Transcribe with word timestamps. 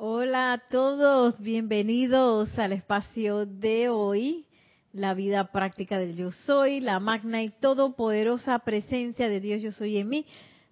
Hola 0.00 0.52
a 0.52 0.58
todos, 0.58 1.40
bienvenidos 1.40 2.56
al 2.56 2.70
espacio 2.70 3.46
de 3.46 3.88
hoy, 3.88 4.46
la 4.92 5.12
vida 5.12 5.50
práctica 5.50 5.98
del 5.98 6.14
yo 6.14 6.30
soy, 6.30 6.78
la 6.78 7.00
magna 7.00 7.42
y 7.42 7.50
todopoderosa 7.50 8.60
presencia 8.60 9.28
de 9.28 9.40
Dios 9.40 9.60
yo 9.60 9.72
soy 9.72 9.96
en 9.96 10.08
mí. 10.08 10.24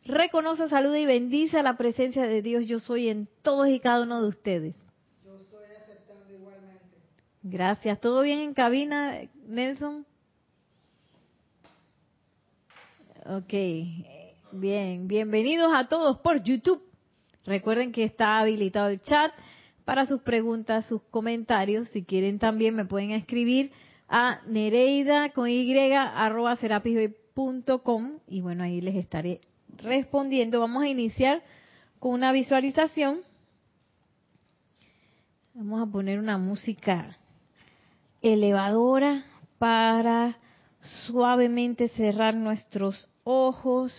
Reconoce, 0.05 0.69
saluda 0.69 1.01
y 1.01 1.07
bendice 1.07 1.59
a 1.59 1.65
la 1.65 1.77
presencia 1.77 2.23
de 2.23 2.41
Dios 2.41 2.67
yo 2.67 2.79
soy 2.79 3.09
en 3.09 3.29
todos 3.43 3.67
y 3.67 3.81
cada 3.81 4.05
uno 4.05 4.23
de 4.23 4.29
ustedes. 4.29 4.77
Yo 5.25 5.43
soy 5.51 5.65
aceptando 5.77 6.33
igualmente. 6.33 6.97
Gracias. 7.43 8.01
¿Todo 8.01 8.23
bien 8.23 8.39
en 8.39 8.55
cabina, 8.55 9.23
Nelson? 9.45 10.07
Ok, 13.25 13.53
bien, 14.53 15.09
bienvenidos 15.09 15.73
a 15.75 15.89
todos 15.89 16.17
por 16.19 16.45
YouTube. 16.45 16.86
Recuerden 17.47 17.93
que 17.93 18.05
está 18.05 18.39
habilitado 18.39 18.89
el 18.89 19.01
chat 19.01 19.33
para 19.85 20.05
sus 20.05 20.21
preguntas, 20.23 20.87
sus 20.87 21.01
comentarios. 21.11 21.89
Si 21.91 22.05
quieren 22.05 22.39
también 22.41 22.75
me 22.75 22.85
pueden 22.85 23.13
escribir 23.13 23.71
a 24.09 24.41
nereida 24.47 25.31
con 25.31 25.49
y 25.49 25.73
y 28.29 28.41
bueno, 28.41 28.65
ahí 28.65 28.81
les 28.81 28.97
estaré 28.97 29.41
respondiendo. 29.79 30.59
Vamos 30.61 30.83
a 30.83 30.89
iniciar 30.89 31.43
con 31.99 32.13
una 32.13 32.33
visualización. 32.33 33.21
Vamos 35.55 35.83
a 35.83 35.91
poner 35.91 36.19
una 36.19 36.39
música 36.39 37.17
elevadora 38.23 39.25
para 39.59 40.39
suavemente 41.07 41.89
cerrar 41.89 42.35
nuestros 42.35 43.09
ojos 43.25 43.93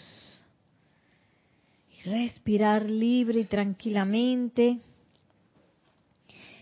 respirar 2.10 2.90
libre 2.90 3.40
y 3.40 3.46
tranquilamente. 3.46 4.80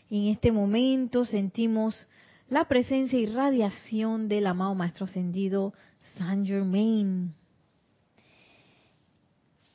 En 0.10 0.28
este 0.28 0.52
momento 0.52 1.26
sentimos 1.26 2.08
la 2.50 2.66
presencia 2.66 3.18
y 3.18 3.26
radiación 3.26 4.28
del 4.28 4.48
amado 4.48 4.76
Maestro 4.76 5.06
Ascendido 5.06 5.74
Saint 6.18 6.46
Germain. 6.46 7.34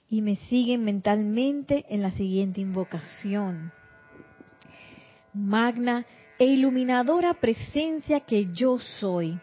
Y 0.09 0.23
me 0.23 0.37
siguen 0.37 0.85
mentalmente 0.85 1.87
en 1.89 2.03
la 2.03 2.11
siguiente 2.13 2.61
invocación. 2.61 3.73
Magna 5.33 6.05
e 6.39 6.47
iluminadora 6.47 7.35
presencia 7.35 8.21
que 8.21 8.53
yo 8.53 8.79
soy 8.79 9.39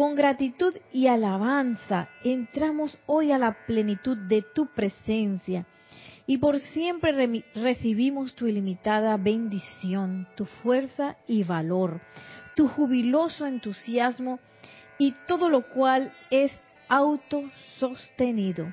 con 0.00 0.14
gratitud 0.14 0.74
y 0.94 1.08
alabanza 1.08 2.08
entramos 2.24 2.96
hoy 3.04 3.32
a 3.32 3.38
la 3.38 3.66
plenitud 3.66 4.16
de 4.16 4.40
tu 4.40 4.64
presencia 4.68 5.66
y 6.26 6.38
por 6.38 6.58
siempre 6.58 7.12
recibimos 7.54 8.34
tu 8.34 8.46
ilimitada 8.46 9.18
bendición, 9.18 10.26
tu 10.36 10.46
fuerza 10.46 11.18
y 11.28 11.44
valor, 11.44 12.00
tu 12.56 12.66
jubiloso 12.66 13.44
entusiasmo 13.44 14.40
y 14.96 15.14
todo 15.28 15.50
lo 15.50 15.66
cual 15.68 16.10
es 16.30 16.50
autosostenido. 16.88 18.72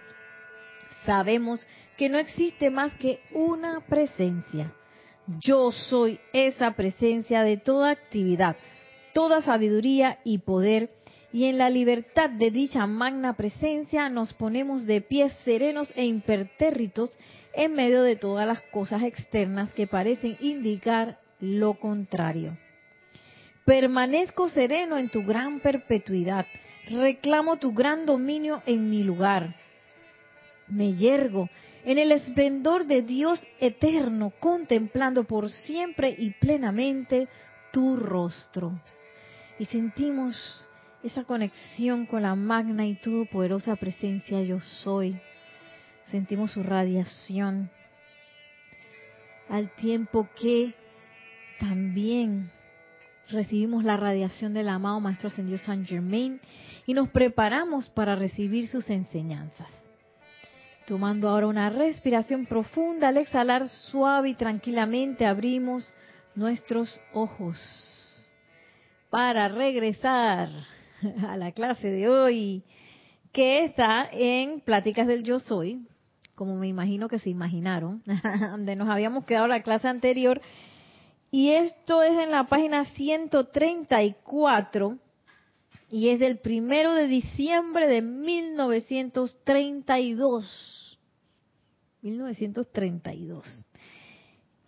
Sabemos 1.06 1.60
que 1.98 2.08
no 2.08 2.20
existe 2.20 2.70
más 2.70 2.94
que 2.94 3.20
una 3.34 3.82
presencia. 3.82 4.72
Yo 5.42 5.74
soy 5.74 6.22
esa 6.32 6.72
presencia 6.72 7.44
de 7.44 7.58
toda 7.58 7.90
actividad, 7.90 8.56
toda 9.14 9.42
sabiduría 9.42 10.20
y 10.24 10.38
poder 10.38 10.90
y 11.32 11.46
en 11.46 11.58
la 11.58 11.70
libertad 11.70 12.30
de 12.30 12.52
dicha 12.52 12.88
magna 12.88 13.34
presencia 13.36 14.10
nos 14.10 14.34
ponemos 14.34 14.86
de 14.86 15.02
pies 15.02 15.34
serenos 15.44 15.92
e 15.96 16.06
impertérritos 16.06 17.18
en 17.54 17.74
medio 17.74 18.04
de 18.04 18.16
todas 18.16 18.48
las 18.48 18.62
cosas 18.72 19.04
externas 19.04 19.74
que 19.74 19.88
parecen 19.88 20.38
indicar 20.40 21.20
lo 21.40 21.74
contrario. 21.76 22.58
Permanezco 23.66 24.50
sereno 24.50 24.98
en 24.98 25.10
tu 25.10 25.24
gran 25.26 25.60
perpetuidad, 25.60 26.46
reclamo 26.90 27.58
tu 27.58 27.74
gran 27.74 28.06
dominio 28.06 28.62
en 28.66 28.90
mi 28.90 29.04
lugar. 29.04 29.56
Me 30.68 30.94
yergo 30.94 31.50
en 31.84 31.98
el 31.98 32.12
esplendor 32.12 32.86
de 32.86 33.02
Dios 33.02 33.46
eterno, 33.60 34.32
contemplando 34.40 35.26
por 35.26 35.50
siempre 35.50 36.16
y 36.18 36.32
plenamente 36.32 37.28
tu 37.72 37.98
rostro. 37.98 38.80
Y 39.60 39.66
sentimos 39.66 40.67
esa 41.08 41.24
conexión 41.24 42.06
con 42.06 42.24
la 42.24 42.36
magna 42.36 42.86
y 42.86 42.96
todopoderosa 42.96 43.78
presencia 43.78 44.42
yo 44.42 44.60
soy. 44.60 45.18
Sentimos 46.12 46.52
su 46.52 46.64
radiación 46.64 47.70
al 49.50 49.74
tiempo 49.76 50.28
que 50.40 50.74
también 51.60 52.52
recibimos 53.30 53.86
la 53.86 53.96
radiación 53.96 54.54
del 54.54 54.68
amado 54.68 55.00
Maestro 55.00 55.30
Ascendido 55.30 55.58
San 55.58 55.86
Germain 55.86 56.42
y 56.86 56.94
nos 56.94 57.10
preparamos 57.10 57.88
para 57.90 58.16
recibir 58.16 58.68
sus 58.68 58.90
enseñanzas. 58.90 59.68
Tomando 60.86 61.30
ahora 61.30 61.48
una 61.48 61.70
respiración 61.70 62.46
profunda, 62.46 63.10
al 63.10 63.18
exhalar 63.18 63.68
suave 63.70 64.30
y 64.30 64.34
tranquilamente 64.36 65.26
abrimos 65.26 65.86
nuestros 66.36 67.00
ojos 67.14 67.58
para 69.10 69.48
regresar 69.48 70.50
a 71.28 71.38
la 71.38 71.52
clase 71.52 71.90
de 71.90 72.10
hoy, 72.10 72.64
que 73.32 73.64
está 73.64 74.10
en 74.12 74.60
Pláticas 74.62 75.08
del 75.08 75.24
Yo 75.24 75.40
Soy, 75.40 75.88
como 76.36 76.56
me 76.56 76.68
imagino 76.68 77.08
que 77.08 77.20
se 77.20 77.30
imaginaron, 77.30 78.04
donde 78.52 78.76
nos 78.76 78.90
habíamos 78.90 79.24
quedado 79.26 79.48
la 79.48 79.64
clase 79.64 79.88
anterior. 79.88 80.42
Y 81.32 81.52
esto 81.52 82.04
es 82.04 82.20
en 82.20 82.32
la 82.32 82.44
página 82.46 82.84
134 82.86 84.98
y 85.90 86.10
es 86.10 86.20
del 86.20 86.40
primero 86.40 86.94
de 86.94 87.08
diciembre 87.08 87.88
de 87.88 88.02
1932. 88.02 91.00
1932. 92.02 93.64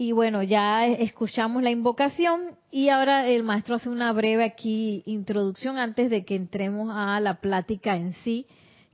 Y 0.01 0.13
bueno, 0.13 0.43
ya 0.43 0.87
escuchamos 0.87 1.61
la 1.61 1.71
invocación 1.71 2.57
y 2.71 2.87
ahora 2.87 3.27
el 3.27 3.43
maestro 3.43 3.75
hace 3.75 3.89
una 3.89 4.13
breve 4.13 4.45
aquí 4.45 5.03
introducción 5.05 5.77
antes 5.77 6.09
de 6.09 6.23
que 6.23 6.35
entremos 6.35 6.89
a 6.89 7.19
la 7.19 7.41
plática 7.41 7.97
en 7.97 8.13
sí, 8.23 8.45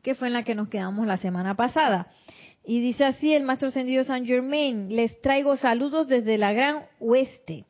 que 0.01 0.15
fue 0.15 0.29
en 0.29 0.33
la 0.33 0.41
que 0.41 0.55
nos 0.55 0.67
quedamos 0.67 1.05
la 1.05 1.17
semana 1.17 1.55
pasada. 1.55 2.07
Y 2.65 2.79
dice 2.79 3.05
así 3.05 3.35
el 3.35 3.43
maestro 3.43 3.67
ascendido 3.67 4.03
San 4.03 4.25
Germain, 4.25 4.95
les 4.95 5.21
traigo 5.21 5.57
saludos 5.57 6.07
desde 6.07 6.39
la 6.39 6.53
gran 6.53 6.87
oeste 6.99 7.65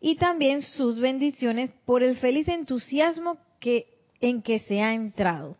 y 0.00 0.16
también 0.16 0.62
sus 0.62 0.98
bendiciones 0.98 1.70
por 1.84 2.02
el 2.02 2.16
feliz 2.16 2.48
entusiasmo 2.48 3.36
que, 3.60 3.84
en 4.22 4.40
que 4.40 4.60
se 4.60 4.80
ha 4.80 4.94
entrado. 4.94 5.58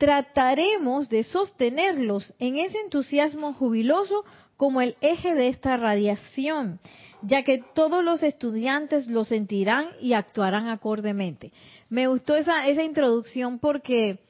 Trataremos 0.00 1.10
de 1.10 1.24
sostenerlos 1.24 2.32
en 2.38 2.56
ese 2.56 2.78
entusiasmo 2.78 3.52
jubiloso 3.52 4.24
como 4.56 4.80
el 4.80 4.96
eje 5.02 5.34
de 5.34 5.48
esta 5.48 5.76
radiación, 5.76 6.80
ya 7.20 7.44
que 7.44 7.62
todos 7.74 8.02
los 8.02 8.22
estudiantes 8.22 9.08
lo 9.08 9.26
sentirán 9.26 9.88
y 10.00 10.14
actuarán 10.14 10.68
acordemente. 10.68 11.52
Me 11.90 12.06
gustó 12.06 12.34
esa, 12.34 12.66
esa 12.66 12.82
introducción 12.82 13.58
porque, 13.58 14.20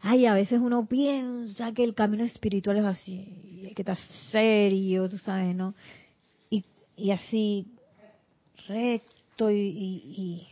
ay, 0.00 0.26
a 0.26 0.34
veces 0.34 0.58
uno 0.60 0.86
piensa 0.86 1.70
que 1.70 1.84
el 1.84 1.94
camino 1.94 2.24
espiritual 2.24 2.78
es 2.78 2.84
así, 2.86 3.72
que 3.76 3.82
estar 3.82 3.98
serio, 4.32 5.08
tú 5.08 5.18
sabes, 5.18 5.54
¿no? 5.54 5.76
Y, 6.50 7.12
así, 7.12 7.68
recto 8.66 9.48
y, 9.48 9.56
y, 9.56 10.48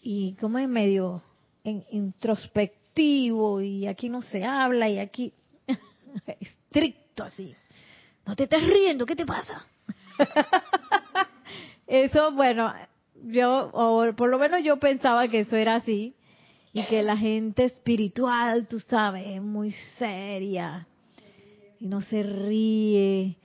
y, 0.00 0.32
como 0.40 0.58
es 0.58 0.68
medio 0.70 1.20
introspectivo 1.62 2.83
y 2.96 3.86
aquí 3.86 4.08
no 4.08 4.22
se 4.22 4.44
habla 4.44 4.88
y 4.88 4.98
aquí 4.98 5.32
estricto 6.40 7.24
así 7.24 7.54
no 8.26 8.36
te 8.36 8.44
estás 8.44 8.66
riendo, 8.66 9.06
¿qué 9.06 9.16
te 9.16 9.26
pasa? 9.26 9.64
eso, 11.86 12.32
bueno, 12.32 12.72
yo, 13.24 13.70
por 14.16 14.28
lo 14.28 14.38
menos 14.38 14.62
yo 14.62 14.78
pensaba 14.78 15.28
que 15.28 15.40
eso 15.40 15.56
era 15.56 15.76
así, 15.76 16.14
y 16.72 16.82
que 16.86 17.02
la 17.02 17.16
gente 17.16 17.64
espiritual, 17.64 18.66
tú 18.66 18.80
sabes, 18.80 19.26
es 19.26 19.42
muy 19.42 19.72
seria, 19.98 20.86
y 21.78 21.86
no 21.86 22.00
se 22.00 22.22
ríe, 22.22 23.36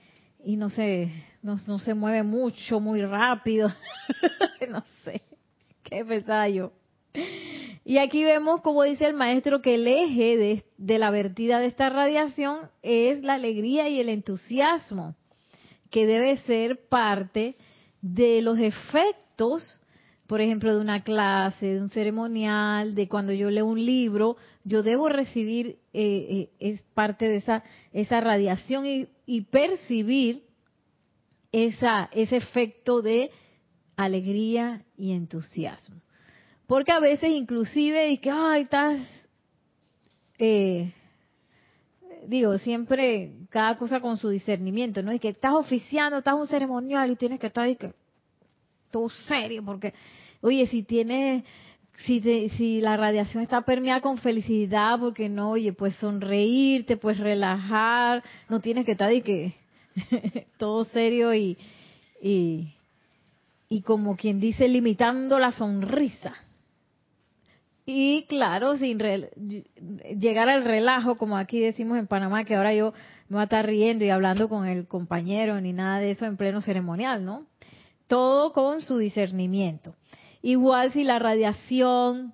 y 0.44 0.56
no 0.56 0.70
se, 0.70 1.12
no, 1.42 1.56
no 1.66 1.78
se 1.78 1.94
mueve 1.94 2.22
mucho, 2.22 2.80
muy 2.80 3.02
rápido, 3.02 3.70
no 4.68 4.82
sé, 5.04 5.22
qué 5.82 6.04
pensaba 6.04 6.48
yo. 6.48 6.72
Y 7.90 7.98
aquí 7.98 8.22
vemos, 8.22 8.60
como 8.60 8.84
dice 8.84 9.04
el 9.04 9.14
maestro, 9.14 9.62
que 9.62 9.74
el 9.74 9.88
eje 9.88 10.62
de, 10.78 10.98
la 11.00 11.10
vertida 11.10 11.58
de 11.58 11.66
esta 11.66 11.90
radiación 11.90 12.70
es 12.82 13.24
la 13.24 13.34
alegría 13.34 13.88
y 13.88 13.98
el 13.98 14.08
entusiasmo, 14.08 15.16
que 15.90 16.06
debe 16.06 16.36
ser 16.36 16.86
parte 16.88 17.56
de 18.00 18.42
los 18.42 18.60
efectos, 18.60 19.80
por 20.28 20.40
ejemplo, 20.40 20.72
de 20.72 20.80
una 20.80 21.02
clase, 21.02 21.66
de 21.66 21.80
un 21.80 21.90
ceremonial, 21.90 22.94
de 22.94 23.08
cuando 23.08 23.32
yo 23.32 23.50
leo 23.50 23.66
un 23.66 23.84
libro, 23.84 24.36
yo 24.62 24.84
debo 24.84 25.08
recibir, 25.08 25.80
eh, 25.92 26.26
eh, 26.30 26.50
es 26.60 26.82
parte 26.94 27.28
de 27.28 27.38
esa, 27.38 27.64
esa 27.92 28.20
radiación 28.20 28.86
y, 28.86 29.08
y 29.26 29.40
percibir 29.46 30.44
esa, 31.50 32.08
ese 32.12 32.36
efecto 32.36 33.02
de 33.02 33.32
alegría 33.96 34.84
y 34.96 35.10
entusiasmo. 35.10 36.00
Porque 36.70 36.92
a 36.92 37.00
veces 37.00 37.30
inclusive, 37.30 38.10
y 38.10 38.18
que, 38.18 38.30
ay, 38.30 38.62
estás, 38.62 39.00
eh, 40.38 40.92
digo, 42.28 42.56
siempre 42.58 43.32
cada 43.48 43.76
cosa 43.76 43.98
con 43.98 44.18
su 44.18 44.28
discernimiento, 44.28 45.02
¿no? 45.02 45.12
Y 45.12 45.18
que 45.18 45.30
estás 45.30 45.52
oficiando, 45.52 46.18
estás 46.18 46.36
un 46.36 46.46
ceremonial 46.46 47.10
y 47.10 47.16
tienes 47.16 47.40
que 47.40 47.48
estar 47.48 47.64
ahí 47.64 47.74
que 47.74 47.92
todo 48.92 49.08
serio, 49.08 49.64
porque, 49.64 49.92
oye, 50.42 50.64
si 50.68 50.84
tienes, 50.84 51.42
si, 52.04 52.20
si 52.50 52.80
la 52.80 52.96
radiación 52.96 53.42
está 53.42 53.62
permeada 53.62 54.00
con 54.00 54.18
felicidad, 54.18 54.96
porque 55.00 55.28
no, 55.28 55.50
oye, 55.50 55.72
pues 55.72 55.96
sonreír, 55.96 56.86
te 56.86 56.96
puedes 56.96 57.18
relajar, 57.18 58.22
no 58.48 58.60
tienes 58.60 58.86
que 58.86 58.92
estar 58.92 59.08
ahí 59.08 59.22
que 59.22 59.54
todo 60.56 60.84
serio 60.84 61.34
y, 61.34 61.58
y 62.22 63.82
como 63.82 64.16
quien 64.16 64.38
dice, 64.38 64.68
limitando 64.68 65.40
la 65.40 65.50
sonrisa. 65.50 66.32
Y 67.92 68.26
claro, 68.28 68.76
sin 68.76 68.98
llegar 70.16 70.48
al 70.48 70.64
relajo, 70.64 71.16
como 71.16 71.36
aquí 71.36 71.58
decimos 71.58 71.98
en 71.98 72.06
Panamá, 72.06 72.44
que 72.44 72.54
ahora 72.54 72.72
yo 72.72 72.92
me 73.28 73.34
voy 73.34 73.40
a 73.40 73.44
estar 73.44 73.66
riendo 73.66 74.04
y 74.04 74.10
hablando 74.10 74.48
con 74.48 74.64
el 74.66 74.86
compañero, 74.86 75.60
ni 75.60 75.72
nada 75.72 75.98
de 75.98 76.12
eso 76.12 76.24
en 76.24 76.36
pleno 76.36 76.60
ceremonial, 76.60 77.24
¿no? 77.24 77.46
Todo 78.06 78.52
con 78.52 78.80
su 78.80 78.98
discernimiento. 78.98 79.96
Igual 80.40 80.92
si 80.92 81.02
la 81.02 81.18
radiación 81.18 82.32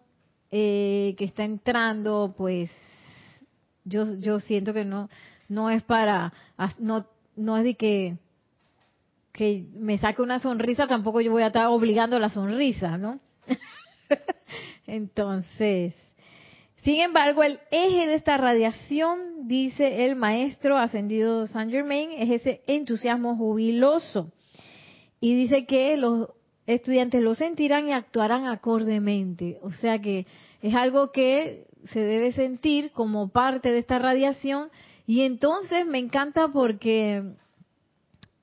eh, 0.50 1.14
que 1.17 1.25
está 1.25 1.44
entrando, 1.44 2.35
pues 2.37 2.70
yo, 3.85 4.19
yo 4.19 4.38
siento 4.41 4.75
que 4.75 4.85
no, 4.85 5.08
no 5.49 5.70
es 5.70 5.82
para, 5.82 6.35
no, 6.79 7.06
no 7.35 7.56
es 7.56 7.64
de 7.64 7.76
que, 7.76 8.19
que 9.32 9.67
me 9.73 9.97
saque 9.97 10.20
una 10.20 10.38
sonrisa, 10.38 10.87
tampoco 10.87 11.23
yo 11.23 11.31
voy 11.31 11.44
a 11.44 11.49
estar 11.49 11.69
obligando 11.69 12.19
la 12.19 12.29
sonrisa, 12.29 12.99
¿no? 12.99 13.20
Entonces, 14.86 15.94
sin 16.86 17.00
embargo, 17.00 17.42
el 17.42 17.58
eje 17.70 18.06
de 18.06 18.14
esta 18.14 18.36
radiación, 18.36 19.48
dice 19.48 20.06
el 20.06 20.14
maestro 20.14 20.76
ascendido 20.76 21.46
Saint 21.48 21.72
Germain, 21.72 22.10
es 22.12 22.30
ese 22.30 22.60
entusiasmo 22.68 23.36
jubiloso. 23.36 24.30
Y 25.20 25.34
dice 25.34 25.66
que 25.66 25.96
los 25.96 26.28
estudiantes 26.66 27.22
lo 27.22 27.34
sentirán 27.34 27.88
y 27.88 27.92
actuarán 27.92 28.46
acordemente. 28.46 29.58
O 29.62 29.72
sea 29.72 29.98
que 29.98 30.26
es 30.62 30.74
algo 30.74 31.10
que 31.10 31.66
se 31.92 32.00
debe 32.00 32.32
sentir 32.32 32.92
como 32.92 33.30
parte 33.30 33.72
de 33.72 33.78
esta 33.78 33.98
radiación. 33.98 34.68
Y 35.08 35.22
entonces 35.22 35.86
me 35.86 35.98
encanta 35.98 36.48
porque 36.52 37.32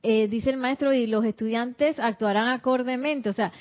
eh, 0.01 0.27
dice 0.27 0.49
el 0.49 0.57
maestro 0.57 0.93
y 0.93 1.07
los 1.07 1.23
estudiantes 1.23 1.97
actuarán 1.99 2.49
acordemente. 2.49 3.29
O 3.29 3.33
sea, 3.33 3.53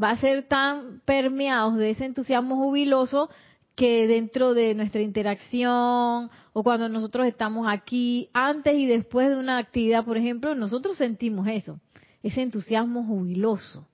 va 0.00 0.10
a 0.10 0.16
ser 0.18 0.44
tan 0.48 1.00
permeados 1.04 1.76
de 1.76 1.90
ese 1.90 2.04
entusiasmo 2.04 2.56
jubiloso 2.56 3.28
que 3.74 4.06
dentro 4.06 4.54
de 4.54 4.74
nuestra 4.74 5.00
interacción 5.00 6.30
o 6.52 6.62
cuando 6.62 6.88
nosotros 6.88 7.26
estamos 7.26 7.66
aquí, 7.68 8.28
antes 8.32 8.74
y 8.74 8.86
después 8.86 9.28
de 9.30 9.36
una 9.36 9.58
actividad, 9.58 10.04
por 10.04 10.18
ejemplo, 10.18 10.54
nosotros 10.54 10.98
sentimos 10.98 11.46
eso, 11.48 11.80
ese 12.22 12.42
entusiasmo 12.42 13.04
jubiloso. 13.04 13.88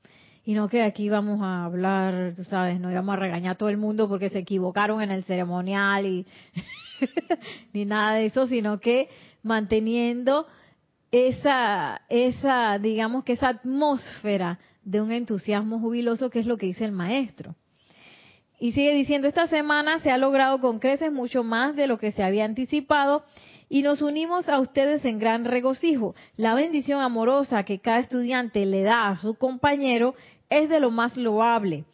Y 0.44 0.54
no 0.54 0.68
que 0.68 0.82
aquí 0.82 1.10
vamos 1.10 1.40
a 1.42 1.64
hablar, 1.64 2.32
tú 2.34 2.42
sabes, 2.42 2.80
no 2.80 2.92
vamos 2.92 3.12
a 3.12 3.18
regañar 3.18 3.52
a 3.52 3.58
todo 3.58 3.68
el 3.68 3.76
mundo 3.76 4.08
porque 4.08 4.30
se 4.30 4.38
equivocaron 4.38 5.02
en 5.02 5.10
el 5.10 5.24
ceremonial 5.24 6.06
y 6.06 6.26
ni 7.74 7.84
nada 7.84 8.14
de 8.14 8.26
eso, 8.26 8.46
sino 8.46 8.80
que 8.80 9.08
manteniendo 9.42 10.46
esa, 11.10 12.02
esa, 12.08 12.78
digamos 12.78 13.24
que 13.24 13.32
esa 13.32 13.48
atmósfera 13.48 14.58
de 14.82 15.00
un 15.00 15.12
entusiasmo 15.12 15.80
jubiloso, 15.80 16.30
que 16.30 16.40
es 16.40 16.46
lo 16.46 16.56
que 16.56 16.66
dice 16.66 16.84
el 16.84 16.92
maestro. 16.92 17.54
Y 18.60 18.72
sigue 18.72 18.94
diciendo, 18.94 19.28
esta 19.28 19.46
semana 19.46 20.00
se 20.00 20.10
ha 20.10 20.18
logrado 20.18 20.60
con 20.60 20.80
creces 20.80 21.12
mucho 21.12 21.44
más 21.44 21.76
de 21.76 21.86
lo 21.86 21.98
que 21.98 22.10
se 22.10 22.22
había 22.22 22.44
anticipado 22.44 23.24
y 23.68 23.82
nos 23.82 24.02
unimos 24.02 24.48
a 24.48 24.58
ustedes 24.58 25.04
en 25.04 25.18
gran 25.18 25.44
regocijo. 25.44 26.14
La 26.36 26.54
bendición 26.54 27.00
amorosa 27.00 27.64
que 27.64 27.78
cada 27.78 28.00
estudiante 28.00 28.66
le 28.66 28.82
da 28.82 29.08
a 29.08 29.16
su 29.16 29.34
compañero 29.34 30.14
es 30.50 30.68
de 30.68 30.80
lo 30.80 30.90
más 30.90 31.16
loable. 31.16 31.84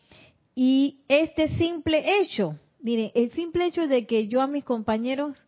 Y 0.55 1.01
este 1.09 1.49
simple 1.49 2.21
hecho, 2.21 2.57
miren, 2.81 3.11
el 3.15 3.31
simple 3.33 3.67
hecho 3.67 3.87
de 3.87 4.07
que 4.07 4.29
yo 4.29 4.41
a 4.41 4.47
mis 4.47 4.65
compañeros 4.65 5.43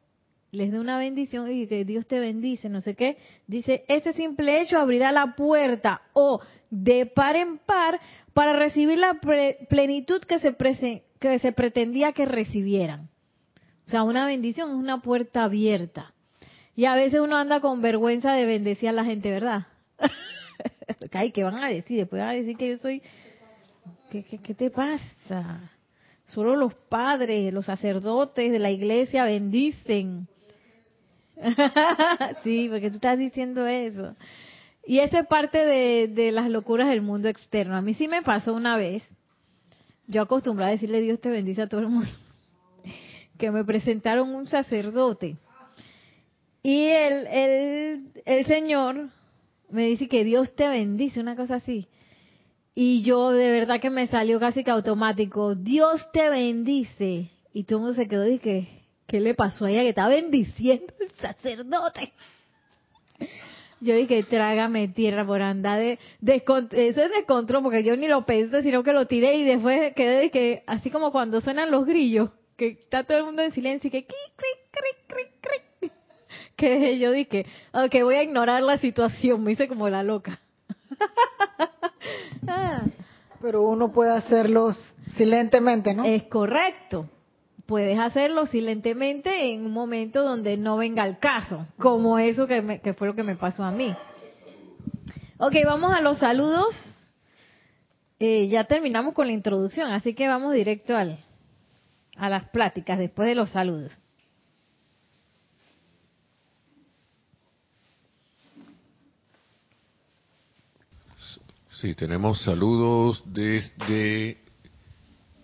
les 0.56 0.72
dé 0.72 0.80
una 0.80 0.98
bendición 0.98 1.50
y 1.52 1.66
que 1.66 1.84
Dios 1.84 2.06
te 2.06 2.18
bendice, 2.18 2.70
no 2.70 2.80
sé 2.80 2.94
qué, 2.94 3.18
dice, 3.46 3.84
este 3.88 4.14
simple 4.14 4.62
hecho 4.62 4.78
abrirá 4.78 5.12
la 5.12 5.34
puerta 5.36 6.00
o 6.14 6.40
de 6.70 7.04
par 7.04 7.36
en 7.36 7.58
par 7.58 8.00
para 8.32 8.54
recibir 8.54 8.98
la 8.98 9.20
plenitud 9.68 10.22
que 10.22 10.38
se, 10.38 10.56
que 11.20 11.38
se 11.38 11.52
pretendía 11.52 12.12
que 12.12 12.24
recibieran. 12.24 13.10
O 13.86 13.90
sea, 13.90 14.02
una 14.02 14.26
bendición 14.26 14.70
es 14.70 14.76
una 14.76 15.02
puerta 15.02 15.44
abierta. 15.44 16.14
Y 16.74 16.86
a 16.86 16.94
veces 16.94 17.20
uno 17.20 17.36
anda 17.36 17.60
con 17.60 17.82
vergüenza 17.82 18.32
de 18.32 18.46
bendecir 18.46 18.88
a 18.88 18.92
la 18.92 19.04
gente, 19.04 19.30
¿verdad? 19.30 19.66
Ay, 21.12 21.32
¿qué 21.32 21.44
van 21.44 21.56
a 21.56 21.68
decir? 21.68 21.98
Después 21.98 22.20
van 22.20 22.30
a 22.30 22.34
decir 22.34 22.56
que 22.56 22.70
yo 22.70 22.78
soy... 22.78 23.02
¿Qué, 24.10 24.24
qué, 24.24 24.38
qué 24.38 24.54
te 24.54 24.70
pasa? 24.70 25.70
Solo 26.24 26.56
los 26.56 26.74
padres, 26.74 27.52
los 27.52 27.66
sacerdotes 27.66 28.50
de 28.50 28.58
la 28.58 28.70
iglesia 28.70 29.24
bendicen. 29.24 30.28
sí, 32.44 32.68
porque 32.70 32.90
tú 32.90 32.96
estás 32.96 33.18
diciendo 33.18 33.66
eso. 33.66 34.14
Y 34.86 35.00
eso 35.00 35.18
es 35.18 35.26
parte 35.26 35.58
de, 35.58 36.30
las 36.32 36.48
locuras 36.48 36.88
del 36.88 37.02
mundo 37.02 37.28
externo. 37.28 37.76
A 37.76 37.82
mí 37.82 37.94
sí 37.94 38.08
me 38.08 38.22
pasó 38.22 38.54
una 38.54 38.76
vez. 38.76 39.02
Yo 40.06 40.22
acostumbraba 40.22 40.68
a 40.68 40.72
decirle 40.72 41.00
Dios 41.00 41.20
te 41.20 41.28
bendice 41.28 41.62
a 41.62 41.68
todo 41.68 41.80
el 41.80 41.88
mundo. 41.88 42.08
Que 43.38 43.50
me 43.50 43.64
presentaron 43.64 44.34
un 44.34 44.46
sacerdote. 44.46 45.36
Y 46.62 46.84
el, 46.86 47.26
el, 47.26 48.08
el 48.24 48.46
Señor 48.46 49.10
me 49.68 49.86
dice 49.86 50.08
que 50.08 50.24
Dios 50.24 50.54
te 50.54 50.66
bendice, 50.68 51.20
una 51.20 51.36
cosa 51.36 51.56
así. 51.56 51.86
Y 52.74 53.02
yo 53.02 53.32
de 53.32 53.50
verdad 53.50 53.80
que 53.80 53.90
me 53.90 54.06
salió 54.06 54.40
casi 54.40 54.64
que 54.64 54.70
automático, 54.70 55.54
Dios 55.54 56.00
te 56.12 56.30
bendice. 56.30 57.30
Y 57.52 57.64
todo 57.64 57.78
el 57.78 57.84
mundo 57.84 57.94
se 57.94 58.08
quedó 58.08 58.26
y 58.26 58.38
que, 58.38 58.68
¿qué 59.06 59.20
le 59.20 59.34
pasó 59.34 59.66
a 59.66 59.70
ella 59.70 59.82
que 59.82 59.90
está 59.90 60.08
bendiciendo 60.08 60.92
el 61.00 61.10
sacerdote? 61.12 62.12
Yo 63.80 63.94
dije, 63.94 64.22
trágame 64.22 64.88
tierra 64.88 65.26
por 65.26 65.42
andar 65.42 65.78
de, 65.78 65.98
eso 66.22 67.02
es 67.02 67.10
descontrol 67.10 67.62
porque 67.62 67.84
yo 67.84 67.96
ni 67.96 68.08
lo 68.08 68.24
pensé, 68.24 68.62
sino 68.62 68.82
que 68.82 68.92
lo 68.92 69.06
tiré 69.06 69.36
y 69.36 69.44
después 69.44 69.94
quedé 69.94 70.20
de 70.20 70.30
que, 70.30 70.62
así 70.66 70.90
como 70.90 71.12
cuando 71.12 71.40
suenan 71.40 71.70
los 71.70 71.84
grillos, 71.84 72.30
que 72.56 72.68
está 72.68 73.04
todo 73.04 73.18
el 73.18 73.24
mundo 73.24 73.42
en 73.42 73.52
silencio 73.52 73.88
y 73.88 73.90
que, 73.90 74.06
que 76.56 76.98
yo 76.98 77.12
dije, 77.12 77.44
ok, 77.72 77.94
voy 78.02 78.14
a 78.14 78.22
ignorar 78.22 78.62
la 78.62 78.78
situación, 78.78 79.42
me 79.42 79.52
hice 79.52 79.68
como 79.68 79.90
la 79.90 80.02
loca. 80.02 80.40
Pero 83.42 83.62
uno 83.62 83.92
puede 83.92 84.10
hacerlos 84.12 84.82
silentemente, 85.16 85.94
¿no? 85.94 86.04
Es 86.04 86.22
correcto 86.24 87.10
puedes 87.66 87.98
hacerlo 87.98 88.46
silentemente 88.46 89.52
en 89.52 89.66
un 89.66 89.72
momento 89.72 90.22
donde 90.22 90.56
no 90.56 90.76
venga 90.76 91.04
el 91.04 91.18
caso, 91.18 91.66
como 91.78 92.18
eso 92.18 92.46
que, 92.46 92.80
que 92.82 92.94
fue 92.94 93.08
lo 93.08 93.14
que 93.14 93.22
me 93.22 93.36
pasó 93.36 93.64
a 93.64 93.72
mí. 93.72 93.94
Ok, 95.38 95.54
vamos 95.64 95.94
a 95.94 96.00
los 96.00 96.18
saludos. 96.18 96.74
Eh, 98.18 98.48
ya 98.48 98.64
terminamos 98.64 99.12
con 99.12 99.26
la 99.26 99.34
introducción, 99.34 99.90
así 99.90 100.14
que 100.14 100.26
vamos 100.26 100.54
directo 100.54 100.96
al, 100.96 101.18
a 102.16 102.30
las 102.30 102.48
pláticas 102.48 102.98
después 102.98 103.28
de 103.28 103.34
los 103.34 103.50
saludos. 103.50 103.92
Sí, 111.68 111.94
tenemos 111.94 112.40
saludos 112.42 113.22
desde 113.26 114.38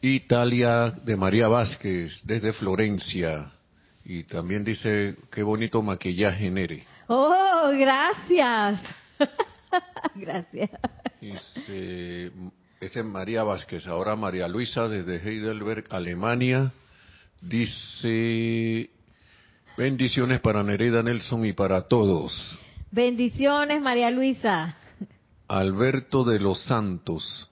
Italia 0.02 0.90
de 0.90 1.16
María 1.16 1.46
Vázquez, 1.46 2.20
desde 2.24 2.52
Florencia. 2.52 3.52
Y 4.04 4.24
también 4.24 4.64
dice, 4.64 5.16
qué 5.30 5.44
bonito 5.44 5.80
maquillaje, 5.80 6.50
Nere. 6.50 6.84
Oh, 7.06 7.70
gracias. 7.72 8.80
gracias. 10.16 10.70
Dice, 11.20 12.32
ese 12.80 13.00
es 13.00 13.06
María 13.06 13.44
Vázquez. 13.44 13.86
Ahora 13.86 14.16
María 14.16 14.48
Luisa 14.48 14.88
desde 14.88 15.18
Heidelberg, 15.18 15.84
Alemania. 15.90 16.72
Dice, 17.40 18.90
bendiciones 19.76 20.40
para 20.40 20.64
Nereda 20.64 21.04
Nelson 21.04 21.44
y 21.44 21.52
para 21.52 21.82
todos. 21.82 22.58
Bendiciones, 22.90 23.80
María 23.80 24.10
Luisa. 24.10 24.76
Alberto 25.46 26.24
de 26.24 26.40
los 26.40 26.60
Santos. 26.64 27.48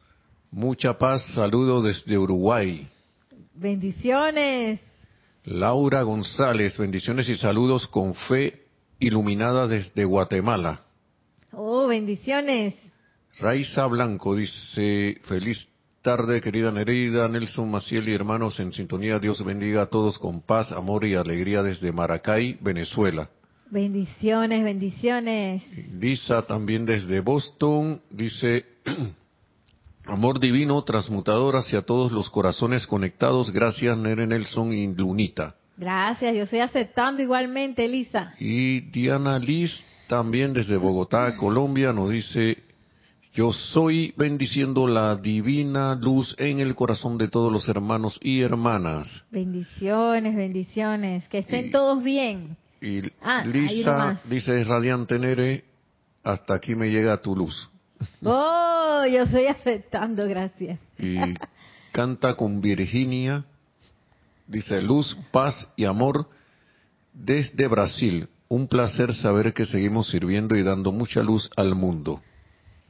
Mucha 0.50 0.99
paz, 0.99 1.23
saludo 1.35 1.83
desde 1.83 2.19
Uruguay. 2.19 2.88
Bendiciones. 3.54 4.80
Laura 5.45 6.02
González, 6.02 6.76
bendiciones 6.76 7.28
y 7.28 7.37
saludos 7.37 7.87
con 7.87 8.14
fe 8.14 8.62
iluminada 8.99 9.66
desde 9.66 10.04
Guatemala. 10.04 10.80
Oh, 11.52 11.87
bendiciones. 11.87 12.75
Raiza 13.38 13.87
Blanco 13.87 14.37
dice, 14.37 15.21
feliz 15.25 15.66
tarde 16.02 16.40
querida 16.40 16.73
Nereida, 16.73 17.28
Nelson 17.28 17.71
Maciel 17.71 18.09
y 18.09 18.14
hermanos 18.14 18.59
en 18.61 18.73
sintonía, 18.73 19.19
Dios 19.19 19.45
bendiga 19.45 19.83
a 19.83 19.87
todos 19.87 20.19
con 20.19 20.40
paz, 20.40 20.73
amor 20.73 21.04
y 21.04 21.14
alegría 21.14 21.62
desde 21.62 21.92
Maracay, 21.92 22.59
Venezuela. 22.61 23.28
Bendiciones, 23.71 24.64
bendiciones. 24.64 25.62
Lisa 25.95 26.42
también 26.42 26.87
desde 26.87 27.21
Boston 27.21 28.00
dice, 28.11 28.64
amor 30.11 30.40
divino 30.40 30.83
transmutador 30.83 31.57
hacia 31.57 31.83
todos 31.83 32.12
los 32.12 32.29
corazones 32.31 32.87
conectados, 32.87 33.50
gracias 33.52 33.97
Nere 33.97 34.26
Nelson 34.26 34.73
y 34.73 34.87
Lunita. 34.95 35.55
Gracias, 35.76 36.37
yo 36.37 36.43
estoy 36.43 36.59
aceptando 36.61 37.23
igualmente, 37.23 37.87
Lisa. 37.88 38.33
Y 38.38 38.81
Diana 38.90 39.38
Liz 39.38 39.73
también 40.09 40.52
desde 40.52 40.76
Bogotá, 40.76 41.37
Colombia, 41.37 41.93
nos 41.93 42.11
dice, 42.11 42.59
yo 43.33 43.52
soy 43.52 44.12
bendiciendo 44.17 44.87
la 44.88 45.17
divina 45.17 45.95
luz 45.95 46.35
en 46.38 46.61
el 46.61 46.75
corazón 46.75 47.17
de 47.17 47.29
todos 47.29 47.50
los 47.50 47.67
hermanos 47.69 48.19
y 48.21 48.40
hermanas. 48.40 49.23
Bendiciones, 49.31 50.35
bendiciones. 50.37 51.26
Que 51.29 51.38
estén 51.38 51.69
Y- 51.69 51.71
todos 51.71 52.02
bien. 52.02 52.57
Y 52.83 53.02
Ah, 53.23 53.45
Lisa 53.47 54.21
dice, 54.25 54.64
radiante 54.64 55.19
Nere, 55.19 55.64
hasta 56.25 56.55
aquí 56.55 56.75
me 56.75 56.90
llega 56.90 57.17
tu 57.23 57.35
luz. 57.37 57.70
Oh, 58.23 59.04
yo 59.11 59.23
estoy 59.23 59.47
aceptando, 59.47 60.26
gracias. 60.28 60.78
Y 60.99 61.19
canta 61.92 62.35
con 62.35 62.61
Virginia, 62.61 63.45
dice, 64.47 64.80
luz, 64.83 65.16
paz 65.30 65.73
y 65.76 65.85
amor 65.85 66.28
desde 67.12 67.66
Brasil. 67.69 68.28
Un 68.49 68.66
placer 68.66 69.14
saber 69.14 69.52
que 69.52 69.64
seguimos 69.64 70.09
sirviendo 70.11 70.57
y 70.57 70.62
dando 70.62 70.92
mucha 70.92 71.23
luz 71.23 71.50
al 71.57 71.75
mundo. 71.75 72.21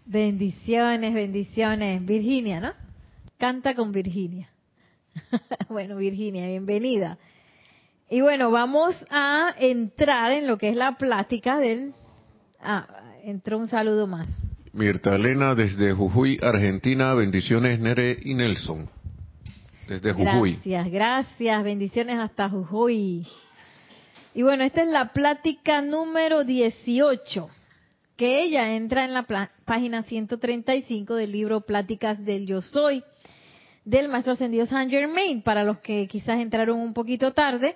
Bendiciones, 0.06 1.12
bendiciones. 1.14 2.04
Virginia, 2.04 2.60
¿no? 2.60 2.72
Canta 3.38 3.74
con 3.74 3.92
Virginia. 3.92 4.50
bueno, 5.68 5.96
Virginia, 5.96 6.46
bienvenida. 6.46 7.18
Y 8.08 8.22
bueno, 8.22 8.50
vamos 8.50 8.96
a 9.10 9.54
entrar 9.58 10.32
en 10.32 10.46
lo 10.46 10.58
que 10.58 10.70
es 10.70 10.76
la 10.76 10.96
plática 10.96 11.58
del... 11.58 11.92
Ah, 12.60 12.86
entró 13.22 13.58
un 13.58 13.68
saludo 13.68 14.06
más. 14.06 14.28
Mirta 14.72 15.16
Elena 15.16 15.56
desde 15.56 15.92
Jujuy, 15.92 16.38
Argentina. 16.40 17.12
Bendiciones 17.14 17.80
Nere 17.80 18.16
y 18.22 18.34
Nelson. 18.34 18.88
Desde 19.88 20.12
Jujuy. 20.12 20.52
Gracias, 20.64 20.90
gracias. 20.92 21.64
Bendiciones 21.64 22.18
hasta 22.20 22.48
Jujuy. 22.48 23.26
Y 24.32 24.42
bueno, 24.42 24.62
esta 24.62 24.82
es 24.82 24.88
la 24.88 25.12
plática 25.12 25.82
número 25.82 26.44
18, 26.44 27.48
que 28.16 28.44
ella 28.44 28.76
entra 28.76 29.04
en 29.04 29.12
la 29.12 29.26
página 29.64 30.04
135 30.04 31.16
del 31.16 31.32
libro 31.32 31.62
Pláticas 31.62 32.24
del 32.24 32.46
Yo 32.46 32.62
Soy, 32.62 33.02
del 33.84 34.08
Maestro 34.08 34.34
Ascendido 34.34 34.66
Saint 34.66 34.88
Germain, 34.88 35.42
para 35.42 35.64
los 35.64 35.78
que 35.78 36.06
quizás 36.06 36.38
entraron 36.38 36.78
un 36.78 36.94
poquito 36.94 37.32
tarde. 37.32 37.74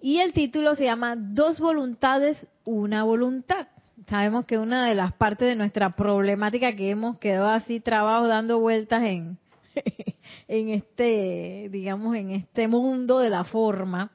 Y 0.00 0.20
el 0.20 0.32
título 0.32 0.76
se 0.76 0.84
llama 0.84 1.16
Dos 1.16 1.58
voluntades, 1.58 2.46
una 2.64 3.02
voluntad. 3.02 3.66
Sabemos 4.08 4.46
que 4.46 4.58
una 4.58 4.86
de 4.86 4.94
las 4.94 5.12
partes 5.12 5.48
de 5.48 5.56
nuestra 5.56 5.90
problemática 5.90 6.74
que 6.74 6.90
hemos 6.90 7.18
quedado 7.18 7.48
así 7.48 7.80
trabajo 7.80 8.26
dando 8.26 8.58
vueltas 8.58 9.02
en, 9.04 9.38
en 10.48 10.68
este, 10.70 11.68
digamos, 11.70 12.16
en 12.16 12.30
este 12.30 12.66
mundo 12.66 13.18
de 13.18 13.30
la 13.30 13.44
forma, 13.44 14.10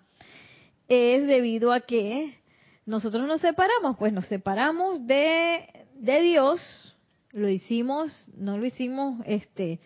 es 0.87 1.25
debido 1.27 1.71
a 1.71 1.81
que 1.81 2.37
nosotros 2.85 3.27
nos 3.27 3.41
separamos, 3.41 3.97
pues 3.97 4.11
nos 4.11 4.27
separamos 4.27 5.05
de, 5.05 5.67
de 5.95 6.21
Dios, 6.21 6.95
lo 7.31 7.49
hicimos, 7.49 8.29
no 8.35 8.57
lo 8.57 8.65
hicimos 8.65 9.21
este 9.25 9.79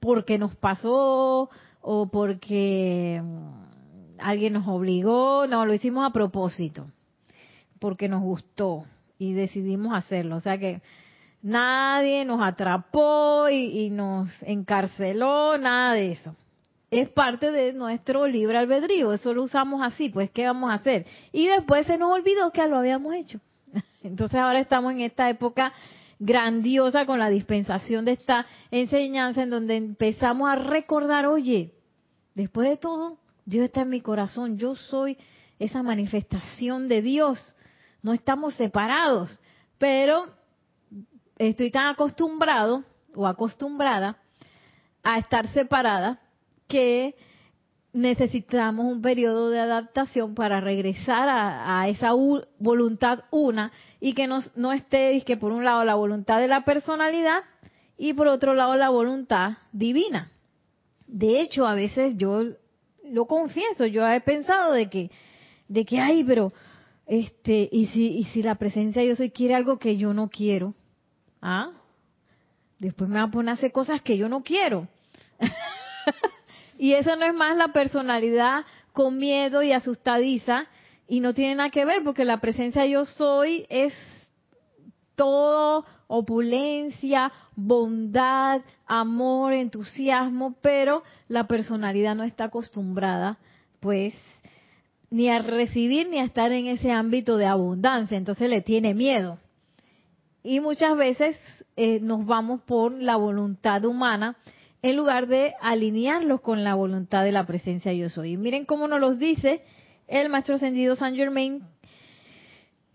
porque 0.00 0.38
nos 0.38 0.56
pasó 0.56 1.50
o 1.82 2.08
porque 2.10 3.20
mm, 3.22 4.18
alguien 4.18 4.54
nos 4.54 4.66
obligó, 4.68 5.46
no, 5.46 5.66
lo 5.66 5.74
hicimos 5.74 6.06
a 6.06 6.12
propósito, 6.12 6.86
porque 7.78 8.08
nos 8.08 8.22
gustó 8.22 8.84
y 9.20 9.34
decidimos 9.34 9.92
hacerlo. 9.92 10.36
O 10.36 10.40
sea 10.40 10.58
que 10.58 10.80
nadie 11.42 12.24
nos 12.24 12.42
atrapó 12.42 13.48
y, 13.50 13.90
nos 13.90 14.30
encarceló, 14.42 15.58
nada 15.58 15.94
de 15.94 16.12
eso. 16.12 16.34
Es 16.90 17.08
parte 17.10 17.52
de 17.52 17.74
nuestro 17.74 18.26
libre 18.26 18.58
albedrío, 18.58 19.12
eso 19.12 19.32
lo 19.32 19.44
usamos 19.44 19.80
así, 19.82 20.08
pues 20.08 20.30
¿qué 20.30 20.46
vamos 20.46 20.70
a 20.70 20.74
hacer? 20.74 21.06
Y 21.32 21.46
después 21.46 21.86
se 21.86 21.98
nos 21.98 22.10
olvidó 22.10 22.50
que 22.50 22.66
lo 22.66 22.78
habíamos 22.78 23.14
hecho. 23.14 23.38
Entonces 24.02 24.40
ahora 24.40 24.58
estamos 24.58 24.92
en 24.92 25.02
esta 25.02 25.28
época 25.28 25.72
grandiosa 26.18 27.04
con 27.04 27.18
la 27.18 27.28
dispensación 27.28 28.06
de 28.06 28.12
esta 28.12 28.46
enseñanza 28.70 29.42
en 29.42 29.50
donde 29.50 29.76
empezamos 29.76 30.50
a 30.50 30.56
recordar, 30.56 31.26
oye, 31.26 31.74
después 32.34 32.68
de 32.70 32.78
todo, 32.78 33.18
Dios 33.44 33.66
está 33.66 33.82
en 33.82 33.90
mi 33.90 34.00
corazón, 34.00 34.56
yo 34.56 34.74
soy 34.76 35.18
esa 35.58 35.82
manifestación 35.82 36.88
de 36.88 37.02
Dios, 37.02 37.54
no 38.02 38.12
estamos 38.12 38.54
separados, 38.54 39.40
pero 39.78 40.26
estoy 41.38 41.70
tan 41.70 41.88
acostumbrado 41.88 42.84
o 43.14 43.26
acostumbrada 43.26 44.18
a 45.02 45.18
estar 45.18 45.48
separada 45.52 46.20
que 46.68 47.14
necesitamos 47.92 48.86
un 48.86 49.02
periodo 49.02 49.50
de 49.50 49.58
adaptación 49.58 50.34
para 50.34 50.60
regresar 50.60 51.28
a, 51.28 51.88
esa 51.88 52.12
voluntad 52.58 53.24
una 53.30 53.72
y 53.98 54.12
que 54.14 54.26
nos- 54.28 54.56
no 54.56 54.72
esté 54.72 55.16
es 55.16 55.24
que 55.24 55.36
por 55.36 55.50
un 55.50 55.64
lado 55.64 55.84
la 55.84 55.96
voluntad 55.96 56.38
de 56.38 56.46
la 56.46 56.64
personalidad 56.64 57.42
y 57.98 58.12
por 58.12 58.28
otro 58.28 58.54
lado 58.54 58.76
la 58.76 58.90
voluntad 58.90 59.54
divina. 59.72 60.30
De 61.06 61.40
hecho, 61.40 61.66
a 61.66 61.74
veces 61.74 62.14
yo 62.16 62.44
lo 63.04 63.26
confieso, 63.26 63.86
yo 63.86 64.06
he 64.08 64.20
pensado 64.20 64.72
de 64.72 64.88
que 64.88 65.10
de 65.66 65.84
que 65.84 66.00
ay, 66.00 66.22
pero 66.24 66.52
este 67.10 67.68
y 67.72 67.86
si 67.86 68.06
y 68.06 68.24
si 68.26 68.42
la 68.42 68.54
presencia 68.54 69.02
yo 69.02 69.16
soy 69.16 69.30
quiere 69.30 69.56
algo 69.56 69.78
que 69.78 69.96
yo 69.96 70.14
no 70.14 70.28
quiero, 70.30 70.74
¿ah? 71.42 71.72
Después 72.78 73.10
me 73.10 73.16
va 73.16 73.24
a 73.24 73.30
poner 73.30 73.50
a 73.50 73.52
hacer 73.54 73.72
cosas 73.72 74.00
que 74.00 74.16
yo 74.16 74.28
no 74.28 74.42
quiero. 74.42 74.88
Y 76.80 76.94
eso 76.94 77.14
no 77.14 77.26
es 77.26 77.34
más 77.34 77.58
la 77.58 77.74
personalidad 77.74 78.64
con 78.94 79.18
miedo 79.18 79.62
y 79.62 79.70
asustadiza 79.70 80.64
y 81.06 81.20
no 81.20 81.34
tiene 81.34 81.56
nada 81.56 81.68
que 81.68 81.84
ver 81.84 82.02
porque 82.02 82.24
la 82.24 82.40
presencia 82.40 82.86
yo 82.86 83.04
soy 83.04 83.66
es 83.68 83.92
todo 85.14 85.84
opulencia, 86.06 87.32
bondad, 87.54 88.62
amor, 88.86 89.52
entusiasmo, 89.52 90.56
pero 90.62 91.02
la 91.28 91.46
personalidad 91.46 92.16
no 92.16 92.22
está 92.22 92.44
acostumbrada 92.44 93.36
pues 93.80 94.14
ni 95.10 95.28
a 95.28 95.40
recibir 95.40 96.08
ni 96.08 96.18
a 96.18 96.24
estar 96.24 96.52
en 96.52 96.66
ese 96.66 96.92
ámbito 96.92 97.36
de 97.36 97.46
abundancia, 97.46 98.16
entonces 98.16 98.48
le 98.48 98.60
tiene 98.60 98.94
miedo. 98.94 99.38
Y 100.42 100.60
muchas 100.60 100.96
veces 100.96 101.36
eh, 101.76 102.00
nos 102.00 102.24
vamos 102.24 102.62
por 102.62 102.92
la 102.92 103.16
voluntad 103.16 103.84
humana 103.84 104.36
en 104.82 104.96
lugar 104.96 105.26
de 105.26 105.54
alinearlos 105.60 106.40
con 106.40 106.64
la 106.64 106.74
voluntad 106.74 107.24
de 107.24 107.32
la 107.32 107.46
presencia 107.46 107.92
yo 107.92 108.08
soy. 108.08 108.32
Y 108.32 108.36
miren 108.36 108.64
cómo 108.64 108.88
nos 108.88 109.00
los 109.00 109.18
dice 109.18 109.62
el 110.08 110.28
maestro 110.28 110.54
ascendido 110.54 110.96
Saint 110.96 111.16
Germain, 111.16 111.62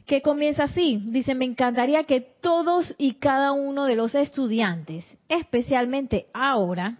que 0.06 0.22
comienza 0.22 0.64
así. 0.64 1.02
Dice, 1.06 1.36
me 1.36 1.46
encantaría 1.46 2.04
que 2.06 2.22
todos 2.22 2.96
y 2.98 3.16
cada 3.16 3.52
uno 3.52 3.86
de 3.86 3.96
los 3.96 4.16
estudiantes, 4.16 5.06
especialmente 5.30 6.28
ahora, 6.34 6.98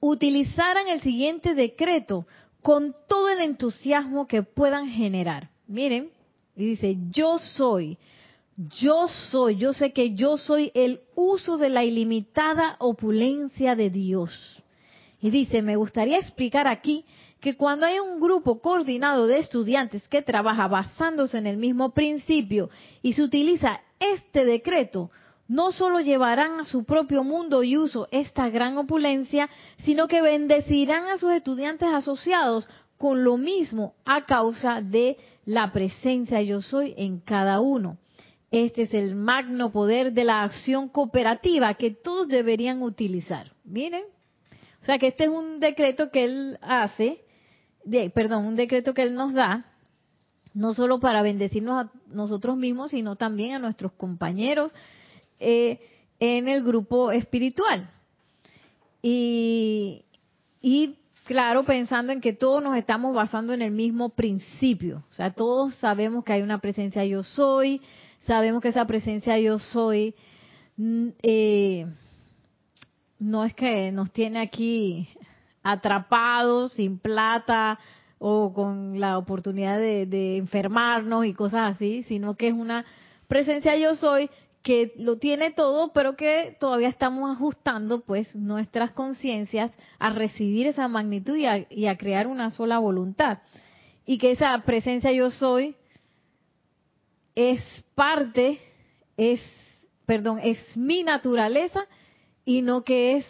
utilizaran 0.00 0.88
el 0.88 1.00
siguiente 1.00 1.54
decreto 1.54 2.26
con 2.64 2.94
todo 3.08 3.28
el 3.28 3.40
entusiasmo 3.40 4.26
que 4.26 4.42
puedan 4.42 4.88
generar. 4.88 5.50
Miren, 5.66 6.08
y 6.56 6.64
dice, 6.64 6.96
yo 7.10 7.38
soy, 7.38 7.98
yo 8.80 9.06
soy, 9.30 9.56
yo 9.56 9.74
sé 9.74 9.92
que 9.92 10.14
yo 10.14 10.38
soy 10.38 10.72
el 10.72 11.00
uso 11.14 11.58
de 11.58 11.68
la 11.68 11.84
ilimitada 11.84 12.76
opulencia 12.78 13.76
de 13.76 13.90
Dios. 13.90 14.62
Y 15.20 15.28
dice, 15.28 15.60
me 15.60 15.76
gustaría 15.76 16.16
explicar 16.16 16.66
aquí 16.66 17.04
que 17.38 17.54
cuando 17.54 17.84
hay 17.84 17.98
un 17.98 18.18
grupo 18.18 18.62
coordinado 18.62 19.26
de 19.26 19.40
estudiantes 19.40 20.08
que 20.08 20.22
trabaja 20.22 20.66
basándose 20.66 21.36
en 21.36 21.46
el 21.46 21.58
mismo 21.58 21.92
principio 21.92 22.70
y 23.02 23.12
se 23.12 23.24
utiliza 23.24 23.82
este 24.00 24.46
decreto, 24.46 25.10
no 25.48 25.72
solo 25.72 26.00
llevarán 26.00 26.60
a 26.60 26.64
su 26.64 26.84
propio 26.84 27.24
mundo 27.24 27.62
y 27.62 27.76
uso 27.76 28.08
esta 28.10 28.48
gran 28.48 28.78
opulencia, 28.78 29.48
sino 29.84 30.08
que 30.08 30.22
bendecirán 30.22 31.06
a 31.06 31.18
sus 31.18 31.32
estudiantes 31.32 31.88
asociados 31.92 32.66
con 32.96 33.24
lo 33.24 33.36
mismo 33.36 33.94
a 34.04 34.24
causa 34.24 34.80
de 34.80 35.18
la 35.44 35.72
presencia 35.72 36.40
yo 36.42 36.62
soy 36.62 36.94
en 36.96 37.20
cada 37.20 37.60
uno. 37.60 37.98
Este 38.50 38.82
es 38.82 38.94
el 38.94 39.14
magno 39.14 39.72
poder 39.72 40.12
de 40.12 40.24
la 40.24 40.44
acción 40.44 40.88
cooperativa 40.88 41.74
que 41.74 41.90
todos 41.90 42.28
deberían 42.28 42.82
utilizar. 42.82 43.52
Miren, 43.64 44.04
o 44.80 44.84
sea 44.84 44.98
que 44.98 45.08
este 45.08 45.24
es 45.24 45.30
un 45.30 45.60
decreto 45.60 46.10
que 46.10 46.24
él 46.24 46.58
hace, 46.62 47.24
de, 47.84 48.10
perdón, 48.10 48.46
un 48.46 48.56
decreto 48.56 48.94
que 48.94 49.02
él 49.02 49.14
nos 49.14 49.34
da, 49.34 49.66
no 50.54 50.72
solo 50.72 51.00
para 51.00 51.22
bendecirnos 51.22 51.86
a 51.86 51.90
nosotros 52.06 52.56
mismos, 52.56 52.92
sino 52.92 53.16
también 53.16 53.54
a 53.54 53.58
nuestros 53.58 53.92
compañeros 53.92 54.72
eh, 55.40 55.80
en 56.20 56.48
el 56.48 56.62
grupo 56.62 57.10
espiritual. 57.12 57.90
Y, 59.02 60.04
y 60.62 60.96
claro, 61.24 61.64
pensando 61.64 62.12
en 62.12 62.20
que 62.20 62.32
todos 62.32 62.62
nos 62.62 62.76
estamos 62.76 63.14
basando 63.14 63.52
en 63.52 63.62
el 63.62 63.72
mismo 63.72 64.10
principio. 64.10 65.04
O 65.10 65.12
sea, 65.12 65.32
todos 65.32 65.74
sabemos 65.76 66.24
que 66.24 66.32
hay 66.32 66.42
una 66.42 66.58
presencia 66.58 67.04
yo 67.04 67.22
soy, 67.22 67.80
sabemos 68.26 68.62
que 68.62 68.68
esa 68.68 68.86
presencia 68.86 69.38
yo 69.38 69.58
soy 69.58 70.14
mm, 70.76 71.08
eh, 71.22 71.86
no 73.18 73.44
es 73.44 73.54
que 73.54 73.90
nos 73.92 74.12
tiene 74.12 74.40
aquí 74.40 75.08
atrapados, 75.62 76.74
sin 76.74 76.98
plata 76.98 77.78
o 78.18 78.52
con 78.52 79.00
la 79.00 79.18
oportunidad 79.18 79.78
de, 79.78 80.06
de 80.06 80.36
enfermarnos 80.36 81.26
y 81.26 81.34
cosas 81.34 81.74
así, 81.74 82.02
sino 82.04 82.34
que 82.34 82.48
es 82.48 82.54
una 82.54 82.84
presencia 83.28 83.76
yo 83.76 83.94
soy 83.94 84.30
que 84.64 84.94
lo 84.96 85.18
tiene 85.18 85.52
todo, 85.52 85.92
pero 85.92 86.16
que 86.16 86.56
todavía 86.58 86.88
estamos 86.88 87.30
ajustando 87.30 88.00
pues 88.00 88.34
nuestras 88.34 88.92
conciencias 88.92 89.70
a 89.98 90.08
recibir 90.08 90.66
esa 90.66 90.88
magnitud 90.88 91.36
y 91.36 91.44
a, 91.44 91.66
y 91.70 91.86
a, 91.86 91.98
crear 91.98 92.26
una 92.26 92.48
sola 92.48 92.78
voluntad. 92.78 93.40
Y 94.06 94.16
que 94.16 94.32
esa 94.32 94.58
presencia 94.64 95.12
yo 95.12 95.30
soy 95.30 95.76
es 97.34 97.60
parte, 97.94 98.58
es, 99.18 99.40
perdón, 100.06 100.40
es 100.42 100.58
mi 100.78 101.02
naturaleza 101.02 101.80
y 102.46 102.62
no 102.62 102.84
que 102.84 103.18
es 103.18 103.26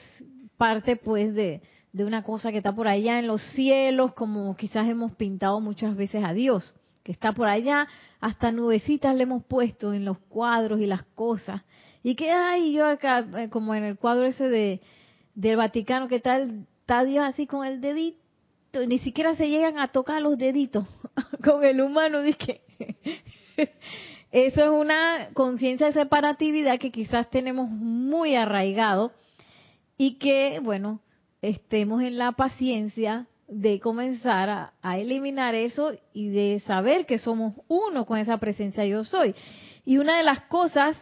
parte 0.56 0.94
pues 0.94 1.34
de, 1.34 1.62
de 1.92 2.04
una 2.04 2.22
cosa 2.22 2.52
que 2.52 2.58
está 2.58 2.76
por 2.76 2.86
allá 2.86 3.18
en 3.18 3.26
los 3.26 3.42
cielos, 3.54 4.14
como 4.14 4.54
quizás 4.54 4.88
hemos 4.88 5.12
pintado 5.16 5.58
muchas 5.60 5.96
veces 5.96 6.22
a 6.24 6.32
Dios 6.32 6.76
que 7.04 7.12
está 7.12 7.32
por 7.32 7.46
allá, 7.46 7.86
hasta 8.20 8.50
nubecitas 8.50 9.14
le 9.14 9.22
hemos 9.24 9.44
puesto 9.44 9.92
en 9.92 10.04
los 10.04 10.18
cuadros 10.18 10.80
y 10.80 10.86
las 10.86 11.04
cosas. 11.14 11.62
Y 12.02 12.16
que 12.16 12.32
hay 12.32 12.72
yo 12.72 12.86
acá, 12.86 13.24
eh, 13.38 13.50
como 13.50 13.74
en 13.74 13.84
el 13.84 13.96
cuadro 13.96 14.26
ese 14.26 14.48
de 14.48 14.80
del 15.34 15.56
Vaticano, 15.56 16.08
que 16.08 16.20
tal 16.20 16.66
está 16.80 17.04
Dios 17.04 17.24
así 17.24 17.46
con 17.46 17.66
el 17.66 17.80
dedito, 17.80 18.18
ni 18.86 18.98
siquiera 18.98 19.34
se 19.34 19.48
llegan 19.48 19.78
a 19.78 19.88
tocar 19.88 20.20
los 20.22 20.38
deditos 20.38 20.86
con 21.44 21.64
el 21.64 21.80
humano, 21.80 22.22
dije. 22.22 22.62
Eso 24.32 24.64
es 24.64 24.70
una 24.70 25.28
conciencia 25.32 25.86
de 25.86 25.92
separatividad 25.92 26.80
que 26.80 26.90
quizás 26.90 27.30
tenemos 27.30 27.68
muy 27.68 28.34
arraigado 28.34 29.12
y 29.96 30.18
que, 30.18 30.58
bueno, 30.60 31.00
estemos 31.40 32.02
en 32.02 32.18
la 32.18 32.32
paciencia 32.32 33.28
de 33.54 33.78
comenzar 33.78 34.72
a, 34.82 34.98
eliminar 34.98 35.54
eso 35.54 35.92
y 36.12 36.28
de 36.28 36.60
saber 36.66 37.06
que 37.06 37.18
somos 37.18 37.54
uno 37.68 38.04
con 38.04 38.18
esa 38.18 38.38
presencia 38.38 38.84
yo 38.84 39.04
soy. 39.04 39.34
Y 39.84 39.98
una 39.98 40.18
de 40.18 40.24
las 40.24 40.40
cosas 40.42 40.96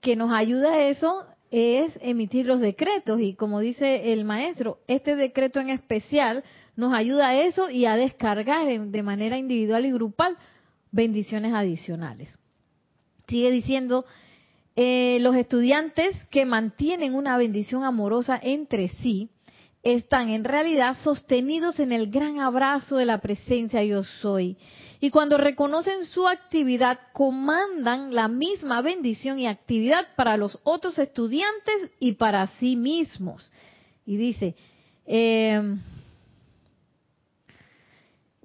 que 0.00 0.16
nos 0.16 0.32
ayuda 0.32 0.72
a 0.72 0.88
eso 0.88 1.24
es 1.52 1.96
emitir 2.02 2.46
los 2.46 2.60
decretos 2.60 3.20
y 3.20 3.34
como 3.34 3.60
dice 3.60 4.12
el 4.12 4.24
maestro, 4.24 4.80
este 4.88 5.14
decreto 5.14 5.60
en 5.60 5.70
especial 5.70 6.42
nos 6.74 6.92
ayuda 6.92 7.28
a 7.28 7.36
eso 7.36 7.70
y 7.70 7.84
a 7.84 7.94
descargar 7.94 8.66
de 8.66 9.02
manera 9.02 9.38
individual 9.38 9.86
y 9.86 9.92
grupal 9.92 10.36
bendiciones 10.90 11.54
adicionales. 11.54 12.36
Sigue 13.28 13.50
diciendo, 13.52 14.04
eh, 14.74 15.18
los 15.20 15.36
estudiantes 15.36 16.16
que 16.30 16.46
mantienen 16.46 17.14
una 17.14 17.36
bendición 17.36 17.84
amorosa 17.84 18.40
entre 18.42 18.88
sí, 18.88 19.28
están 19.82 20.30
en 20.30 20.44
realidad 20.44 20.96
sostenidos 21.02 21.80
en 21.80 21.92
el 21.92 22.10
gran 22.10 22.40
abrazo 22.40 22.96
de 22.96 23.06
la 23.06 23.18
presencia 23.18 23.82
yo 23.82 24.04
soy. 24.04 24.56
Y 25.00 25.10
cuando 25.10 25.36
reconocen 25.36 26.04
su 26.06 26.28
actividad, 26.28 27.00
comandan 27.12 28.14
la 28.14 28.28
misma 28.28 28.82
bendición 28.82 29.40
y 29.40 29.48
actividad 29.48 30.06
para 30.14 30.36
los 30.36 30.58
otros 30.62 30.98
estudiantes 30.98 31.90
y 31.98 32.12
para 32.12 32.46
sí 32.58 32.76
mismos. 32.76 33.50
Y 34.06 34.16
dice, 34.16 34.54
eh, 35.06 35.76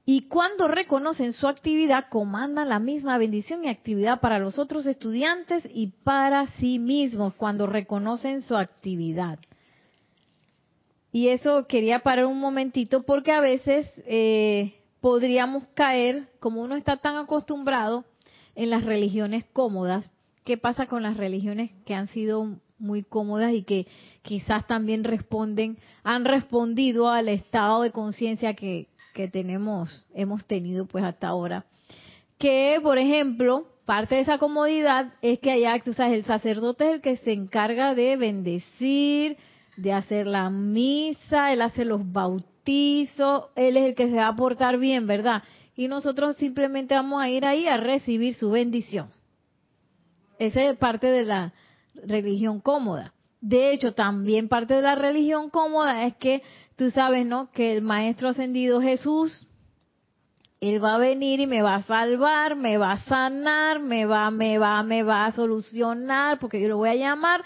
y 0.10 0.21
cuando 0.30 0.69
reconocen 0.69 1.34
su 1.34 1.47
actividad, 1.47 2.06
comandan 2.10 2.69
la 2.69 2.80
misma 2.80 3.17
bendición 3.17 3.65
y 3.65 3.67
actividad 3.67 4.21
para 4.21 4.39
los 4.39 4.58
otros 4.58 4.86
estudiantes 4.86 5.67
y 5.71 5.88
para 5.88 6.47
sí 6.60 6.80
mismos, 6.80 7.34
cuando 7.36 7.67
reconocen 7.67 8.41
su 8.41 8.56
actividad. 8.56 9.38
Y 11.17 11.30
eso 11.30 11.65
quería 11.65 12.01
parar 12.01 12.27
un 12.27 12.39
momentito 12.39 13.01
porque 13.01 13.32
a 13.32 13.41
veces 13.41 13.91
eh, 14.06 14.75
podríamos 15.01 15.63
caer, 15.73 16.27
como 16.39 16.62
uno 16.62 16.75
está 16.75 16.97
tan 16.97 17.15
acostumbrado, 17.15 18.06
en 18.53 18.69
las 18.69 18.86
religiones 18.86 19.43
cómodas. 19.51 20.12
¿Qué 20.43 20.58
pasa 20.58 20.86
con 20.86 21.01
las 21.01 21.17
religiones 21.17 21.71
que 21.88 21.95
han 21.95 22.06
sido 22.06 22.60
muy 22.77 23.01
cómodas 23.01 23.51
y 23.53 23.63
que 23.63 23.88
quizás 24.21 24.67
también 24.67 25.03
responden, 25.03 25.80
han 26.03 26.23
respondido 26.23 27.10
al 27.10 27.30
estado 27.30 27.82
de 27.82 27.89
conciencia 27.89 28.53
que, 28.53 28.86
que 29.15 29.27
tenemos, 29.27 30.06
hemos 30.13 30.45
tenido 30.45 30.86
pues 30.86 31.03
hasta 31.03 31.30
ahora? 31.30 31.65
Que, 32.38 32.80
por 32.84 32.99
ejemplo, 32.99 33.65
parte 33.86 34.13
de 34.13 34.21
esa 34.21 34.38
comodidad 34.38 35.15
es 35.23 35.39
que 35.39 35.49
allá, 35.49 35.82
tú 35.84 35.93
sabes, 35.93 36.15
el 36.15 36.25
sacerdote 36.25 36.86
es 36.86 36.93
el 36.93 37.01
que 37.01 37.17
se 37.17 37.32
encarga 37.32 37.95
de 37.95 38.17
bendecir, 38.17 39.38
de 39.78 39.94
hacer 39.94 40.28
la 40.28 40.50
misa, 40.50 41.54
él 41.54 41.62
hace 41.62 41.86
los 41.86 42.12
bautizos, 42.12 43.46
él 43.56 43.78
es 43.78 43.86
el 43.86 43.96
que 43.96 44.10
se 44.10 44.16
va 44.16 44.28
a 44.28 44.36
portar 44.36 44.78
bien, 44.78 45.08
¿verdad? 45.08 45.44
Y 45.76 45.88
nosotros 45.88 46.36
simplemente 46.38 46.96
vamos 46.96 47.22
a 47.22 47.30
ir 47.30 47.46
ahí 47.46 47.68
a 47.68 47.78
recibir 47.78 48.34
su 48.34 48.50
bendición. 48.50 49.10
Esa 50.40 50.63
es 50.63 50.78
parte 50.78 51.08
de 51.08 51.24
la 51.24 51.54
religión 52.06 52.60
cómoda. 52.60 53.13
De 53.40 53.72
hecho, 53.72 53.94
también 53.94 54.50
parte 54.50 54.74
de 54.74 54.82
la 54.82 54.96
religión 54.96 55.52
cómoda 55.52 56.06
es 56.06 56.16
que 56.16 56.42
tú 56.76 56.90
sabes, 56.90 57.26
¿no? 57.26 57.52
Que 57.52 57.74
el 57.74 57.84
Maestro 57.84 58.30
Ascendido 58.30 58.82
Jesús, 58.82 59.46
Él 60.60 60.84
va 60.84 60.96
a 60.96 61.00
venir 61.00 61.40
y 61.40 61.46
me 61.46 61.62
va 61.62 61.76
a 61.76 61.84
salvar, 61.84 62.56
me 62.56 62.80
va 62.80 62.94
a 62.94 63.04
sanar, 63.04 63.80
me 63.80 64.08
va, 64.08 64.32
me 64.32 64.58
va, 64.58 64.82
me 64.82 65.04
va 65.04 65.28
a 65.28 65.32
solucionar, 65.32 66.40
porque 66.40 66.60
yo 66.60 66.68
lo 66.68 66.78
voy 66.78 66.90
a 66.90 66.96
llamar 66.96 67.44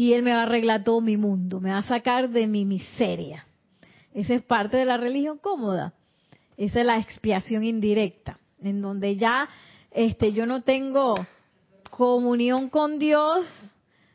y 0.00 0.14
Él 0.14 0.22
me 0.22 0.32
va 0.32 0.38
a 0.38 0.42
arreglar 0.44 0.82
todo 0.82 1.02
mi 1.02 1.18
mundo, 1.18 1.60
me 1.60 1.72
va 1.72 1.76
a 1.76 1.82
sacar 1.82 2.30
de 2.30 2.46
mi 2.46 2.64
miseria. 2.64 3.44
Esa 4.14 4.32
es 4.32 4.40
parte 4.40 4.78
de 4.78 4.86
la 4.86 4.96
religión 4.96 5.36
cómoda. 5.36 5.92
Esa 6.56 6.80
es 6.80 6.86
la 6.86 6.96
expiación 6.96 7.64
indirecta, 7.64 8.38
en 8.62 8.80
donde 8.80 9.16
ya 9.16 9.46
este, 9.90 10.32
yo 10.32 10.46
no 10.46 10.62
tengo 10.62 11.16
comunión 11.90 12.70
con 12.70 12.98
Dios, 12.98 13.44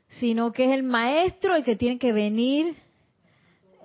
sino 0.07 0.51
que 0.53 0.65
es 0.65 0.71
el 0.71 0.81
maestro 0.81 1.55
el 1.55 1.63
que 1.63 1.75
tiene 1.75 1.99
que 1.99 2.13
venir 2.13 2.75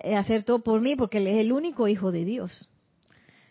a 0.03 0.21
hacer 0.21 0.43
todo 0.43 0.61
por 0.61 0.81
mí, 0.81 0.97
porque 0.97 1.19
Él 1.19 1.27
es 1.27 1.37
el 1.37 1.53
único 1.53 1.87
hijo 1.87 2.13
de 2.13 2.25
Dios. 2.25 2.71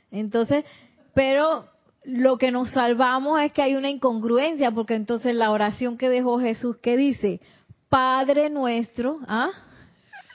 Entonces, 0.10 0.66
pero 1.14 1.68
lo 2.04 2.40
que 2.40 2.50
nos 2.50 2.72
salvamos 2.72 3.40
es 3.44 3.52
que 3.52 3.62
hay 3.62 3.76
una 3.76 3.92
incongruencia, 3.92 4.72
porque 4.72 4.96
entonces 4.96 5.36
la 5.36 5.52
oración 5.52 6.00
que 6.00 6.10
dejó 6.10 6.40
Jesús, 6.40 6.78
¿qué 6.82 6.98
dice? 6.98 7.42
Padre 7.90 8.50
nuestro, 8.50 9.20
¿ah? 9.28 9.50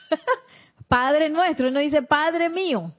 Padre 0.87 1.29
nuestro, 1.29 1.71
no 1.71 1.79
dice 1.79 2.01
Padre 2.03 2.49
mío. 2.49 2.91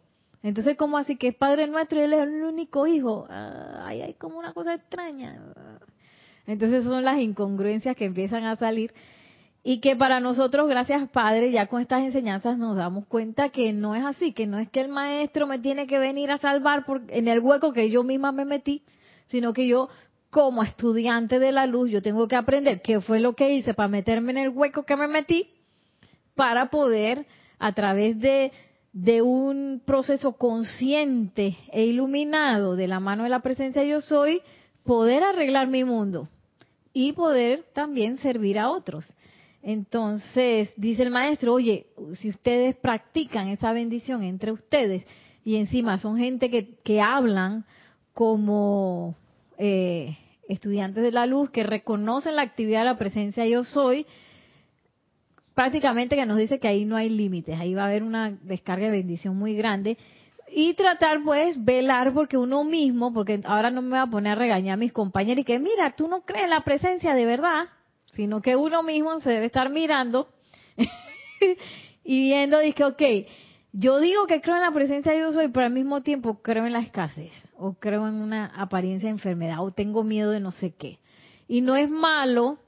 Entonces, 0.42 0.76
¿cómo 0.76 0.98
así 0.98 1.16
que 1.16 1.28
es 1.28 1.34
Padre 1.34 1.66
nuestro 1.66 2.00
y 2.00 2.02
Él 2.04 2.12
es 2.12 2.22
el 2.22 2.42
único 2.42 2.86
hijo? 2.86 3.26
Ahí 3.28 4.02
hay 4.02 4.14
como 4.14 4.38
una 4.38 4.52
cosa 4.52 4.74
extraña. 4.74 5.40
Entonces 6.46 6.84
son 6.84 7.04
las 7.04 7.18
incongruencias 7.18 7.96
que 7.96 8.04
empiezan 8.04 8.44
a 8.44 8.56
salir 8.56 8.92
y 9.68 9.80
que 9.80 9.96
para 9.96 10.20
nosotros, 10.20 10.68
gracias 10.68 11.08
Padre, 11.10 11.50
ya 11.50 11.66
con 11.66 11.82
estas 11.82 12.04
enseñanzas 12.04 12.56
nos 12.56 12.76
damos 12.76 13.06
cuenta 13.06 13.48
que 13.48 13.72
no 13.72 13.96
es 13.96 14.04
así, 14.04 14.32
que 14.32 14.46
no 14.46 14.60
es 14.60 14.68
que 14.68 14.80
el 14.80 14.88
maestro 14.88 15.48
me 15.48 15.58
tiene 15.58 15.88
que 15.88 15.98
venir 15.98 16.30
a 16.30 16.38
salvar 16.38 16.86
por, 16.86 17.02
en 17.08 17.26
el 17.26 17.40
hueco 17.40 17.72
que 17.72 17.90
yo 17.90 18.04
misma 18.04 18.30
me 18.30 18.44
metí, 18.44 18.82
sino 19.26 19.52
que 19.52 19.66
yo 19.66 19.88
como 20.36 20.62
estudiante 20.62 21.38
de 21.38 21.50
la 21.50 21.64
luz, 21.64 21.90
yo 21.90 22.02
tengo 22.02 22.28
que 22.28 22.36
aprender 22.36 22.82
qué 22.82 23.00
fue 23.00 23.20
lo 23.20 23.32
que 23.32 23.54
hice 23.54 23.72
para 23.72 23.88
meterme 23.88 24.32
en 24.32 24.36
el 24.36 24.50
hueco 24.50 24.82
que 24.82 24.94
me 24.94 25.08
metí, 25.08 25.48
para 26.34 26.68
poder, 26.68 27.24
a 27.58 27.72
través 27.72 28.20
de, 28.20 28.52
un 29.22 29.80
proceso 29.86 30.32
consciente 30.32 31.56
e 31.72 31.86
iluminado 31.86 32.76
de 32.76 32.86
la 32.86 33.00
mano 33.00 33.22
de 33.22 33.30
la 33.30 33.40
presencia 33.40 33.82
yo 33.84 34.02
soy, 34.02 34.42
poder 34.84 35.22
arreglar 35.22 35.68
mi 35.68 35.84
mundo 35.84 36.28
y 36.92 37.14
poder 37.14 37.64
también 37.72 38.18
servir 38.18 38.58
a 38.58 38.68
otros. 38.68 39.06
Entonces, 39.62 40.70
dice 40.76 41.02
el 41.02 41.10
maestro, 41.12 41.54
oye, 41.54 41.86
si 42.20 42.28
ustedes 42.28 42.76
practican 42.76 43.48
esa 43.48 43.72
bendición 43.72 44.22
entre 44.22 44.52
ustedes 44.52 45.02
y 45.46 45.56
encima 45.56 45.96
son 45.96 46.18
gente 46.18 46.50
que, 46.50 46.74
que 46.84 47.00
hablan 47.00 47.64
como 48.12 49.16
eh, 49.56 50.18
estudiantes 50.48 51.02
de 51.02 51.12
la 51.12 51.26
luz 51.26 51.50
que 51.50 51.62
reconocen 51.62 52.36
la 52.36 52.42
actividad 52.42 52.80
de 52.80 52.86
la 52.86 52.98
presencia 52.98 53.46
yo 53.46 53.64
soy, 53.64 54.06
prácticamente 55.54 56.16
que 56.16 56.26
nos 56.26 56.36
dice 56.36 56.58
que 56.58 56.68
ahí 56.68 56.84
no 56.84 56.96
hay 56.96 57.08
límites, 57.08 57.58
ahí 57.58 57.74
va 57.74 57.82
a 57.82 57.86
haber 57.86 58.02
una 58.02 58.30
descarga 58.42 58.86
de 58.86 58.98
bendición 58.98 59.36
muy 59.36 59.54
grande. 59.54 59.96
Y 60.48 60.74
tratar 60.74 61.22
pues 61.24 61.62
velar 61.64 62.12
porque 62.12 62.36
uno 62.36 62.62
mismo, 62.62 63.12
porque 63.12 63.40
ahora 63.44 63.70
no 63.70 63.82
me 63.82 63.96
va 63.96 64.02
a 64.02 64.10
poner 64.10 64.32
a 64.32 64.36
regañar 64.36 64.74
a 64.74 64.76
mis 64.76 64.92
compañeros 64.92 65.40
y 65.40 65.44
que 65.44 65.58
mira, 65.58 65.94
tú 65.96 66.08
no 66.08 66.20
crees 66.20 66.48
la 66.48 66.60
presencia 66.60 67.14
de 67.14 67.24
verdad, 67.24 67.64
sino 68.12 68.40
que 68.40 68.54
uno 68.54 68.82
mismo 68.82 69.18
se 69.20 69.30
debe 69.30 69.46
estar 69.46 69.70
mirando 69.70 70.28
y 72.04 72.20
viendo, 72.20 72.60
dice, 72.60 72.84
ok, 72.84 73.02
yo 73.78 74.00
digo 74.00 74.26
que 74.26 74.40
creo 74.40 74.56
en 74.56 74.62
la 74.62 74.72
presencia 74.72 75.12
de 75.12 75.18
Dios 75.18 75.36
hoy, 75.36 75.48
pero 75.48 75.66
al 75.66 75.72
mismo 75.72 76.00
tiempo 76.00 76.40
creo 76.40 76.64
en 76.64 76.72
la 76.72 76.78
escasez, 76.78 77.32
o 77.58 77.74
creo 77.74 78.08
en 78.08 78.14
una 78.14 78.46
apariencia 78.46 79.08
de 79.08 79.12
enfermedad, 79.12 79.62
o 79.62 79.70
tengo 79.70 80.02
miedo 80.02 80.30
de 80.30 80.40
no 80.40 80.50
sé 80.50 80.74
qué. 80.74 80.98
Y 81.46 81.60
no 81.60 81.76
es 81.76 81.90
malo 81.90 82.58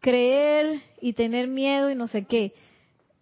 creer 0.00 0.82
y 1.00 1.14
tener 1.14 1.48
miedo 1.48 1.90
y 1.90 1.94
no 1.94 2.08
sé 2.08 2.26
qué. 2.26 2.52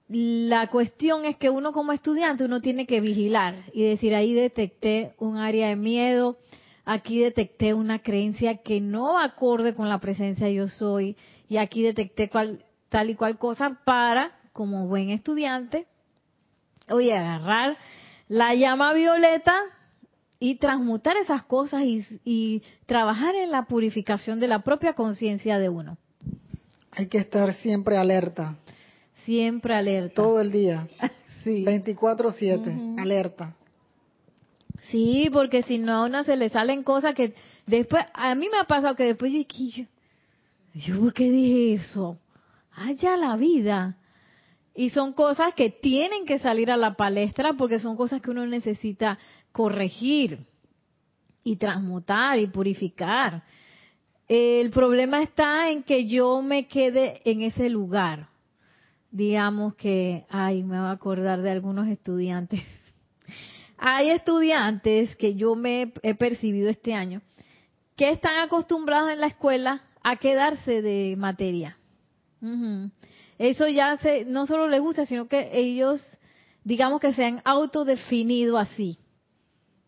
La 0.09 0.67
cuestión 0.67 1.25
es 1.25 1.37
que 1.37 1.49
uno 1.49 1.73
como 1.73 1.93
estudiante, 1.93 2.45
uno 2.45 2.61
tiene 2.61 2.87
que 2.87 3.01
vigilar 3.01 3.55
y 3.73 3.85
decir, 3.85 4.13
ahí 4.13 4.35
detecté 4.35 5.15
un 5.19 5.37
área 5.37 5.69
de 5.69 5.77
miedo, 5.77 6.39
aquí 6.85 7.21
detecté 7.21 7.73
una 7.73 8.01
creencia 8.01 8.57
que 8.57 8.81
no 8.81 9.21
acorde 9.21 9.77
con 9.77 9.89
la 9.89 10.01
presencia 10.01 10.49
de 10.49 10.55
yo 10.55 10.67
soy, 10.67 11.17
y 11.49 11.59
aquí 11.59 11.83
detecté 11.83 12.29
tal 12.89 13.11
y 13.11 13.15
cual 13.15 13.39
cosa 13.39 13.81
para, 13.85 14.33
como 14.53 14.89
buen 14.89 15.11
estudiante, 15.11 15.87
oye, 16.89 17.15
agarrar 17.17 17.77
la 18.29 18.55
llama 18.55 18.93
violeta 18.93 19.55
y 20.39 20.57
transmutar 20.57 21.17
esas 21.17 21.45
cosas 21.45 21.83
y, 21.85 22.05
y 22.25 22.63
trabajar 22.87 23.35
en 23.37 23.51
la 23.51 23.65
purificación 23.67 24.41
de 24.41 24.49
la 24.49 24.61
propia 24.61 24.93
conciencia 24.95 25.59
de 25.59 25.69
uno. 25.69 25.97
Hay 26.91 27.07
que 27.09 27.19
estar 27.19 27.53
siempre 27.55 27.97
alerta, 27.97 28.57
Siempre 29.25 29.75
alerta. 29.75 30.15
todo 30.15 30.41
el 30.41 30.51
día, 30.53 30.87
Sí. 31.45 31.65
24/7, 31.65 33.01
alerta. 33.01 33.55
Sí, 34.91 35.29
porque 35.33 35.63
si 35.63 35.79
no 35.79 35.93
a 35.93 36.07
uno 36.07 36.25
se 36.25 36.37
le 36.37 36.49
salen 36.49 36.83
cosas 36.83 37.15
que 37.15 37.35
después, 37.67 38.05
a 38.15 38.35
mí 38.35 38.49
me 38.51 38.59
ha 38.59 38.65
pasado 38.65 38.95
que 38.97 39.05
después 39.05 39.33
yo, 39.33 39.41
yo, 39.41 39.85
yo 40.75 41.01
¿por 41.01 41.13
qué 41.13 41.31
dije 41.31 41.75
eso? 41.75 42.19
Haya 42.73 43.17
la 43.17 43.37
vida. 43.37 43.97
Y 44.77 44.91
son 44.91 45.15
cosas 45.15 45.55
que 45.55 45.71
tienen 45.71 46.27
que 46.27 46.39
salir 46.39 46.71
a 46.71 46.77
la 46.77 46.95
palestra 46.95 47.55
porque 47.55 47.81
son 47.81 47.97
cosas 47.97 48.21
que 48.21 48.31
uno 48.31 48.47
necesita 48.47 49.19
corregir 49.51 50.39
y 51.43 51.57
transmutar 51.57 52.39
y 52.39 52.47
purificar. 52.49 53.43
El 54.29 54.71
problema 54.71 55.23
está 55.23 55.71
en 55.71 55.83
que 55.83 56.07
yo 56.07 56.43
me 56.43 56.67
quede 56.67 57.23
en 57.25 57.41
ese 57.43 57.71
lugar. 57.71 58.29
Digamos 59.11 59.77
que, 59.77 60.27
ay, 60.29 60.63
me 60.63 60.79
voy 60.79 60.89
a 60.89 60.91
acordar 60.91 61.41
de 61.41 61.53
algunos 61.53 61.89
estudiantes. 61.89 62.61
Hay 63.79 64.11
estudiantes 64.11 65.17
que 65.17 65.37
yo 65.37 65.55
me 65.55 65.93
he 66.03 66.15
percibido 66.15 66.69
este 66.69 66.93
año 66.93 67.23
que 67.97 68.11
están 68.11 68.41
acostumbrados 68.41 69.11
en 69.11 69.21
la 69.21 69.29
escuela 69.29 69.83
a 70.03 70.17
quedarse 70.17 70.83
de 70.83 71.15
materia. 71.17 71.77
Ujú. 72.43 72.91
Eso 73.39 73.69
ya 73.69 73.97
se, 73.99 74.25
no 74.25 74.47
solo 74.47 74.69
les 74.69 74.81
gusta, 74.81 75.07
sino 75.07 75.29
que 75.29 75.51
ellos, 75.53 76.01
digamos 76.65 77.01
que 77.01 77.13
se 77.15 77.25
han 77.25 77.43
autodefinido 77.45 78.59
así. 78.59 78.99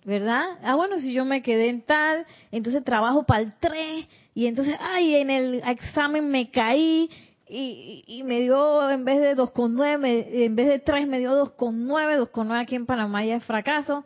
¿Verdad? 0.05 0.45
Ah, 0.63 0.75
bueno, 0.77 0.99
si 1.01 1.13
yo 1.13 1.25
me 1.25 1.43
quedé 1.43 1.69
en 1.69 1.83
tal, 1.83 2.25
entonces 2.51 2.83
trabajo 2.85 3.25
para 3.25 3.43
el 3.43 3.53
3 3.59 4.07
y 4.35 4.47
entonces, 4.47 4.77
ay, 4.81 5.17
en 5.17 5.29
el 5.29 5.63
examen 5.67 6.31
me 6.31 6.51
caí 6.51 7.11
y, 7.49 8.05
y 8.07 8.23
me 8.23 8.41
dio, 8.41 8.91
en 8.91 9.05
vez 9.05 9.21
de 9.21 9.35
2,9, 9.35 9.99
me- 9.99 10.45
en 10.45 10.55
vez 10.57 10.69
de 10.69 10.79
3 10.79 11.07
me 11.09 11.19
dio 11.19 11.33
2,9, 11.33 12.17
2,9 12.17 12.59
aquí 12.61 12.77
en 12.77 12.87
Panamá 12.87 13.25
ya 13.25 13.37
es 13.37 13.45
fracaso. 13.45 14.05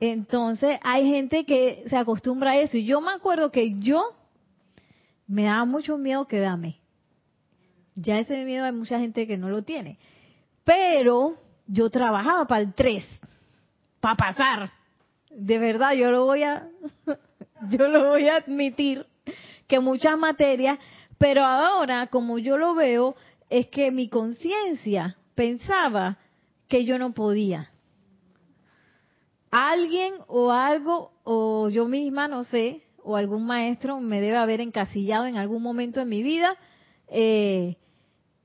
Entonces 0.00 0.78
hay 0.82 1.10
gente 1.10 1.44
que 1.44 1.84
se 1.88 1.96
acostumbra 1.96 2.52
a 2.52 2.56
eso 2.58 2.76
y 2.76 2.84
yo 2.84 3.00
me 3.00 3.10
acuerdo 3.10 3.50
que 3.50 3.74
yo 3.80 4.02
me 5.26 5.42
daba 5.44 5.64
mucho 5.64 5.98
miedo 5.98 6.26
quedarme. 6.26 6.77
Ya 8.00 8.20
ese 8.20 8.44
miedo 8.44 8.64
hay 8.64 8.72
mucha 8.72 9.00
gente 9.00 9.26
que 9.26 9.36
no 9.36 9.48
lo 9.48 9.62
tiene. 9.62 9.98
Pero 10.62 11.36
yo 11.66 11.90
trabajaba 11.90 12.46
para 12.46 12.60
el 12.62 12.72
3, 12.72 13.04
para 13.98 14.14
pasar. 14.14 14.70
De 15.30 15.58
verdad, 15.58 15.94
yo 15.94 16.12
lo 16.12 16.24
voy 16.24 16.44
a, 16.44 16.68
yo 17.70 17.88
lo 17.88 18.10
voy 18.10 18.28
a 18.28 18.36
admitir, 18.36 19.04
que 19.66 19.80
muchas 19.80 20.16
materias, 20.16 20.78
pero 21.18 21.44
ahora, 21.44 22.06
como 22.06 22.38
yo 22.38 22.56
lo 22.56 22.74
veo, 22.74 23.16
es 23.50 23.66
que 23.66 23.90
mi 23.90 24.08
conciencia 24.08 25.16
pensaba 25.34 26.18
que 26.68 26.84
yo 26.84 26.98
no 26.98 27.12
podía. 27.12 27.68
Alguien 29.50 30.14
o 30.28 30.52
algo, 30.52 31.10
o 31.24 31.68
yo 31.68 31.86
misma, 31.86 32.28
no 32.28 32.44
sé, 32.44 32.82
o 33.02 33.16
algún 33.16 33.44
maestro 33.44 33.98
me 34.00 34.20
debe 34.20 34.36
haber 34.36 34.60
encasillado 34.60 35.26
en 35.26 35.36
algún 35.36 35.62
momento 35.64 36.00
en 36.00 36.08
mi 36.08 36.22
vida, 36.22 36.56
eh, 37.08 37.76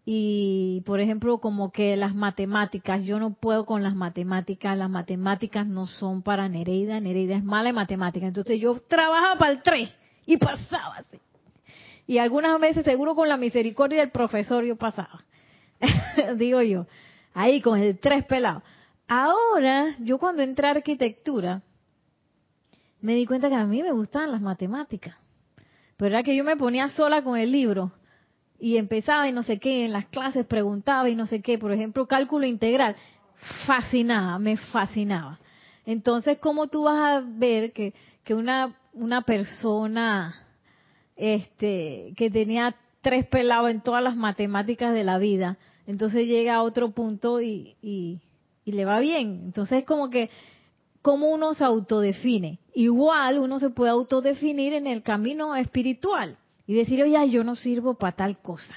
y 0.06 0.82
por 0.86 1.00
ejemplo 1.00 1.38
como 1.38 1.72
que 1.72 1.96
las 1.96 2.13
matemáticas, 2.13 3.04
yo 3.04 3.20
no 3.20 3.34
puedo 3.34 3.66
con 3.66 3.84
las 3.84 3.96
matemáticas, 3.96 4.78
las 4.78 4.89
matemáticas 4.89 5.66
no 5.66 5.88
son 5.88 6.22
para 6.22 6.50
Nereida, 6.50 7.00
Nereida 7.00 7.36
es 7.36 7.44
mala 7.44 7.70
en 7.70 7.76
matemáticas, 7.76 8.28
entonces 8.28 8.60
yo 8.60 8.82
trabajaba 8.88 9.38
para 9.38 9.52
el 9.52 9.62
3 9.62 9.96
y 10.26 10.38
pasaba 10.38 10.98
así. 10.98 11.20
Y 12.06 12.18
algunas 12.18 12.60
veces 12.60 12.84
seguro 12.84 13.16
con 13.16 13.30
la 13.30 13.38
misericordia 13.38 14.02
del 14.02 14.12
profesor 14.12 14.66
yo 14.66 14.76
pasaba, 14.76 15.24
digo 16.36 16.62
yo, 16.62 16.86
ahí 17.34 17.62
con 17.62 17.80
el 17.80 17.98
3 17.98 18.26
pelado. 18.26 18.62
Ahora, 19.08 19.96
yo 20.00 20.18
cuando 20.18 20.42
entré 20.42 20.68
a 20.68 20.72
arquitectura, 20.72 21.62
me 23.00 23.16
di 23.16 23.26
cuenta 23.26 23.50
que 23.50 23.56
a 23.56 23.66
mí 23.66 23.82
me 23.82 23.92
gustaban 23.92 24.32
las 24.32 24.42
matemáticas. 24.42 25.18
Pero 25.98 26.16
era 26.16 26.24
que 26.24 26.36
yo 26.36 26.44
me 26.44 26.58
ponía 26.58 26.89
sola 26.89 27.22
con 27.22 27.38
el 27.38 27.52
libro 27.52 27.92
y 28.60 28.78
empezaba 28.78 29.28
y 29.28 29.32
no 29.32 29.44
sé 29.44 29.60
qué, 29.60 29.86
en 29.86 29.92
las 29.92 30.06
clases 30.06 30.46
preguntaba 30.46 31.10
y 31.10 31.16
no 31.16 31.26
sé 31.26 31.42
qué, 31.42 31.58
por 31.58 31.72
ejemplo, 31.72 32.08
cálculo 32.08 32.46
integral, 32.46 32.96
fascinaba, 33.66 34.39
me 34.39 34.58
fascinaba. 34.58 35.39
Entonces, 35.86 36.38
¿cómo 36.39 36.68
tú 36.68 36.84
vas 36.84 36.98
a 36.98 37.24
ver 37.26 37.74
que, 37.74 37.94
que 38.24 38.34
una, 38.34 38.76
una 38.94 39.22
persona 39.24 40.34
este, 41.16 42.13
que 42.16 42.30
tenía 42.30 42.76
tres 43.02 43.26
pelados 43.28 43.70
en 43.70 43.82
todas 43.82 44.02
las 44.02 44.16
matemáticas 44.16 44.94
de 44.94 45.04
la 45.04 45.18
vida, 45.18 45.58
entonces 45.86 46.26
llega 46.26 46.56
a 46.56 46.63
otro 46.63 46.92
punto 46.92 47.42
y, 47.42 47.76
y, 47.82 48.22
y 48.63 48.72
le 48.72 48.86
va 48.86 49.00
bien? 49.00 49.42
Entonces, 49.44 49.80
es 49.80 49.86
como 49.86 50.10
que, 50.10 50.30
¿cómo 51.02 51.32
uno 51.32 51.54
se 51.54 51.66
autodefine? 51.66 52.60
Igual 52.74 53.39
uno 53.39 53.60
se 53.60 53.72
puede 53.72 53.92
autodefinir 53.92 54.74
en 54.74 54.88
el 54.88 55.04
camino 55.04 55.54
espiritual 55.56 56.38
y 56.65 56.73
decir, 56.73 57.04
oye, 57.04 57.30
yo 57.30 57.43
no 57.43 57.56
sirvo 57.56 57.95
para 57.95 58.15
tal 58.15 58.38
cosa. 58.38 58.76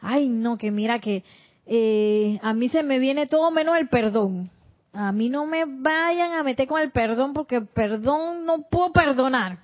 Ay, 0.00 0.28
no, 0.28 0.58
que 0.58 0.70
mira 0.70 1.00
que 1.00 1.24
eh, 1.66 2.38
a 2.42 2.54
mí 2.54 2.68
se 2.68 2.82
me 2.82 2.98
viene 2.98 3.26
todo 3.26 3.50
menos 3.50 3.76
el 3.76 3.88
perdón. 3.88 4.50
A 4.92 5.12
mí 5.12 5.28
no 5.28 5.44
me 5.46 5.64
vayan 5.66 6.32
a 6.32 6.42
meter 6.42 6.66
con 6.66 6.80
el 6.80 6.90
perdón 6.90 7.32
porque 7.32 7.60
perdón 7.60 8.46
no 8.46 8.62
puedo 8.62 8.92
perdonar. 8.92 9.58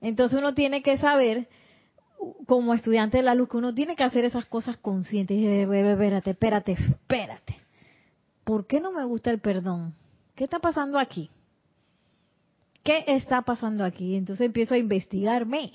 Entonces 0.00 0.38
uno 0.38 0.54
tiene 0.54 0.82
que 0.82 0.96
saber, 0.96 1.48
como 2.46 2.72
estudiante 2.72 3.18
de 3.18 3.24
la 3.24 3.34
luz, 3.34 3.48
que 3.48 3.56
uno 3.56 3.74
tiene 3.74 3.96
que 3.96 4.04
hacer 4.04 4.24
esas 4.24 4.46
cosas 4.46 4.76
conscientes. 4.76 5.36
Dice, 5.36 5.62
espérate, 5.62 6.30
espérate, 6.30 6.72
espérate. 6.72 7.56
¿Por 8.44 8.66
qué 8.66 8.80
no 8.80 8.92
me 8.92 9.04
gusta 9.04 9.30
el 9.30 9.40
perdón? 9.40 9.92
¿Qué 10.34 10.44
está 10.44 10.60
pasando 10.60 10.98
aquí? 10.98 11.30
¿Qué 12.82 13.04
está 13.06 13.42
pasando 13.42 13.84
aquí? 13.84 14.14
Entonces 14.14 14.46
empiezo 14.46 14.74
a 14.74 14.78
investigarme. 14.78 15.72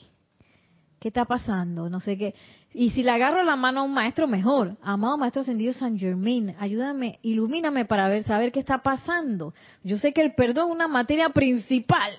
¿Qué 1.04 1.10
está 1.10 1.26
pasando? 1.26 1.90
No 1.90 2.00
sé 2.00 2.18
qué. 2.18 2.34
Y 2.74 2.92
si 2.92 3.04
le 3.04 3.12
agarro 3.12 3.44
la 3.44 3.58
mano 3.58 3.82
a 3.82 3.84
un 3.84 3.94
maestro, 3.94 4.26
mejor. 4.26 4.78
Amado 4.82 5.18
Maestro 5.18 5.42
Ascendido 5.42 5.74
San 5.74 6.00
Germain, 6.00 6.56
ayúdame, 6.58 7.20
ilumíname 7.24 7.84
para 7.84 8.08
ver, 8.08 8.24
saber 8.24 8.54
qué 8.54 8.62
está 8.62 8.78
pasando. 8.84 9.54
Yo 9.84 9.98
sé 9.98 10.14
que 10.14 10.22
el 10.22 10.34
perdón 10.34 10.70
es 10.70 10.76
una 10.76 10.88
materia 10.88 11.28
principal 11.32 12.14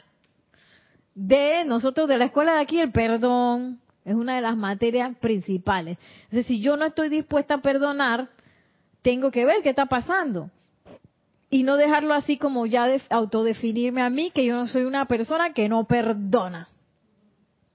de 1.14 1.64
nosotros, 1.64 2.07
de 2.09 2.18
la 2.18 2.27
escuela 2.27 2.57
de 2.57 2.61
aquí, 2.61 2.79
el 2.79 2.92
perdón 2.92 3.81
es 4.05 4.14
una 4.14 4.35
de 4.35 4.42
las 4.42 4.55
materias 4.55 5.16
principales. 5.16 5.97
Entonces, 6.25 6.44
si 6.44 6.61
yo 6.61 6.77
no 6.77 6.85
estoy 6.85 7.09
dispuesta 7.09 7.55
a 7.55 7.62
perdonar, 7.62 8.29
tengo 9.01 9.31
que 9.31 9.47
ver 9.47 9.62
qué 9.62 9.70
está 9.70 9.87
pasando. 9.87 10.51
Y 11.49 11.62
no 11.62 11.79
dejarlo 11.79 12.12
así 12.12 12.37
como 12.37 12.66
ya 12.66 12.87
de 12.87 13.01
autodefinirme 13.09 14.03
a 14.03 14.11
mí, 14.11 14.31
que 14.31 14.44
yo 14.44 14.55
no 14.57 14.68
soy 14.68 14.85
una 14.85 15.07
persona 15.07 15.55
que 15.55 15.70
no 15.70 15.85
perdona. 15.85 16.68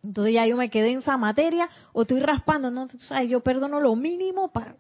Entonces 0.03 0.33
ya 0.33 0.45
yo 0.47 0.55
me 0.55 0.69
quedé 0.69 0.91
en 0.91 0.99
esa 0.99 1.17
materia 1.17 1.69
o 1.91 2.03
estoy 2.03 2.19
raspando, 2.21 2.71
no, 2.71 2.87
Tú 2.87 2.97
sabes, 2.99 3.29
yo 3.29 3.41
perdono 3.41 3.79
lo 3.79 3.95
mínimo 3.95 4.49
para, 4.49 4.75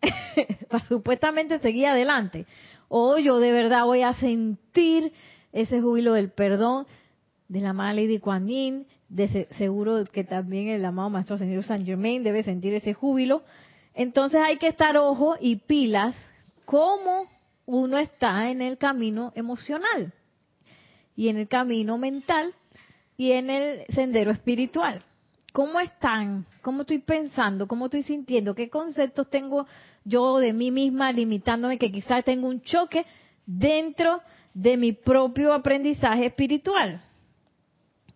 para 0.70 0.84
supuestamente 0.86 1.58
seguir 1.58 1.86
adelante. 1.86 2.46
O 2.88 3.18
yo 3.18 3.38
de 3.38 3.52
verdad 3.52 3.84
voy 3.84 4.02
a 4.02 4.14
sentir 4.14 5.12
ese 5.52 5.80
júbilo 5.80 6.12
del 6.14 6.30
perdón 6.30 6.86
de 7.48 7.60
la 7.60 7.70
amada 7.70 7.94
Lady 7.94 8.18
Kuan 8.18 8.46
de 8.46 9.28
se- 9.28 9.48
seguro 9.54 10.04
que 10.04 10.24
también 10.24 10.68
el 10.68 10.84
amado 10.84 11.10
Maestro 11.10 11.38
Señor 11.38 11.64
San 11.64 11.84
Germain 11.84 12.22
debe 12.24 12.42
sentir 12.42 12.74
ese 12.74 12.94
júbilo. 12.94 13.42
Entonces 13.94 14.40
hay 14.42 14.56
que 14.58 14.68
estar 14.68 14.96
ojo 14.96 15.36
y 15.40 15.56
pilas 15.56 16.16
cómo 16.64 17.26
uno 17.66 17.98
está 17.98 18.50
en 18.50 18.62
el 18.62 18.78
camino 18.78 19.32
emocional 19.34 20.12
y 21.16 21.28
en 21.28 21.38
el 21.38 21.48
camino 21.48 21.98
mental 21.98 22.52
y 23.16 23.32
en 23.32 23.50
el 23.50 23.86
sendero 23.94 24.30
espiritual. 24.30 25.02
¿Cómo 25.52 25.80
están? 25.80 26.44
¿Cómo 26.60 26.82
estoy 26.82 26.98
pensando? 26.98 27.66
¿Cómo 27.66 27.86
estoy 27.86 28.02
sintiendo? 28.02 28.54
¿Qué 28.54 28.68
conceptos 28.68 29.30
tengo 29.30 29.66
yo 30.04 30.38
de 30.38 30.52
mí 30.52 30.70
misma 30.70 31.12
limitándome 31.12 31.78
que 31.78 31.90
quizás 31.90 32.24
tengo 32.24 32.46
un 32.46 32.60
choque 32.60 33.06
dentro 33.46 34.20
de 34.52 34.76
mi 34.76 34.92
propio 34.92 35.54
aprendizaje 35.54 36.26
espiritual? 36.26 37.02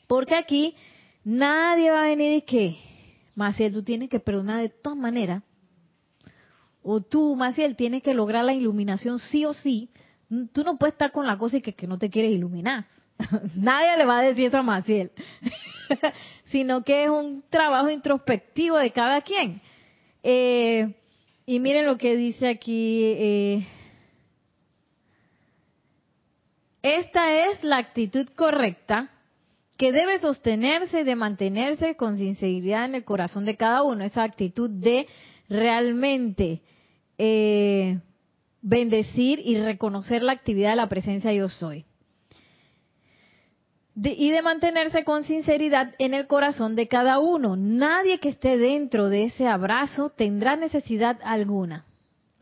Porque 0.06 0.34
aquí 0.34 0.74
nadie 1.24 1.90
va 1.90 2.02
a 2.02 2.08
venir 2.08 2.32
y 2.32 2.42
que, 2.42 2.76
Maciel, 3.34 3.72
tú 3.72 3.82
tienes 3.82 4.10
que 4.10 4.20
perdonar 4.20 4.60
de 4.60 4.68
todas 4.68 4.98
maneras. 4.98 5.42
O 6.82 7.00
tú, 7.00 7.36
Maciel, 7.36 7.74
tienes 7.74 8.02
que 8.02 8.12
lograr 8.12 8.44
la 8.44 8.52
iluminación 8.52 9.18
sí 9.18 9.46
o 9.46 9.54
sí. 9.54 9.88
Tú 10.52 10.62
no 10.62 10.76
puedes 10.76 10.92
estar 10.92 11.10
con 11.10 11.26
la 11.26 11.38
cosa 11.38 11.56
y 11.56 11.62
que, 11.62 11.74
que 11.74 11.86
no 11.86 11.98
te 11.98 12.10
quieres 12.10 12.32
iluminar. 12.32 12.86
Nadie 13.56 13.96
le 13.96 14.04
va 14.04 14.18
a 14.18 14.22
decir 14.22 14.46
eso 14.46 14.58
a 14.58 14.62
Maciel. 14.62 15.10
sino 16.50 16.82
que 16.82 17.04
es 17.04 17.10
un 17.10 17.44
trabajo 17.48 17.90
introspectivo 17.90 18.76
de 18.76 18.90
cada 18.90 19.20
quien. 19.22 19.60
Eh, 20.22 20.94
y 21.46 21.60
miren 21.60 21.86
lo 21.86 21.96
que 21.96 22.16
dice 22.16 22.48
aquí. 22.48 23.02
Eh, 23.04 23.66
esta 26.82 27.50
es 27.50 27.62
la 27.62 27.78
actitud 27.78 28.26
correcta 28.34 29.10
que 29.76 29.92
debe 29.92 30.18
sostenerse 30.18 31.00
y 31.00 31.04
de 31.04 31.16
mantenerse 31.16 31.94
con 31.94 32.18
sinceridad 32.18 32.84
en 32.84 32.96
el 32.96 33.04
corazón 33.04 33.44
de 33.44 33.56
cada 33.56 33.82
uno. 33.82 34.04
Esa 34.04 34.24
actitud 34.24 34.70
de 34.70 35.06
realmente 35.48 36.62
eh, 37.16 37.98
bendecir 38.60 39.40
y 39.44 39.58
reconocer 39.58 40.22
la 40.22 40.32
actividad 40.32 40.70
de 40.70 40.76
la 40.76 40.88
presencia 40.88 41.32
yo 41.32 41.48
soy 41.48 41.84
y 43.96 44.30
de 44.30 44.42
mantenerse 44.42 45.04
con 45.04 45.24
sinceridad 45.24 45.94
en 45.98 46.14
el 46.14 46.26
corazón 46.26 46.76
de 46.76 46.88
cada 46.88 47.18
uno. 47.18 47.56
Nadie 47.56 48.18
que 48.18 48.30
esté 48.30 48.56
dentro 48.56 49.08
de 49.08 49.24
ese 49.24 49.46
abrazo 49.46 50.10
tendrá 50.10 50.56
necesidad 50.56 51.18
alguna. 51.22 51.84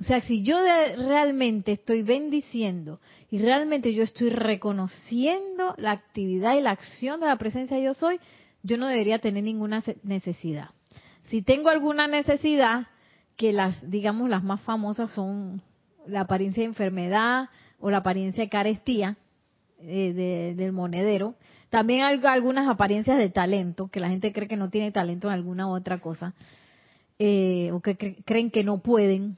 O 0.00 0.04
sea, 0.04 0.20
si 0.20 0.42
yo 0.42 0.56
realmente 0.62 1.72
estoy 1.72 2.02
bendiciendo 2.02 3.00
y 3.30 3.38
realmente 3.38 3.92
yo 3.92 4.04
estoy 4.04 4.30
reconociendo 4.30 5.74
la 5.76 5.90
actividad 5.90 6.56
y 6.56 6.60
la 6.60 6.70
acción 6.70 7.18
de 7.20 7.26
la 7.26 7.36
presencia 7.36 7.76
de 7.76 7.82
yo 7.82 7.94
soy, 7.94 8.20
yo 8.62 8.76
no 8.76 8.86
debería 8.86 9.18
tener 9.18 9.42
ninguna 9.42 9.82
necesidad. 10.04 10.70
Si 11.24 11.42
tengo 11.42 11.68
alguna 11.68 12.06
necesidad, 12.06 12.86
que 13.38 13.52
las, 13.52 13.88
digamos, 13.88 14.28
las 14.28 14.42
más 14.42 14.60
famosas 14.62 15.12
son 15.12 15.62
la 16.06 16.22
apariencia 16.22 16.62
de 16.62 16.68
enfermedad 16.68 17.48
o 17.78 17.88
la 17.90 17.98
apariencia 17.98 18.42
de 18.42 18.50
carestía, 18.50 19.16
eh, 19.80 20.54
del 20.56 20.72
monedero. 20.72 21.34
También 21.70 22.02
algunas 22.02 22.68
apariencias 22.68 23.18
de 23.18 23.28
talento, 23.28 23.88
que 23.88 24.00
la 24.00 24.08
gente 24.08 24.32
cree 24.32 24.48
que 24.48 24.56
no 24.56 24.70
tiene 24.70 24.90
talento 24.90 25.28
en 25.28 25.34
alguna 25.34 25.68
otra 25.68 26.00
cosa, 26.00 26.34
eh, 27.18 27.70
o 27.72 27.80
que 27.80 28.22
creen 28.24 28.50
que 28.50 28.64
no 28.64 28.78
pueden, 28.78 29.36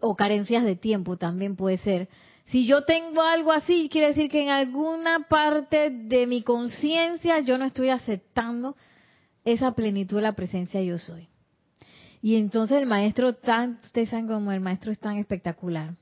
o 0.00 0.16
carencias 0.16 0.64
de 0.64 0.76
tiempo 0.76 1.16
también 1.16 1.54
puede 1.54 1.78
ser. 1.78 2.08
Si 2.46 2.66
yo 2.66 2.84
tengo 2.84 3.22
algo 3.22 3.52
así, 3.52 3.88
quiere 3.90 4.08
decir 4.08 4.28
que 4.28 4.42
en 4.42 4.50
alguna 4.50 5.28
parte 5.28 5.90
de 5.90 6.26
mi 6.26 6.42
conciencia 6.42 7.38
yo 7.40 7.56
no 7.56 7.64
estoy 7.64 7.88
aceptando 7.90 8.76
esa 9.44 9.72
plenitud 9.72 10.16
de 10.16 10.22
la 10.22 10.32
presencia 10.32 10.82
yo 10.82 10.98
soy. 10.98 11.28
Y 12.20 12.36
entonces 12.36 12.78
el 12.78 12.86
maestro 12.86 13.34
tan, 13.34 13.78
ustedes 13.84 14.10
saben 14.10 14.26
como 14.26 14.52
el 14.52 14.60
maestro 14.60 14.92
es 14.92 14.98
tan 14.98 15.18
espectacular, 15.18 15.94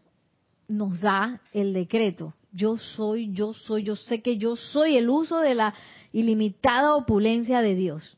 nos 0.67 1.01
da 1.01 1.41
el 1.53 1.73
decreto 1.73 2.35
yo 2.53 2.77
soy, 2.77 3.33
yo 3.33 3.55
soy, 3.55 3.85
yo 3.85 3.97
sé 3.97 4.23
que 4.23 4.37
yo 4.37 4.57
soy 4.57 4.97
el 4.97 5.09
uso 5.09 5.41
de 5.41 5.55
la 5.55 5.75
ilimitada 6.13 6.97
opulencia 6.97 7.63
de 7.63 7.75
Dios. 7.75 8.17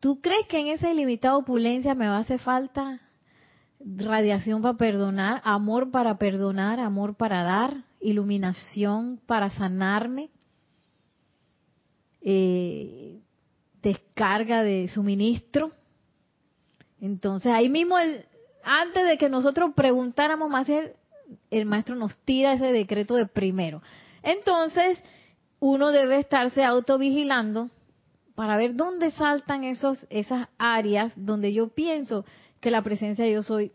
¿Tú 0.00 0.20
crees 0.20 0.46
que 0.46 0.60
en 0.60 0.68
esa 0.68 0.90
ilimitada 0.90 1.36
opulencia 1.36 1.94
me 1.94 2.08
va 2.08 2.16
a 2.16 2.20
hacer 2.20 2.40
falta 2.40 3.00
radiación 3.80 4.62
para 4.62 4.76
perdonar, 4.76 5.40
amor 5.44 5.90
para 5.90 6.18
perdonar, 6.18 6.80
amor 6.80 7.16
para 7.16 7.42
dar, 7.42 7.84
iluminación 8.00 9.20
para 9.26 9.50
sanarme, 9.50 10.30
eh, 12.20 13.20
descarga 13.82 14.62
de 14.62 14.88
suministro? 14.88 15.72
Entonces 17.00 17.52
ahí 17.52 17.68
mismo, 17.68 17.96
antes 18.62 19.06
de 19.06 19.18
que 19.18 19.28
nosotros 19.28 19.72
preguntáramos 19.74 20.50
más, 20.50 20.68
el 21.50 21.66
maestro 21.66 21.94
nos 21.94 22.16
tira 22.18 22.52
ese 22.52 22.72
decreto 22.72 23.14
de 23.14 23.26
primero. 23.26 23.82
Entonces, 24.22 24.98
uno 25.60 25.90
debe 25.90 26.18
estarse 26.18 26.64
autovigilando 26.64 27.70
para 28.34 28.56
ver 28.56 28.74
dónde 28.76 29.10
saltan 29.10 29.64
esos, 29.64 30.06
esas 30.10 30.48
áreas 30.58 31.12
donde 31.16 31.52
yo 31.52 31.68
pienso 31.68 32.24
que 32.60 32.70
la 32.70 32.82
presencia 32.82 33.24
de 33.24 33.32
yo 33.32 33.42
soy 33.42 33.72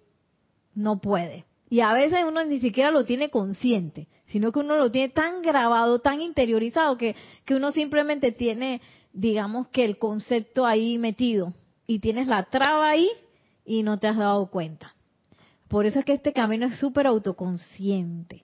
no 0.74 1.00
puede. 1.00 1.46
Y 1.70 1.82
a 1.82 1.94
veces 1.94 2.20
uno 2.28 2.44
ni 2.46 2.60
siquiera 2.60 2.92
lo 2.92 3.04
tiene 3.04 3.30
consciente, 3.30 4.08
sino 4.28 4.52
que 4.52 4.60
uno 4.60 4.78
lo 4.78 4.92
tiene 4.92 5.10
tan 5.10 5.42
grabado, 5.42 6.00
tan 6.00 6.22
interiorizado, 6.22 6.98
que, 6.98 7.16
que 7.46 7.56
uno 7.56 7.72
simplemente 7.72 8.32
tiene, 8.32 8.82
digamos 9.12 9.68
que 9.68 9.86
el 9.86 9.98
concepto 9.98 10.66
ahí 10.66 10.98
metido 10.98 11.54
y 11.88 12.00
tienes 12.00 12.28
la 12.28 12.44
traba 12.44 12.90
ahí 12.90 13.10
y 13.66 13.84
no 13.84 14.00
te 14.00 14.08
has 14.08 14.18
dado 14.18 14.48
cuenta. 14.48 14.94
Por 15.74 15.88
eso 15.88 15.98
es 15.98 16.06
que 16.06 16.14
este 16.14 16.34
camino 16.34 16.68
es 16.68 16.78
súper 16.78 17.08
autoconsciente. 17.08 18.44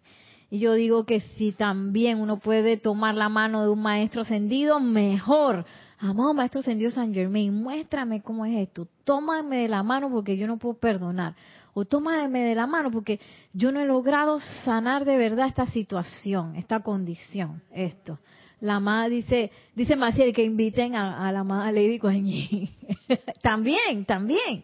Y 0.49 0.57
yo 0.57 0.73
digo 0.73 1.05
que 1.05 1.19
si 1.37 1.51
también 1.51 2.19
uno 2.19 2.39
puede 2.39 2.75
tomar 2.75 3.13
la 3.13 3.29
mano 3.29 3.61
de 3.61 3.69
un 3.69 3.83
maestro 3.83 4.23
ascendido, 4.23 4.79
mejor. 4.79 5.63
Amado 5.99 6.33
maestro 6.33 6.61
ascendido 6.61 6.89
San 6.89 7.13
Germain, 7.13 7.53
muéstrame 7.53 8.23
cómo 8.23 8.47
es 8.47 8.57
esto. 8.57 8.87
Tómame 9.03 9.57
de 9.57 9.67
la 9.69 9.83
mano 9.83 10.09
porque 10.09 10.37
yo 10.37 10.47
no 10.47 10.57
puedo 10.57 10.79
perdonar. 10.79 11.35
O 11.75 11.85
tómame 11.85 12.39
de 12.39 12.55
la 12.55 12.65
mano 12.65 12.89
porque 12.89 13.19
yo 13.53 13.71
no 13.71 13.79
he 13.79 13.85
logrado 13.85 14.39
sanar 14.65 15.05
de 15.05 15.15
verdad 15.15 15.45
esta 15.45 15.67
situación, 15.67 16.55
esta 16.55 16.79
condición, 16.79 17.61
esto. 17.71 18.17
La 18.59 18.77
amada 18.77 19.07
dice, 19.07 19.51
dice 19.75 19.95
Maciel 19.95 20.33
que 20.33 20.43
inviten 20.43 20.95
a, 20.95 21.31
la 21.31 21.41
amada 21.41 21.71
Lady 21.71 21.99
Kuan 21.99 22.25
también, 23.43 24.05
también. 24.05 24.63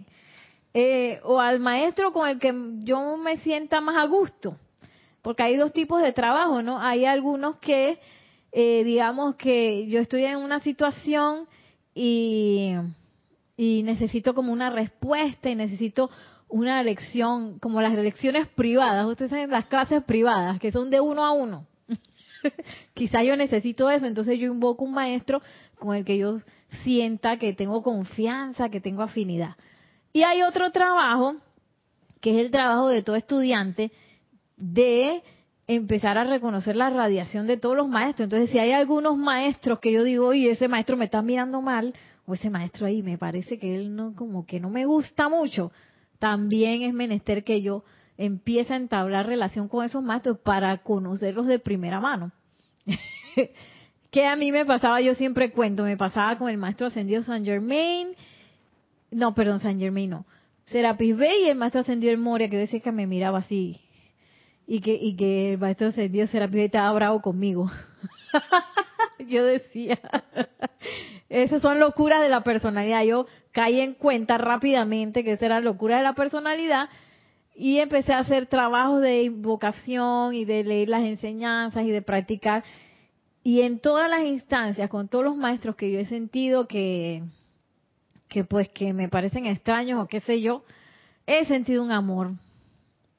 Eh, 0.78 1.22
o 1.24 1.40
al 1.40 1.62
maestro 1.62 2.12
con 2.12 2.28
el 2.28 2.38
que 2.38 2.54
yo 2.80 3.16
me 3.16 3.38
sienta 3.38 3.80
más 3.80 3.96
a 3.96 4.08
gusto. 4.08 4.58
Porque 5.22 5.42
hay 5.42 5.56
dos 5.56 5.72
tipos 5.72 6.02
de 6.02 6.12
trabajo, 6.12 6.62
¿no? 6.62 6.82
Hay 6.82 7.06
algunos 7.06 7.56
que, 7.60 7.98
eh, 8.52 8.84
digamos 8.84 9.36
que 9.38 9.88
yo 9.88 10.02
estoy 10.02 10.26
en 10.26 10.36
una 10.36 10.60
situación 10.60 11.48
y, 11.94 12.74
y 13.56 13.84
necesito 13.84 14.34
como 14.34 14.52
una 14.52 14.70
respuesta 14.70 15.50
y 15.50 15.56
necesito 15.56 16.10
una 16.50 16.84
lección, 16.84 17.58
como 17.60 17.82
las 17.82 17.94
lecciones 17.94 18.50
privadas, 18.50 19.06
ustedes 19.06 19.32
saben, 19.32 19.52
las 19.52 19.68
clases 19.68 20.04
privadas, 20.04 20.60
que 20.60 20.74
son 20.74 20.90
de 20.90 21.00
uno 21.00 21.24
a 21.24 21.32
uno. 21.32 21.66
Quizá 22.94 23.24
yo 23.24 23.38
necesito 23.38 23.90
eso, 23.90 24.08
entonces 24.08 24.38
yo 24.38 24.48
invoco 24.48 24.84
un 24.84 24.94
maestro 24.94 25.42
con 25.80 25.96
el 25.96 26.04
que 26.04 26.18
yo 26.18 26.42
sienta 26.84 27.38
que 27.38 27.54
tengo 27.54 27.82
confianza, 27.82 28.68
que 28.68 28.82
tengo 28.82 29.04
afinidad. 29.04 29.56
Y 30.16 30.24
hay 30.24 30.44
otro 30.44 30.72
trabajo, 30.72 31.36
que 32.22 32.32
es 32.32 32.38
el 32.38 32.50
trabajo 32.50 32.88
de 32.88 33.04
todo 33.04 33.18
estudiante, 33.18 33.92
de 34.56 35.22
empezar 35.68 36.18
a 36.18 36.24
reconocer 36.24 36.78
la 36.78 36.90
radiación 36.90 37.48
de 37.48 37.58
todos 37.58 37.76
los 37.76 37.90
maestros. 37.90 38.28
Entonces, 38.28 38.50
si 38.50 38.58
hay 38.58 38.72
algunos 38.72 39.18
maestros 39.18 39.80
que 39.80 39.92
yo 39.92 40.06
digo, 40.06 40.28
oye, 40.28 40.52
ese 40.52 40.70
maestro 40.70 40.96
me 40.96 41.04
está 41.04 41.22
mirando 41.22 41.60
mal, 41.60 41.94
o 42.26 42.34
ese 42.34 42.50
maestro 42.50 42.88
ahí 42.88 43.04
me 43.04 43.18
parece 43.18 43.60
que 43.60 43.76
él 43.76 43.94
no, 43.94 44.16
como 44.16 44.46
que 44.46 44.62
no 44.62 44.70
me 44.70 44.86
gusta 44.86 45.28
mucho, 45.28 45.74
también 46.18 46.84
es 46.84 46.94
menester 46.94 47.44
que 47.44 47.62
yo 47.62 47.84
empiece 48.18 48.72
a 48.72 48.78
entablar 48.78 49.28
relación 49.28 49.68
con 49.68 49.84
esos 49.84 50.02
maestros 50.02 50.38
para 50.38 50.78
conocerlos 50.78 51.46
de 51.46 51.60
primera 51.60 52.00
mano. 52.00 52.32
que 54.12 54.26
a 54.26 54.38
mí 54.38 54.54
me 54.54 54.64
pasaba, 54.66 55.02
yo 55.02 55.14
siempre 55.14 55.52
cuento, 55.52 55.84
me 55.84 55.98
pasaba 55.98 56.38
con 56.38 56.50
el 56.50 56.56
maestro 56.56 56.88
ascendido 56.88 57.22
San 57.22 57.44
Germain 57.44 58.16
no, 59.12 59.34
perdón, 59.34 59.60
San 59.60 59.80
Germain 59.80 60.10
no. 60.10 60.26
Serapis 60.66 61.16
Bey 61.16 61.44
y 61.44 61.50
el 61.50 61.58
maestro 61.58 61.82
ascendió 61.82 62.12
el 62.12 62.18
Moria, 62.18 62.50
que 62.50 62.58
decía 62.58 62.80
que 62.80 62.92
me 62.92 63.08
miraba 63.08 63.40
así. 63.40 63.82
Y 64.68 64.82
que, 64.82 64.96
y 64.96 65.16
que 65.16 65.54
el 65.54 65.60
maestro 65.60 65.88
ascendido 65.88 66.28
Serapis 66.28 66.56
Bey 66.56 66.66
estaba 66.66 66.92
bravo 66.94 67.22
conmigo. 67.22 67.70
yo 69.28 69.46
decía, 69.46 70.00
esas 71.30 71.62
son 71.62 71.80
locuras 71.80 72.22
de 72.22 72.30
la 72.30 72.42
personalidad. 72.42 73.04
Yo 73.04 73.28
caí 73.52 73.80
en 73.80 73.94
cuenta 73.94 74.38
rápidamente 74.38 75.24
que 75.24 75.34
esa 75.34 75.46
era 75.46 75.60
locura 75.60 75.98
de 75.98 76.04
la 76.04 76.14
personalidad 76.14 76.90
y 77.56 77.80
empecé 77.80 78.14
a 78.14 78.20
hacer 78.20 78.48
trabajos 78.48 79.02
de 79.02 79.24
invocación 79.24 80.34
y 80.34 80.46
de 80.46 80.64
leer 80.64 80.90
las 80.90 81.04
enseñanzas 81.04 81.86
y 81.86 81.92
de 81.92 82.02
practicar. 82.02 82.64
Y 83.44 83.62
en 83.62 83.80
todas 83.80 84.10
las 84.10 84.26
instancias, 84.26 84.90
con 84.90 85.08
todos 85.08 85.24
los 85.24 85.38
maestros 85.38 85.76
que 85.76 85.92
yo 85.92 86.00
he 86.00 86.06
sentido 86.06 86.68
que 86.68 87.24
que 88.28 88.44
pues 88.44 88.70
que 88.70 88.94
me 88.94 89.10
parecen 89.10 89.46
extraños 89.46 90.02
o 90.02 90.08
qué 90.08 90.20
sé 90.20 90.42
yo, 90.42 90.64
he 91.28 91.46
sentido 91.46 91.84
un 91.84 91.92
amor, 91.92 92.32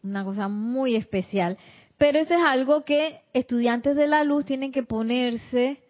una 0.02 0.24
cosa 0.24 0.48
muy 0.48 0.96
especial. 0.96 1.58
Pero 1.98 2.18
eso 2.18 2.34
es 2.34 2.42
algo 2.42 2.84
que 2.84 3.20
estudiantes 3.32 3.96
de 3.96 4.06
la 4.06 4.24
luz 4.24 4.44
tienen 4.44 4.72
que 4.72 4.82
ponerse 4.82 5.82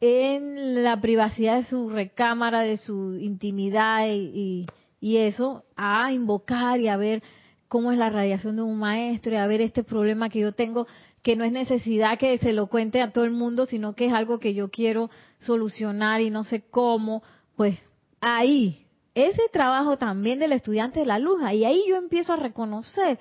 en 0.00 0.82
la 0.82 1.00
privacidad 1.00 1.56
de 1.56 1.64
su 1.64 1.90
recámara, 1.90 2.60
de 2.62 2.78
su 2.78 3.16
intimidad 3.16 4.06
y, 4.08 4.66
y, 4.98 5.16
eso, 5.18 5.64
a 5.76 6.10
invocar 6.12 6.80
y 6.80 6.88
a 6.88 6.96
ver 6.96 7.22
cómo 7.68 7.92
es 7.92 7.98
la 7.98 8.08
radiación 8.08 8.56
de 8.56 8.62
un 8.62 8.78
maestro 8.78 9.32
y 9.32 9.36
a 9.36 9.46
ver 9.46 9.60
este 9.60 9.84
problema 9.84 10.30
que 10.30 10.40
yo 10.40 10.52
tengo, 10.52 10.86
que 11.22 11.36
no 11.36 11.44
es 11.44 11.52
necesidad 11.52 12.18
que 12.18 12.38
se 12.38 12.54
lo 12.54 12.68
cuente 12.68 13.02
a 13.02 13.12
todo 13.12 13.24
el 13.24 13.30
mundo, 13.30 13.66
sino 13.66 13.94
que 13.94 14.06
es 14.06 14.12
algo 14.14 14.38
que 14.38 14.54
yo 14.54 14.70
quiero 14.70 15.10
solucionar 15.38 16.22
y 16.22 16.30
no 16.30 16.44
sé 16.44 16.62
cómo, 16.62 17.22
pues 17.56 17.78
ahí, 18.20 18.86
ese 19.14 19.42
trabajo 19.52 19.96
también 19.96 20.38
del 20.38 20.52
estudiante 20.52 21.00
de 21.00 21.06
la 21.06 21.18
luz, 21.18 21.40
y 21.52 21.64
ahí 21.64 21.82
yo 21.88 21.96
empiezo 21.96 22.32
a 22.32 22.36
reconocer 22.36 23.18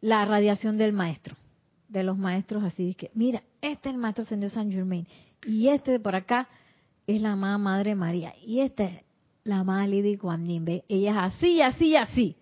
la 0.00 0.24
radiación 0.24 0.78
del 0.78 0.92
maestro, 0.92 1.36
de 1.88 2.02
los 2.02 2.16
maestros 2.16 2.64
así, 2.64 2.94
que 2.94 3.10
mira, 3.14 3.42
este 3.60 3.88
es 3.88 3.94
el 3.94 4.00
maestro 4.00 4.24
Ascendido 4.24 4.50
San 4.50 4.70
Germain, 4.70 5.06
y 5.46 5.68
este 5.68 5.92
de 5.92 6.00
por 6.00 6.14
acá 6.16 6.48
es 7.06 7.20
la 7.20 7.32
amada 7.32 7.58
Madre 7.58 7.94
María, 7.94 8.34
y 8.44 8.60
esta 8.60 8.84
es 8.84 9.04
la 9.44 9.58
amada 9.58 9.86
Lidia 9.86 10.18
Kuan 10.18 10.48
Ella 10.48 11.10
es 11.10 11.34
así, 11.34 11.60
así, 11.60 11.96
así. 11.96 12.36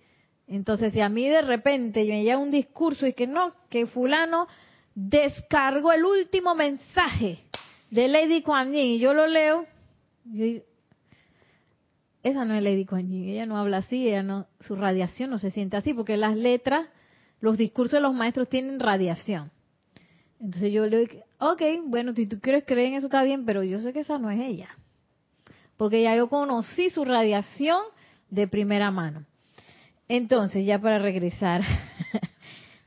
Entonces, 0.46 0.92
si 0.92 1.00
a 1.00 1.08
mí 1.08 1.28
de 1.28 1.42
repente 1.42 2.04
me 2.04 2.22
llega 2.22 2.38
un 2.38 2.50
discurso 2.50 3.06
y 3.06 3.12
que 3.12 3.26
no, 3.26 3.54
que 3.68 3.86
fulano 3.86 4.46
descargó 4.94 5.92
el 5.92 6.04
último 6.04 6.54
mensaje 6.54 7.44
de 7.90 8.08
Lady 8.08 8.42
Kuan 8.42 8.72
Yin 8.72 8.92
y 8.92 8.98
yo 8.98 9.14
lo 9.14 9.26
leo, 9.26 9.66
esa 12.22 12.44
no 12.44 12.54
es 12.54 12.62
Lady 12.62 12.84
Kuan 12.84 13.12
ella 13.12 13.46
no 13.46 13.56
habla 13.56 13.78
así, 13.78 14.08
ella 14.08 14.22
no, 14.22 14.46
su 14.60 14.76
radiación 14.76 15.30
no 15.30 15.38
se 15.38 15.50
siente 15.50 15.76
así, 15.76 15.92
porque 15.92 16.16
las 16.16 16.36
letras, 16.36 16.88
los 17.40 17.56
discursos 17.56 17.94
de 17.94 18.00
los 18.00 18.14
maestros 18.14 18.48
tienen 18.48 18.78
radiación. 18.78 19.50
Entonces 20.40 20.72
yo 20.72 20.86
le 20.86 21.06
digo, 21.06 21.24
ok, 21.38 21.62
bueno, 21.86 22.14
si 22.14 22.26
tú 22.26 22.40
quieres 22.40 22.64
creer 22.64 22.88
en 22.88 22.94
eso 22.94 23.06
está 23.06 23.22
bien, 23.22 23.44
pero 23.44 23.62
yo 23.62 23.80
sé 23.80 23.92
que 23.92 24.00
esa 24.00 24.18
no 24.18 24.30
es 24.30 24.40
ella. 24.40 24.68
Porque 25.76 26.02
ya 26.02 26.14
yo 26.16 26.28
conocí 26.28 26.90
su 26.90 27.04
radiación 27.04 27.80
de 28.30 28.46
primera 28.48 28.90
mano. 28.90 29.24
Entonces, 30.08 30.66
ya 30.66 30.78
para 30.80 30.98
regresar, 30.98 31.62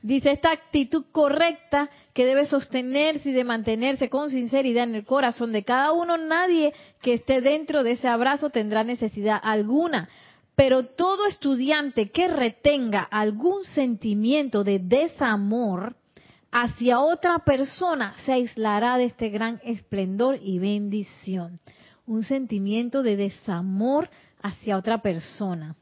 dice 0.06 0.30
esta 0.30 0.52
actitud 0.52 1.04
correcta 1.10 1.90
que 2.14 2.24
debe 2.24 2.46
sostenerse 2.46 3.30
y 3.30 3.32
de 3.32 3.42
mantenerse 3.42 4.08
con 4.08 4.30
sinceridad 4.30 4.84
en 4.84 4.94
el 4.94 5.04
corazón 5.04 5.52
de 5.52 5.64
cada 5.64 5.92
uno, 5.92 6.16
nadie 6.16 6.72
que 7.02 7.14
esté 7.14 7.40
dentro 7.40 7.82
de 7.82 7.92
ese 7.92 8.06
abrazo 8.06 8.50
tendrá 8.50 8.84
necesidad 8.84 9.40
alguna. 9.42 10.08
Pero 10.54 10.86
todo 10.86 11.26
estudiante 11.26 12.10
que 12.10 12.28
retenga 12.28 13.02
algún 13.02 13.64
sentimiento 13.64 14.62
de 14.62 14.78
desamor 14.78 15.96
hacia 16.52 17.00
otra 17.00 17.40
persona 17.40 18.14
se 18.24 18.32
aislará 18.32 18.96
de 18.98 19.06
este 19.06 19.28
gran 19.28 19.60
esplendor 19.64 20.38
y 20.40 20.60
bendición. 20.60 21.58
Un 22.06 22.22
sentimiento 22.22 23.02
de 23.02 23.16
desamor 23.16 24.08
hacia 24.40 24.78
otra 24.78 25.02
persona. 25.02 25.74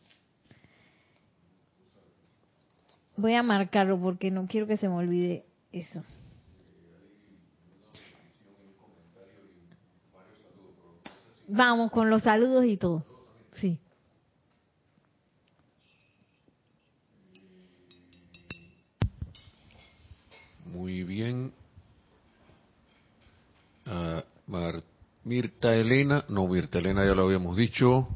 Voy 3.17 3.35
a 3.35 3.43
marcarlo 3.43 3.99
porque 4.01 4.31
no 4.31 4.47
quiero 4.47 4.67
que 4.67 4.77
se 4.77 4.89
me 4.89 4.95
olvide 4.95 5.45
eso. 5.73 6.03
Vamos 11.47 11.91
con 11.91 12.11
los 12.11 12.23
saludos 12.23 12.65
y 12.65 12.77
todo. 12.77 13.05
Sí. 13.55 13.79
Muy 20.67 21.05
bien. 21.05 21.53
Uh, 23.87 24.23
Mirta 25.25 25.75
Elena, 25.75 26.25
no, 26.29 26.49
Mirta 26.49 26.79
Elena 26.79 27.05
ya 27.05 27.15
lo 27.15 27.25
habíamos 27.25 27.57
dicho. 27.57 28.09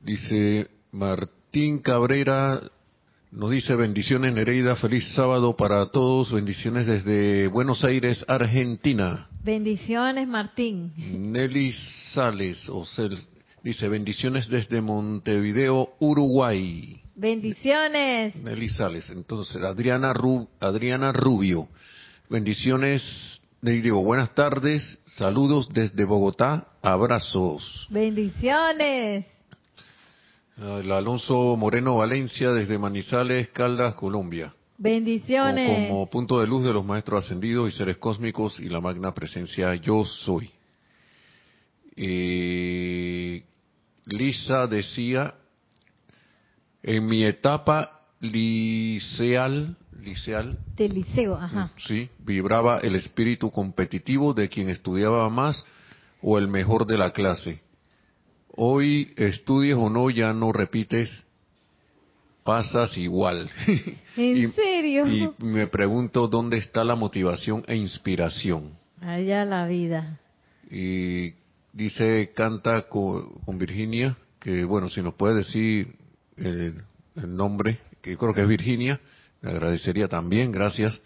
Dice 0.00 0.68
Martín 0.92 1.80
Cabrera, 1.80 2.60
nos 3.32 3.50
dice 3.50 3.74
bendiciones 3.74 4.32
Nereida, 4.32 4.76
feliz 4.76 5.04
sábado 5.14 5.56
para 5.56 5.86
todos, 5.86 6.32
bendiciones 6.32 6.86
desde 6.86 7.48
Buenos 7.48 7.84
Aires, 7.84 8.24
Argentina. 8.28 9.28
Bendiciones 9.44 10.26
Martín. 10.26 10.92
Nelly 10.96 11.72
Sales, 12.12 12.68
o 12.68 12.86
dice 13.62 13.88
bendiciones 13.88 14.48
desde 14.48 14.80
Montevideo, 14.80 15.94
Uruguay. 15.98 17.02
Bendiciones. 17.16 18.36
Nelly 18.36 18.68
Sales. 18.68 19.10
Entonces, 19.10 19.56
Adriana, 19.62 20.14
Adriana 20.60 21.12
Rubio. 21.12 21.68
Bendiciones. 22.28 23.40
digo, 23.62 24.02
buenas 24.02 24.34
tardes. 24.34 24.98
Saludos 25.16 25.68
desde 25.72 26.04
Bogotá. 26.04 26.68
Abrazos. 26.82 27.86
Bendiciones. 27.90 29.24
El 30.56 30.90
Alonso 30.90 31.54
Moreno 31.56 31.96
Valencia 31.96 32.50
desde 32.50 32.78
Manizales, 32.78 33.50
Caldas, 33.50 33.94
Colombia. 33.94 34.54
Bendiciones. 34.78 35.88
Como, 35.88 36.08
punto 36.08 36.40
de 36.40 36.46
luz 36.46 36.64
de 36.64 36.72
los 36.72 36.84
maestros 36.84 37.24
ascendidos 37.24 37.72
y 37.72 37.76
seres 37.76 37.98
cósmicos 37.98 38.58
y 38.58 38.70
la 38.70 38.80
magna 38.80 39.12
presencia 39.12 39.74
yo 39.74 40.04
soy. 40.04 40.50
Eh, 41.94 43.44
Lisa 44.06 44.66
decía, 44.66 45.34
en 46.82 47.06
mi 47.06 47.24
etapa 47.24 48.02
liceal, 48.20 49.76
liceal, 50.00 50.58
del 50.74 50.94
liceo, 50.94 51.36
ajá. 51.36 51.70
Sí, 51.86 52.08
vibraba 52.18 52.78
el 52.78 52.96
espíritu 52.96 53.50
competitivo 53.50 54.32
de 54.32 54.48
quien 54.48 54.70
estudiaba 54.70 55.28
más 55.28 55.64
o 56.22 56.38
el 56.38 56.48
mejor 56.48 56.86
de 56.86 56.96
la 56.96 57.12
clase. 57.12 57.65
Hoy 58.56 59.12
estudies 59.16 59.76
o 59.76 59.90
no, 59.90 60.08
ya 60.10 60.32
no 60.32 60.52
repites, 60.52 61.10
pasas 62.42 62.96
igual. 62.96 63.50
¿En 64.16 64.52
serio? 64.52 65.06
Y 65.06 65.30
me 65.38 65.66
pregunto 65.66 66.26
dónde 66.28 66.56
está 66.56 66.82
la 66.84 66.94
motivación 66.94 67.62
e 67.66 67.76
inspiración. 67.76 68.72
Allá 69.00 69.44
la 69.44 69.66
vida. 69.66 70.18
Y 70.70 71.34
dice, 71.72 72.32
canta 72.34 72.88
con 72.88 73.58
Virginia, 73.58 74.16
que 74.40 74.64
bueno, 74.64 74.88
si 74.88 75.02
nos 75.02 75.14
puede 75.14 75.36
decir 75.36 75.94
el, 76.36 76.82
nombre, 77.26 77.78
que 78.00 78.16
creo 78.16 78.32
que 78.32 78.42
es 78.42 78.48
Virginia, 78.48 79.00
le 79.42 79.50
agradecería 79.50 80.08
también, 80.08 80.52
gracias. 80.52 81.00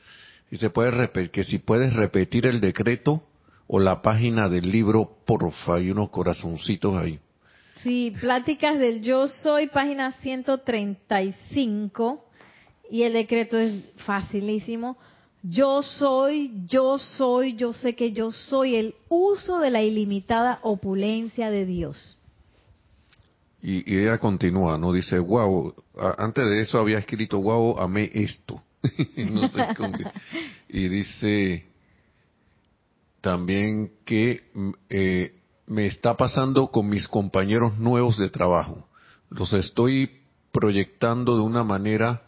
Y 0.51 0.57
se 0.57 0.71
puede 0.71 1.11
que 1.31 1.45
si 1.45 1.59
puedes 1.59 1.95
repetir 1.95 2.47
el 2.47 2.61
decreto 2.61 3.23
o 3.67 3.81
la 3.81 4.03
página 4.03 4.49
del 4.49 4.71
libro, 4.71 5.19
porfa, 5.27 5.77
hay 5.77 5.91
unos 5.91 6.11
corazoncitos 6.11 6.97
ahí. 6.97 7.19
Sí, 7.83 8.13
Pláticas 8.21 8.79
del 8.79 9.01
Yo 9.01 9.27
Soy, 9.27 9.69
página 9.69 10.13
135, 10.21 12.23
y 12.91 13.05
el 13.05 13.15
decreto 13.15 13.59
es 13.59 13.83
facilísimo. 14.05 14.99
Yo 15.43 15.83
soy, 15.83 16.53
yo 16.67 16.99
soy, 16.99 17.57
yo 17.57 17.73
sé 17.73 17.95
que 17.95 18.13
yo 18.13 18.33
soy 18.33 18.77
el 18.77 18.95
uso 19.09 19.61
de 19.61 19.71
la 19.71 19.83
ilimitada 19.83 20.59
opulencia 20.63 21.51
de 21.51 21.65
Dios. 21.65 22.19
Y, 23.63 23.99
ella 23.99 24.19
continúa, 24.19 24.77
¿no? 24.77 24.93
Dice, 24.93 25.19
wow, 25.19 25.75
antes 26.19 26.51
de 26.51 26.61
eso 26.61 26.79
había 26.79 26.99
escrito, 26.99 27.41
wow, 27.41 27.79
amé 27.79 28.11
esto. 28.13 28.63
y 30.69 30.89
dice 30.89 31.65
también 33.23 33.93
que 34.05 34.43
eh, 34.89 35.40
me 35.71 35.87
está 35.87 36.17
pasando 36.17 36.67
con 36.67 36.89
mis 36.89 37.07
compañeros 37.07 37.79
nuevos 37.79 38.19
de 38.19 38.29
trabajo. 38.29 38.89
Los 39.31 39.53
estoy 39.53 40.11
proyectando 40.51 41.37
de 41.37 41.43
una 41.43 41.63
manera 41.63 42.23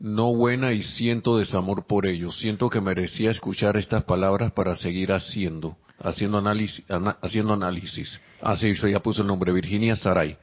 no 0.00 0.34
buena 0.34 0.72
y 0.72 0.82
siento 0.82 1.38
desamor 1.38 1.86
por 1.86 2.06
ellos. 2.06 2.36
Siento 2.40 2.68
que 2.68 2.80
merecía 2.80 3.30
escuchar 3.30 3.76
estas 3.76 4.02
palabras 4.02 4.50
para 4.50 4.74
seguir 4.74 5.12
haciendo 5.12 5.76
haciendo 6.02 6.38
análisis, 6.38 6.84
haciendo 7.22 7.54
análisis. 7.54 8.20
Ah, 8.40 8.56
sí, 8.56 8.72
ya 8.90 9.00
puso 9.00 9.22
el 9.22 9.28
nombre, 9.28 9.52
Virginia 9.52 9.94
Saray. 9.94 10.36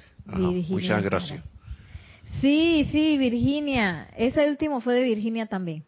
muchas 0.69 1.03
gracias. 1.03 1.43
Sí, 2.39 2.88
sí, 2.89 3.17
Virginia. 3.17 4.07
Ese 4.15 4.47
último 4.49 4.79
fue 4.79 4.93
de 4.93 5.03
Virginia 5.03 5.47
también. 5.47 5.84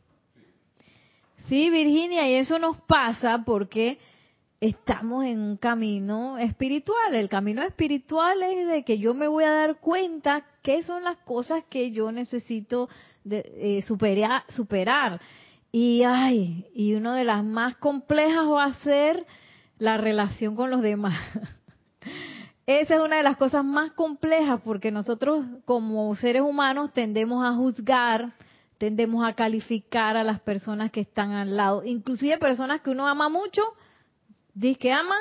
Sí, 1.47 1.69
Virginia, 1.69 2.29
y 2.29 2.33
eso 2.33 2.59
nos 2.59 2.77
pasa 2.81 3.43
porque 3.45 3.99
estamos 4.61 5.25
en 5.25 5.39
un 5.39 5.57
camino 5.57 6.37
espiritual. 6.37 7.15
El 7.15 7.29
camino 7.29 7.61
espiritual 7.63 8.43
es 8.43 8.67
de 8.67 8.83
que 8.83 8.99
yo 8.99 9.13
me 9.13 9.27
voy 9.27 9.43
a 9.43 9.51
dar 9.51 9.79
cuenta 9.79 10.43
qué 10.61 10.83
son 10.83 11.03
las 11.03 11.17
cosas 11.19 11.63
que 11.69 11.91
yo 11.91 12.11
necesito 12.11 12.89
de, 13.23 13.51
eh, 13.55 13.81
superar, 13.83 14.43
superar. 14.49 15.21
Y 15.71 16.03
ay, 16.03 16.65
y 16.73 16.95
una 16.95 17.15
de 17.15 17.23
las 17.23 17.43
más 17.43 17.75
complejas 17.75 18.47
va 18.47 18.65
a 18.65 18.73
ser 18.81 19.25
la 19.77 19.97
relación 19.97 20.55
con 20.55 20.69
los 20.69 20.81
demás. 20.81 21.17
Esa 22.65 22.95
es 22.95 23.01
una 23.01 23.17
de 23.17 23.23
las 23.23 23.37
cosas 23.37 23.63
más 23.65 23.91
complejas 23.93 24.61
porque 24.63 24.91
nosotros 24.91 25.43
como 25.65 26.13
seres 26.15 26.43
humanos 26.43 26.93
tendemos 26.93 27.43
a 27.43 27.53
juzgar, 27.53 28.33
tendemos 28.77 29.27
a 29.27 29.33
calificar 29.33 30.17
a 30.17 30.23
las 30.23 30.39
personas 30.41 30.91
que 30.91 31.01
están 31.01 31.31
al 31.31 31.57
lado, 31.57 31.83
inclusive 31.83 32.37
personas 32.37 32.81
que 32.81 32.91
uno 32.91 33.07
ama 33.07 33.27
mucho, 33.27 33.63
dice 34.59 34.79
que 34.79 34.91
ama, 34.91 35.15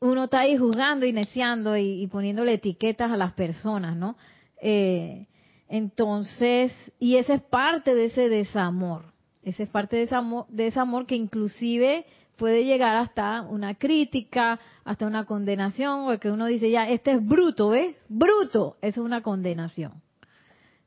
uno 0.00 0.24
está 0.24 0.40
ahí 0.40 0.56
juzgando 0.56 1.06
y 1.06 1.12
neciando 1.12 1.76
y, 1.76 2.02
y 2.02 2.06
poniéndole 2.06 2.54
etiquetas 2.54 3.10
a 3.10 3.16
las 3.16 3.32
personas, 3.32 3.96
¿no? 3.96 4.16
Eh, 4.60 5.26
entonces, 5.68 6.72
y 6.98 7.16
esa 7.16 7.34
es 7.34 7.42
parte 7.42 7.94
de 7.94 8.06
ese 8.06 8.28
desamor. 8.28 9.04
Esa 9.42 9.62
es 9.62 9.68
parte 9.68 9.96
de 9.96 10.02
ese 10.02 10.14
amor, 10.14 10.46
de 10.48 10.66
ese 10.66 10.80
amor 10.80 11.06
que 11.06 11.14
inclusive 11.14 12.04
puede 12.36 12.64
llegar 12.64 12.96
hasta 12.96 13.42
una 13.42 13.74
crítica, 13.74 14.58
hasta 14.84 15.06
una 15.06 15.24
condenación, 15.24 16.10
o 16.10 16.18
que 16.18 16.30
uno 16.30 16.46
dice, 16.46 16.70
ya, 16.70 16.88
este 16.88 17.12
es 17.12 17.26
bruto, 17.26 17.70
¿ves? 17.70 17.96
Bruto, 18.08 18.76
eso 18.82 19.00
es 19.00 19.06
una 19.06 19.22
condenación. 19.22 19.92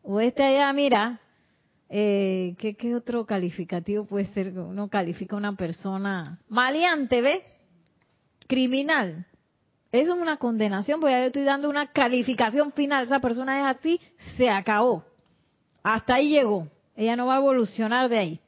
O 0.02 0.20
este 0.20 0.44
allá, 0.44 0.72
mira, 0.74 1.22
eh, 1.90 2.56
¿qué, 2.58 2.76
¿qué, 2.76 2.96
otro 2.96 3.26
calificativo 3.26 4.06
puede 4.06 4.26
ser? 4.34 4.58
Uno 4.58 4.90
califica 4.90 5.36
a 5.36 5.40
una 5.40 5.56
persona 5.56 6.40
maleante, 6.50 7.22
¿ves? 7.22 7.44
Criminal. 8.54 9.26
Eso 9.92 10.14
es 10.14 10.22
una 10.22 10.38
condenación, 10.38 11.00
porque 11.00 11.14
ya 11.14 11.22
yo 11.22 11.26
estoy 11.26 11.44
dando 11.44 11.72
una 11.72 11.88
calificación 11.88 12.72
final. 12.72 13.06
Esa 13.06 13.20
persona 13.20 13.60
es 13.60 13.78
así, 13.78 14.00
se 14.38 14.48
acabó. 14.48 15.04
Hasta 15.82 16.16
ahí 16.16 16.30
llegó. 16.30 16.68
Ella 16.96 17.16
no 17.16 17.26
va 17.26 17.36
a 17.36 17.40
evolucionar 17.40 18.10
de 18.10 18.18
ahí. 18.20 18.40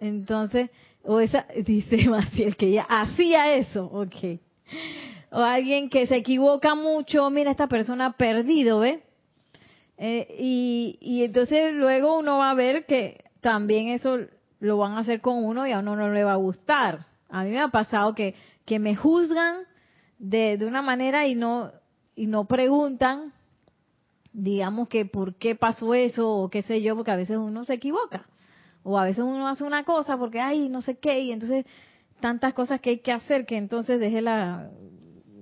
Entonces, 0.00 0.70
o 1.04 1.20
esa, 1.20 1.46
dice 1.62 2.08
Maciel 2.08 2.56
que 2.56 2.68
ella 2.68 2.86
hacía 2.88 3.54
eso, 3.54 3.84
ok. 3.84 4.40
O 5.30 5.40
alguien 5.40 5.90
que 5.90 6.06
se 6.06 6.16
equivoca 6.16 6.74
mucho, 6.74 7.28
mira, 7.28 7.50
esta 7.50 7.66
persona 7.66 8.06
ha 8.06 8.12
perdido, 8.12 8.80
¿ve? 8.80 9.02
Eh, 9.98 10.36
y, 10.38 10.98
y 11.02 11.24
entonces 11.24 11.74
luego 11.74 12.18
uno 12.18 12.38
va 12.38 12.50
a 12.50 12.54
ver 12.54 12.86
que 12.86 13.24
también 13.42 13.88
eso 13.88 14.20
lo 14.58 14.78
van 14.78 14.92
a 14.92 15.00
hacer 15.00 15.20
con 15.20 15.44
uno 15.44 15.66
y 15.66 15.72
a 15.72 15.80
uno 15.80 15.96
no 15.96 16.08
le 16.08 16.24
va 16.24 16.32
a 16.32 16.36
gustar. 16.36 17.12
A 17.28 17.44
mí 17.44 17.50
me 17.50 17.60
ha 17.60 17.68
pasado 17.68 18.14
que, 18.14 18.34
que 18.72 18.78
me 18.78 18.96
juzgan 18.96 19.64
de, 20.18 20.56
de 20.56 20.64
una 20.64 20.80
manera 20.80 21.26
y 21.26 21.34
no, 21.34 21.70
y 22.16 22.26
no 22.26 22.46
preguntan, 22.46 23.34
digamos 24.32 24.88
que 24.88 25.04
por 25.04 25.34
qué 25.34 25.54
pasó 25.54 25.92
eso 25.92 26.26
o 26.26 26.48
qué 26.48 26.62
sé 26.62 26.80
yo, 26.80 26.96
porque 26.96 27.10
a 27.10 27.16
veces 27.16 27.36
uno 27.36 27.64
se 27.64 27.74
equivoca. 27.74 28.24
O 28.82 28.98
a 28.98 29.04
veces 29.04 29.24
uno 29.24 29.46
hace 29.46 29.62
una 29.64 29.84
cosa 29.84 30.16
porque, 30.16 30.40
ay, 30.40 30.70
no 30.70 30.80
sé 30.80 30.96
qué, 30.96 31.20
y 31.20 31.32
entonces 31.32 31.66
tantas 32.20 32.54
cosas 32.54 32.80
que 32.80 32.88
hay 32.88 32.98
que 33.00 33.12
hacer 33.12 33.44
que 33.44 33.58
entonces 33.58 34.00
dejé 34.00 34.22
la, 34.22 34.70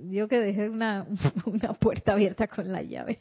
yo 0.08 0.26
que 0.26 0.40
dejé 0.40 0.68
una, 0.68 1.06
una 1.46 1.74
puerta 1.74 2.14
abierta 2.14 2.48
con 2.48 2.72
la 2.72 2.82
llave 2.82 3.20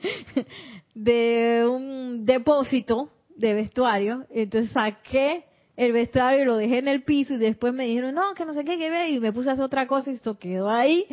de 0.94 1.66
un 1.68 2.24
depósito 2.24 3.10
de 3.36 3.52
vestuario, 3.52 4.24
entonces 4.30 4.72
saqué 4.72 5.44
el 5.76 5.92
vestuario 5.92 6.42
y 6.42 6.44
lo 6.44 6.56
dejé 6.56 6.78
en 6.78 6.88
el 6.88 7.02
piso 7.02 7.34
y 7.34 7.38
después 7.38 7.74
me 7.74 7.84
dijeron, 7.84 8.14
no, 8.14 8.34
que 8.34 8.44
no 8.44 8.54
sé 8.54 8.64
qué, 8.64 8.78
que 8.78 8.90
ve, 8.90 9.10
y 9.10 9.20
me 9.20 9.32
puse 9.32 9.50
a 9.50 9.52
hacer 9.54 9.64
otra 9.64 9.86
cosa 9.86 10.10
y 10.10 10.14
esto 10.14 10.38
quedó 10.38 10.70
ahí. 10.70 11.06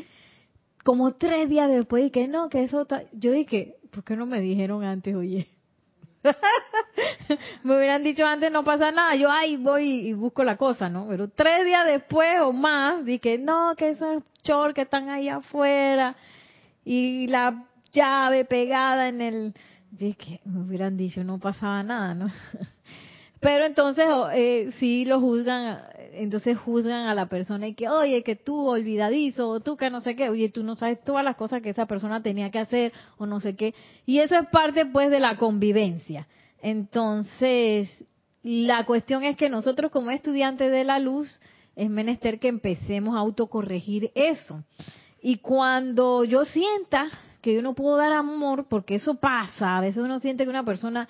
Como 0.83 1.13
tres 1.13 1.49
días 1.49 1.69
después 1.69 2.03
dije, 2.03 2.27
no, 2.27 2.49
que 2.49 2.63
eso, 2.63 2.87
yo 3.13 3.31
dije, 3.31 3.75
¿por 3.91 4.03
qué 4.03 4.15
no 4.15 4.25
me 4.25 4.39
dijeron 4.41 4.83
antes, 4.83 5.15
oye? 5.15 5.47
me 7.63 7.77
hubieran 7.77 8.03
dicho 8.03 8.25
antes 8.25 8.51
no 8.51 8.63
pasa 8.63 8.91
nada, 8.91 9.15
yo 9.15 9.31
ahí 9.31 9.57
voy 9.57 10.07
y 10.07 10.13
busco 10.13 10.43
la 10.43 10.57
cosa, 10.57 10.89
¿no? 10.89 11.07
Pero 11.07 11.29
tres 11.29 11.65
días 11.65 11.85
después 11.85 12.41
o 12.41 12.53
más 12.53 13.03
dije, 13.05 13.37
no, 13.37 13.75
que 13.75 13.89
esos 13.89 14.23
shorts 14.43 14.75
que 14.75 14.81
están 14.81 15.09
ahí 15.09 15.29
afuera 15.29 16.15
y 16.85 17.27
la 17.27 17.65
llave 17.91 18.45
pegada 18.45 19.07
en 19.09 19.21
el... 19.21 19.53
Dije, 19.91 20.39
me 20.45 20.61
hubieran 20.61 20.95
dicho 20.95 21.23
no 21.23 21.37
pasaba 21.39 21.83
nada, 21.83 22.13
¿no? 22.13 22.27
Pero 23.41 23.65
entonces 23.65 24.05
eh, 24.35 24.71
sí 24.77 25.03
lo 25.03 25.19
juzgan, 25.19 25.81
entonces 26.13 26.59
juzgan 26.59 27.07
a 27.07 27.15
la 27.15 27.25
persona 27.25 27.67
y 27.67 27.73
que, 27.73 27.89
oye, 27.89 28.21
que 28.21 28.35
tú 28.35 28.67
olvidadizo, 28.67 29.49
o 29.49 29.59
tú 29.61 29.75
que 29.75 29.89
no 29.89 29.99
sé 29.99 30.15
qué, 30.15 30.29
oye, 30.29 30.49
tú 30.49 30.63
no 30.63 30.75
sabes 30.75 31.03
todas 31.03 31.25
las 31.25 31.35
cosas 31.37 31.63
que 31.63 31.71
esa 31.71 31.87
persona 31.87 32.21
tenía 32.21 32.51
que 32.51 32.59
hacer, 32.59 32.93
o 33.17 33.25
no 33.25 33.39
sé 33.39 33.55
qué. 33.55 33.73
Y 34.05 34.19
eso 34.19 34.35
es 34.35 34.47
parte 34.49 34.85
pues 34.85 35.09
de 35.09 35.19
la 35.19 35.37
convivencia. 35.37 36.27
Entonces, 36.61 38.05
la 38.43 38.85
cuestión 38.85 39.23
es 39.23 39.35
que 39.37 39.49
nosotros 39.49 39.91
como 39.91 40.11
estudiantes 40.11 40.71
de 40.71 40.83
la 40.83 40.99
luz, 40.99 41.27
es 41.75 41.89
menester 41.89 42.39
que 42.39 42.47
empecemos 42.47 43.15
a 43.15 43.19
autocorregir 43.19 44.11
eso. 44.13 44.63
Y 45.19 45.37
cuando 45.37 46.23
yo 46.23 46.45
sienta 46.45 47.07
que 47.41 47.55
yo 47.55 47.63
no 47.63 47.73
puedo 47.73 47.97
dar 47.97 48.11
amor, 48.11 48.67
porque 48.69 48.95
eso 48.95 49.15
pasa, 49.15 49.77
a 49.77 49.81
veces 49.81 50.03
uno 50.03 50.19
siente 50.19 50.43
que 50.43 50.49
una 50.51 50.63
persona 50.63 51.07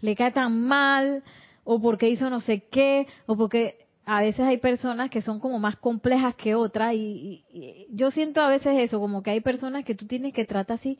le 0.00 0.16
cae 0.16 0.32
tan 0.32 0.62
mal, 0.62 1.22
o 1.64 1.80
porque 1.80 2.08
hizo 2.08 2.30
no 2.30 2.40
sé 2.40 2.64
qué, 2.70 3.06
o 3.26 3.36
porque 3.36 3.86
a 4.06 4.20
veces 4.20 4.40
hay 4.40 4.58
personas 4.58 5.10
que 5.10 5.22
son 5.22 5.40
como 5.40 5.58
más 5.58 5.76
complejas 5.76 6.34
que 6.34 6.54
otras 6.54 6.94
y, 6.94 7.44
y, 7.50 7.86
yo 7.90 8.10
siento 8.10 8.40
a 8.40 8.48
veces 8.48 8.74
eso, 8.78 9.00
como 9.00 9.22
que 9.22 9.30
hay 9.30 9.40
personas 9.40 9.84
que 9.84 9.94
tú 9.94 10.06
tienes 10.06 10.32
que 10.34 10.44
tratar 10.44 10.74
así 10.74 10.98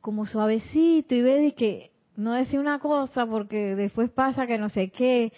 como 0.00 0.26
suavecito 0.26 1.14
y 1.14 1.22
ves 1.22 1.54
que 1.54 1.92
no 2.16 2.32
decir 2.32 2.58
una 2.58 2.78
cosa 2.78 3.26
porque 3.26 3.74
después 3.74 4.10
pasa 4.10 4.46
que 4.46 4.58
no 4.58 4.68
sé 4.68 4.90
qué, 4.90 5.32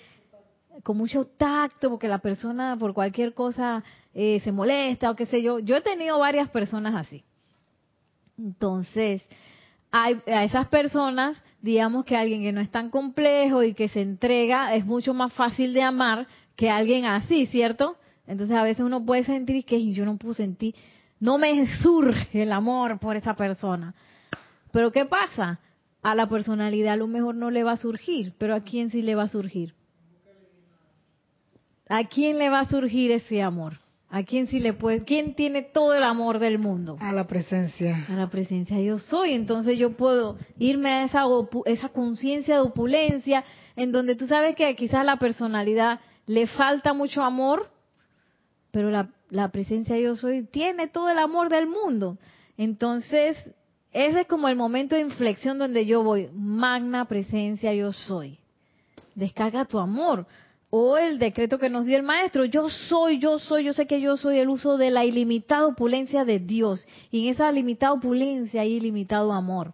con 0.82 0.96
mucho 0.96 1.24
tacto 1.24 1.90
porque 1.90 2.08
la 2.08 2.18
persona 2.18 2.76
por 2.78 2.94
cualquier 2.94 3.34
cosa 3.34 3.84
eh, 4.12 4.40
se 4.40 4.52
molesta 4.52 5.10
o 5.10 5.16
qué 5.16 5.26
sé 5.26 5.42
yo. 5.42 5.58
Yo 5.60 5.76
he 5.76 5.82
tenido 5.82 6.18
varias 6.18 6.48
personas 6.50 6.94
así. 6.94 7.24
Entonces, 8.36 9.22
hay, 9.96 10.20
a 10.26 10.42
esas 10.42 10.66
personas, 10.66 11.40
digamos 11.62 12.04
que 12.04 12.16
alguien 12.16 12.42
que 12.42 12.50
no 12.50 12.60
es 12.60 12.68
tan 12.68 12.90
complejo 12.90 13.62
y 13.62 13.74
que 13.74 13.88
se 13.88 14.00
entrega, 14.00 14.74
es 14.74 14.84
mucho 14.84 15.14
más 15.14 15.32
fácil 15.34 15.72
de 15.72 15.82
amar 15.82 16.26
que 16.56 16.68
alguien 16.68 17.04
así, 17.04 17.46
¿cierto? 17.46 17.96
Entonces 18.26 18.56
a 18.56 18.64
veces 18.64 18.84
uno 18.84 19.06
puede 19.06 19.22
sentir 19.22 19.64
que 19.64 19.92
yo 19.92 20.04
no 20.04 20.16
puedo 20.16 20.34
sentir, 20.34 20.74
no 21.20 21.38
me 21.38 21.64
surge 21.76 22.42
el 22.42 22.50
amor 22.50 22.98
por 22.98 23.14
esa 23.14 23.36
persona. 23.36 23.94
Pero 24.72 24.90
¿qué 24.90 25.04
pasa? 25.04 25.60
A 26.02 26.16
la 26.16 26.28
personalidad 26.28 26.94
a 26.94 26.96
lo 26.96 27.06
mejor 27.06 27.36
no 27.36 27.52
le 27.52 27.62
va 27.62 27.72
a 27.72 27.76
surgir, 27.76 28.34
pero 28.36 28.56
¿a 28.56 28.62
quién 28.62 28.90
sí 28.90 29.00
le 29.00 29.14
va 29.14 29.22
a 29.22 29.28
surgir? 29.28 29.74
¿A 31.88 32.02
quién 32.02 32.38
le 32.38 32.50
va 32.50 32.58
a 32.58 32.68
surgir 32.68 33.12
ese 33.12 33.42
amor? 33.42 33.83
¿A 34.14 34.22
quién 34.22 34.46
sí 34.46 34.60
le 34.60 34.74
puede? 34.74 35.02
¿Quién 35.02 35.34
tiene 35.34 35.62
todo 35.62 35.92
el 35.92 36.04
amor 36.04 36.38
del 36.38 36.60
mundo? 36.60 36.96
A 37.00 37.10
la 37.10 37.26
presencia. 37.26 38.06
A 38.08 38.14
la 38.14 38.30
presencia 38.30 38.78
yo 38.78 39.00
soy. 39.00 39.32
Entonces 39.32 39.76
yo 39.76 39.96
puedo 39.96 40.38
irme 40.56 40.88
a 40.88 41.02
esa, 41.02 41.24
esa 41.64 41.88
conciencia 41.88 42.54
de 42.54 42.60
opulencia 42.60 43.42
en 43.74 43.90
donde 43.90 44.14
tú 44.14 44.28
sabes 44.28 44.54
que 44.54 44.76
quizás 44.76 45.04
la 45.04 45.16
personalidad 45.16 45.98
le 46.26 46.46
falta 46.46 46.92
mucho 46.92 47.24
amor, 47.24 47.68
pero 48.70 48.88
la, 48.88 49.10
la 49.30 49.48
presencia 49.48 49.98
yo 49.98 50.14
soy 50.14 50.44
tiene 50.44 50.86
todo 50.86 51.10
el 51.10 51.18
amor 51.18 51.48
del 51.48 51.66
mundo. 51.66 52.16
Entonces, 52.56 53.36
ese 53.90 54.20
es 54.20 54.26
como 54.28 54.46
el 54.46 54.54
momento 54.54 54.94
de 54.94 55.00
inflexión 55.00 55.58
donde 55.58 55.86
yo 55.86 56.04
voy. 56.04 56.28
Magna 56.32 57.06
presencia 57.06 57.74
yo 57.74 57.92
soy. 57.92 58.38
Descarga 59.16 59.64
tu 59.64 59.80
amor 59.80 60.24
o 60.76 60.98
el 60.98 61.20
decreto 61.20 61.56
que 61.56 61.70
nos 61.70 61.86
dio 61.86 61.96
el 61.96 62.02
maestro, 62.02 62.44
yo 62.46 62.68
soy, 62.68 63.18
yo 63.20 63.38
soy, 63.38 63.62
yo 63.62 63.72
sé 63.74 63.86
que 63.86 64.00
yo 64.00 64.16
soy 64.16 64.40
el 64.40 64.48
uso 64.48 64.76
de 64.76 64.90
la 64.90 65.04
ilimitada 65.04 65.68
opulencia 65.68 66.24
de 66.24 66.40
Dios. 66.40 66.84
Y 67.12 67.28
en 67.28 67.32
esa 67.32 67.52
limitada 67.52 67.92
opulencia 67.92 68.62
hay 68.62 68.72
ilimitado 68.72 69.32
amor. 69.32 69.72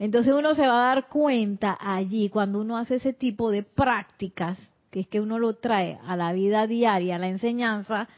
Entonces 0.00 0.34
uno 0.34 0.56
se 0.56 0.66
va 0.66 0.90
a 0.90 0.94
dar 0.94 1.08
cuenta 1.08 1.78
allí 1.80 2.30
cuando 2.30 2.60
uno 2.62 2.76
hace 2.76 2.96
ese 2.96 3.12
tipo 3.12 3.52
de 3.52 3.62
prácticas, 3.62 4.58
que 4.90 5.00
es 5.00 5.06
que 5.06 5.20
uno 5.20 5.38
lo 5.38 5.54
trae 5.54 6.00
a 6.04 6.16
la 6.16 6.32
vida 6.32 6.66
diaria, 6.66 7.14
a 7.14 7.20
la 7.20 7.28
enseñanza, 7.28 8.08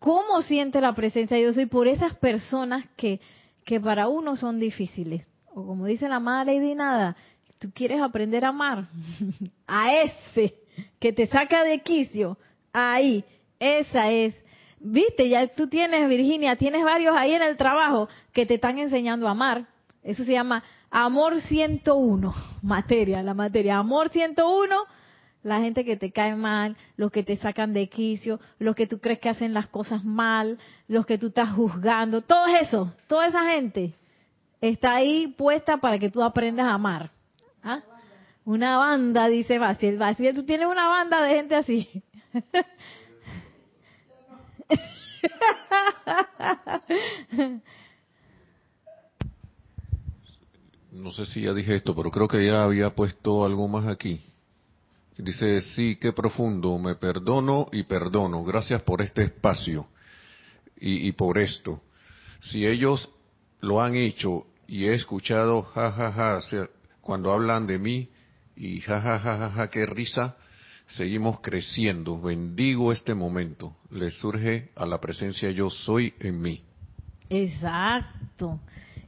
cómo 0.00 0.42
siente 0.42 0.80
la 0.80 0.96
presencia 0.96 1.36
de 1.36 1.44
Dios 1.44 1.58
y 1.58 1.66
por 1.66 1.86
esas 1.86 2.16
personas 2.16 2.84
que, 2.96 3.20
que 3.64 3.78
para 3.78 4.08
uno 4.08 4.34
son 4.34 4.58
difíciles. 4.58 5.24
O 5.54 5.64
como 5.64 5.86
dice 5.86 6.08
la 6.08 6.18
madre 6.18 6.56
Lady 6.56 6.74
Nada, 6.74 7.14
tú 7.60 7.70
quieres 7.72 8.02
aprender 8.02 8.44
a 8.44 8.48
amar 8.48 8.88
a 9.68 9.94
ese 9.94 10.56
que 11.00 11.12
te 11.12 11.26
saca 11.26 11.64
de 11.64 11.80
quicio, 11.80 12.38
ahí, 12.72 13.24
esa 13.58 14.10
es. 14.10 14.34
Viste, 14.78 15.28
ya 15.28 15.46
tú 15.48 15.66
tienes, 15.66 16.08
Virginia, 16.08 16.56
tienes 16.56 16.84
varios 16.84 17.16
ahí 17.16 17.32
en 17.32 17.42
el 17.42 17.56
trabajo 17.56 18.08
que 18.32 18.46
te 18.46 18.54
están 18.54 18.78
enseñando 18.78 19.26
a 19.26 19.32
amar. 19.32 19.66
Eso 20.02 20.24
se 20.24 20.32
llama 20.32 20.62
amor 20.90 21.40
101, 21.40 22.34
materia, 22.62 23.22
la 23.22 23.34
materia. 23.34 23.78
Amor 23.78 24.10
101, 24.10 24.76
la 25.42 25.60
gente 25.60 25.84
que 25.84 25.96
te 25.96 26.12
cae 26.12 26.34
mal, 26.36 26.76
los 26.96 27.10
que 27.10 27.22
te 27.22 27.36
sacan 27.36 27.72
de 27.72 27.88
quicio, 27.88 28.40
los 28.58 28.74
que 28.74 28.86
tú 28.86 29.00
crees 29.00 29.18
que 29.18 29.30
hacen 29.30 29.54
las 29.54 29.68
cosas 29.68 30.04
mal, 30.04 30.58
los 30.86 31.06
que 31.06 31.18
tú 31.18 31.28
estás 31.28 31.50
juzgando, 31.50 32.22
todo 32.22 32.46
eso, 32.46 32.92
toda 33.06 33.26
esa 33.26 33.44
gente 33.50 33.94
está 34.60 34.96
ahí 34.96 35.28
puesta 35.28 35.78
para 35.78 35.98
que 35.98 36.10
tú 36.10 36.22
aprendas 36.22 36.66
a 36.66 36.74
amar. 36.74 37.10
Una 38.44 38.78
banda, 38.78 39.28
dice 39.28 39.58
Baciel. 39.58 39.98
Baciel, 39.98 40.34
tú 40.34 40.44
tienes 40.44 40.66
una 40.66 40.88
banda 40.88 41.22
de 41.22 41.34
gente 41.36 41.54
así. 41.54 41.88
No 50.92 51.12
sé 51.12 51.26
si 51.26 51.42
ya 51.42 51.54
dije 51.54 51.76
esto, 51.76 51.94
pero 51.94 52.10
creo 52.10 52.26
que 52.28 52.44
ya 52.44 52.64
había 52.64 52.90
puesto 52.94 53.44
algo 53.44 53.68
más 53.68 53.86
aquí. 53.86 54.20
Dice, 55.16 55.60
sí, 55.60 55.96
qué 55.96 56.12
profundo, 56.12 56.78
me 56.78 56.94
perdono 56.94 57.68
y 57.72 57.84
perdono. 57.84 58.42
Gracias 58.44 58.82
por 58.82 59.02
este 59.02 59.22
espacio 59.22 59.86
y, 60.78 61.08
y 61.08 61.12
por 61.12 61.38
esto. 61.38 61.82
Si 62.40 62.66
ellos 62.66 63.10
lo 63.60 63.80
han 63.82 63.94
hecho 63.94 64.46
y 64.66 64.86
he 64.86 64.94
escuchado, 64.94 65.62
jajaja, 65.62 66.40
ja, 66.40 66.40
ja, 66.40 66.68
cuando 67.00 67.32
hablan 67.32 67.66
de 67.66 67.78
mí 67.78 68.08
y 68.56 68.80
jajaja, 68.80 69.18
ja, 69.18 69.38
ja, 69.38 69.50
ja, 69.50 69.70
qué 69.70 69.86
risa, 69.86 70.36
seguimos 70.86 71.40
creciendo. 71.40 72.20
Bendigo 72.20 72.92
este 72.92 73.14
momento. 73.14 73.76
Le 73.90 74.10
surge 74.10 74.70
a 74.76 74.86
la 74.86 75.00
presencia 75.00 75.50
yo 75.50 75.70
soy 75.70 76.14
en 76.20 76.40
mí. 76.40 76.62
Exacto. 77.28 78.60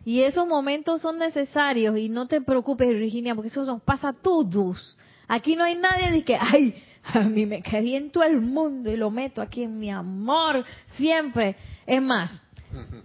Y 0.04 0.20
esos 0.20 0.46
momentos 0.46 1.00
son 1.00 1.18
necesarios 1.18 1.96
y 1.96 2.08
no 2.08 2.26
te 2.26 2.40
preocupes, 2.40 2.88
Virginia, 2.88 3.34
porque 3.34 3.48
eso 3.48 3.64
nos 3.64 3.82
pasa 3.82 4.08
a 4.08 4.12
todos. 4.12 4.98
Aquí 5.28 5.54
no 5.54 5.64
hay 5.64 5.76
nadie 5.76 6.10
de 6.10 6.24
que, 6.24 6.36
ay, 6.36 6.74
a 7.04 7.20
mí 7.20 7.46
me 7.46 7.62
todo 8.12 8.24
el 8.24 8.40
mundo 8.40 8.90
y 8.90 8.96
lo 8.96 9.10
meto 9.10 9.42
aquí 9.42 9.62
en 9.62 9.78
mi 9.78 9.90
amor 9.90 10.64
siempre. 10.96 11.56
Es 11.86 12.02
más, 12.02 12.40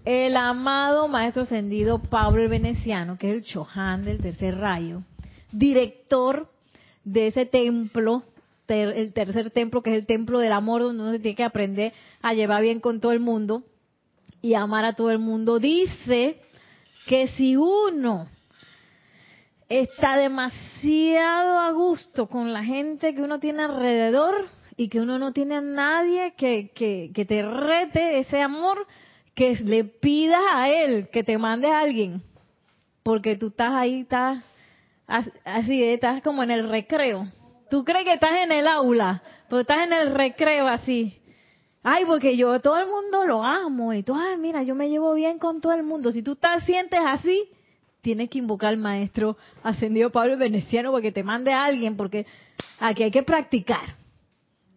el 0.05 0.37
amado 0.37 1.07
maestro 1.07 1.43
ascendido 1.43 1.99
Pablo 1.99 2.41
el 2.41 2.49
Veneciano, 2.49 3.17
que 3.17 3.29
es 3.29 3.35
el 3.37 3.43
Chohan 3.43 4.05
del 4.05 4.19
tercer 4.19 4.57
rayo, 4.57 5.03
director 5.51 6.49
de 7.03 7.27
ese 7.27 7.45
templo, 7.45 8.23
el 8.67 9.13
tercer 9.13 9.49
templo, 9.51 9.81
que 9.81 9.91
es 9.91 9.97
el 9.97 10.05
templo 10.05 10.39
del 10.39 10.51
amor, 10.51 10.81
donde 10.81 11.01
uno 11.01 11.11
se 11.11 11.19
tiene 11.19 11.35
que 11.35 11.43
aprender 11.43 11.93
a 12.21 12.33
llevar 12.33 12.61
bien 12.61 12.79
con 12.79 12.99
todo 12.99 13.13
el 13.13 13.19
mundo 13.19 13.63
y 14.41 14.53
amar 14.53 14.85
a 14.85 14.93
todo 14.93 15.11
el 15.11 15.19
mundo, 15.19 15.59
dice 15.59 16.41
que 17.07 17.27
si 17.29 17.55
uno 17.55 18.27
está 19.69 20.17
demasiado 20.17 21.59
a 21.59 21.71
gusto 21.71 22.27
con 22.27 22.53
la 22.53 22.63
gente 22.63 23.13
que 23.15 23.21
uno 23.21 23.39
tiene 23.39 23.63
alrededor 23.63 24.49
y 24.75 24.89
que 24.89 25.01
uno 25.01 25.17
no 25.17 25.33
tiene 25.33 25.55
a 25.55 25.61
nadie 25.61 26.33
que, 26.37 26.71
que, 26.73 27.25
te 27.25 27.41
rete 27.41 28.19
ese 28.19 28.41
amor, 28.41 28.85
que 29.33 29.55
le 29.55 29.83
pidas 29.85 30.43
a 30.53 30.69
él 30.69 31.09
que 31.09 31.23
te 31.23 31.37
mande 31.37 31.67
a 31.67 31.79
alguien, 31.79 32.21
porque 33.03 33.35
tú 33.35 33.47
estás 33.47 33.71
ahí, 33.73 34.01
estás 34.01 34.43
así, 35.07 35.83
estás 35.83 36.21
como 36.21 36.43
en 36.43 36.51
el 36.51 36.67
recreo. 36.67 37.25
Tú 37.69 37.83
crees 37.83 38.05
que 38.05 38.13
estás 38.13 38.41
en 38.43 38.51
el 38.51 38.67
aula, 38.67 39.21
pero 39.49 39.61
estás 39.61 39.85
en 39.85 39.93
el 39.93 40.13
recreo 40.13 40.67
así. 40.67 41.19
Ay, 41.83 42.05
porque 42.05 42.35
yo 42.35 42.59
todo 42.59 42.77
el 42.79 42.87
mundo 42.87 43.25
lo 43.25 43.43
amo 43.43 43.93
y 43.93 44.03
tú, 44.03 44.13
ay, 44.13 44.37
mira, 44.37 44.63
yo 44.63 44.75
me 44.75 44.89
llevo 44.89 45.13
bien 45.13 45.39
con 45.39 45.61
todo 45.61 45.73
el 45.73 45.83
mundo. 45.83 46.11
Si 46.11 46.21
tú 46.21 46.35
te 46.35 46.47
sientes 46.65 46.99
así, 47.05 47.49
tienes 48.01 48.29
que 48.29 48.39
invocar 48.39 48.69
al 48.69 48.77
maestro 48.77 49.37
ascendido 49.63 50.11
Pablo 50.11 50.37
Veneciano 50.37 50.91
porque 50.91 51.11
te 51.11 51.23
mande 51.23 51.53
a 51.53 51.65
alguien, 51.65 51.95
porque 51.95 52.25
aquí 52.79 53.03
hay 53.03 53.11
que 53.11 53.23
practicar. 53.23 53.95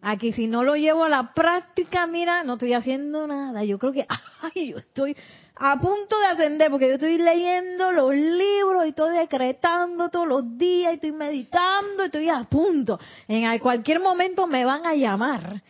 Aquí 0.01 0.33
si 0.33 0.47
no 0.47 0.63
lo 0.63 0.75
llevo 0.75 1.03
a 1.03 1.09
la 1.09 1.33
práctica, 1.33 2.07
mira, 2.07 2.43
no 2.43 2.53
estoy 2.53 2.73
haciendo 2.73 3.27
nada. 3.27 3.63
Yo 3.63 3.77
creo 3.77 3.93
que, 3.93 4.07
ay, 4.41 4.71
yo 4.71 4.77
estoy 4.77 5.15
a 5.63 5.79
punto 5.79 6.19
de 6.19 6.25
ascender 6.25 6.71
porque 6.71 6.87
yo 6.87 6.95
estoy 6.95 7.19
leyendo 7.19 7.91
los 7.91 8.15
libros 8.15 8.83
y 8.83 8.89
estoy 8.89 9.15
decretando 9.15 10.09
todos 10.09 10.27
los 10.27 10.57
días 10.57 10.93
y 10.93 10.95
estoy 10.95 11.11
meditando 11.11 12.01
y 12.01 12.05
estoy 12.07 12.29
a 12.29 12.43
punto. 12.45 12.99
En 13.27 13.59
cualquier 13.59 13.99
momento 13.99 14.47
me 14.47 14.65
van 14.65 14.87
a 14.87 14.95
llamar. 14.95 15.61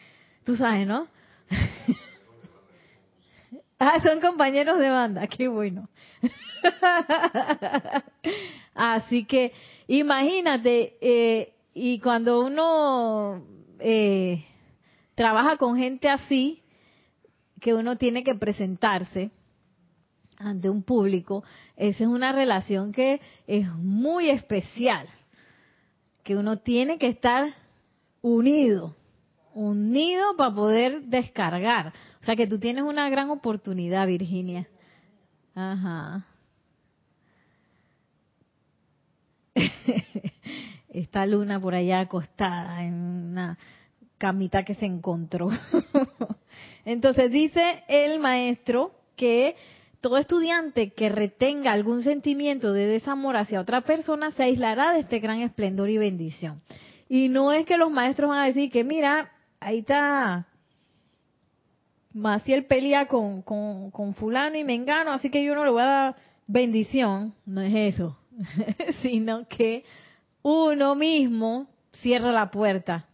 Tú 0.45 0.55
sabes, 0.55 0.87
¿no? 0.87 1.09
ah, 3.79 3.99
son 4.01 4.21
compañeros 4.21 4.79
de 4.79 4.89
banda, 4.89 5.27
qué 5.27 5.49
bueno. 5.49 5.89
Así 8.73 9.25
que 9.25 9.51
imagínate, 9.87 10.95
eh, 11.01 11.53
y 11.73 11.99
cuando 11.99 12.45
uno 12.45 13.43
eh, 13.77 14.45
trabaja 15.15 15.57
con 15.57 15.75
gente 15.75 16.07
así, 16.07 16.61
que 17.59 17.73
uno 17.73 17.97
tiene 17.97 18.23
que 18.23 18.35
presentarse 18.35 19.31
ante 20.43 20.69
un 20.69 20.83
público, 20.83 21.43
esa 21.75 22.03
es 22.03 22.09
una 22.09 22.31
relación 22.31 22.91
que 22.91 23.21
es 23.47 23.67
muy 23.75 24.29
especial, 24.29 25.07
que 26.23 26.35
uno 26.35 26.57
tiene 26.57 26.97
que 26.97 27.07
estar 27.07 27.53
unido, 28.21 28.95
unido 29.53 30.35
para 30.37 30.53
poder 30.53 31.03
descargar. 31.03 31.93
O 32.21 32.23
sea 32.23 32.35
que 32.35 32.47
tú 32.47 32.59
tienes 32.59 32.83
una 32.83 33.09
gran 33.09 33.29
oportunidad, 33.29 34.07
Virginia. 34.07 34.67
Ajá. 35.55 36.25
Esta 40.89 41.25
luna 41.25 41.59
por 41.59 41.73
allá 41.73 42.01
acostada 42.01 42.83
en 42.83 42.93
una 42.93 43.57
camita 44.17 44.63
que 44.63 44.75
se 44.75 44.85
encontró. 44.85 45.49
Entonces 46.85 47.31
dice 47.31 47.83
el 47.87 48.19
maestro 48.19 48.93
que 49.15 49.55
todo 50.01 50.17
estudiante 50.17 50.93
que 50.93 51.09
retenga 51.09 51.71
algún 51.71 52.01
sentimiento 52.01 52.73
de 52.73 52.87
desamor 52.87 53.37
hacia 53.37 53.61
otra 53.61 53.81
persona 53.81 54.31
se 54.31 54.43
aislará 54.43 54.93
de 54.93 54.99
este 54.99 55.19
gran 55.19 55.41
esplendor 55.41 55.89
y 55.91 55.99
bendición. 55.99 56.61
Y 57.07 57.29
no 57.29 57.51
es 57.51 57.65
que 57.65 57.77
los 57.77 57.91
maestros 57.91 58.29
van 58.29 58.39
a 58.39 58.45
decir 58.45 58.71
que, 58.71 58.83
mira, 58.83 59.31
ahí 59.59 59.79
está 59.79 60.47
Maciel 62.13 62.65
pelea 62.65 63.07
con, 63.07 63.41
con, 63.43 64.13
fulano 64.15 64.57
y 64.57 64.63
mengano, 64.63 65.11
así 65.11 65.29
que 65.29 65.43
yo 65.43 65.55
no 65.55 65.63
le 65.63 65.71
voy 65.71 65.81
a 65.81 65.85
dar 65.85 66.15
bendición. 66.47 67.35
No 67.45 67.61
es 67.61 67.95
eso. 67.95 68.17
sino 69.01 69.47
que 69.47 69.85
uno 70.41 70.95
mismo 70.95 71.67
cierra 71.93 72.31
la 72.31 72.49
puerta. 72.49 73.07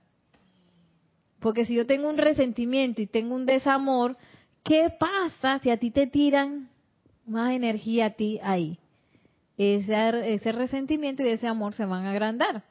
Porque 1.40 1.66
si 1.66 1.76
yo 1.76 1.86
tengo 1.86 2.10
un 2.10 2.18
resentimiento 2.18 3.02
y 3.02 3.08
tengo 3.08 3.36
un 3.36 3.46
desamor, 3.46 4.18
¿qué 4.64 4.90
pasa 4.98 5.60
si 5.60 5.70
a 5.70 5.78
ti 5.78 5.92
te 5.92 6.08
tiran 6.08 6.70
más 7.28 7.54
energía 7.54 8.08
a 8.08 8.10
ti 8.12 8.40
ahí? 8.44 8.80
Ese, 9.58 10.34
ese 10.34 10.52
resentimiento 10.52 11.24
y 11.24 11.30
ese 11.30 11.48
amor 11.48 11.74
se 11.74 11.86
van 11.86 12.06
a 12.06 12.12
agrandar. 12.12 12.64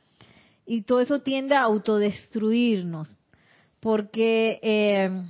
Y 0.67 0.83
todo 0.83 1.01
eso 1.01 1.21
tiende 1.21 1.55
a 1.55 1.63
autodestruirnos. 1.63 3.17
Porque 3.81 4.59
eh, 4.63 5.23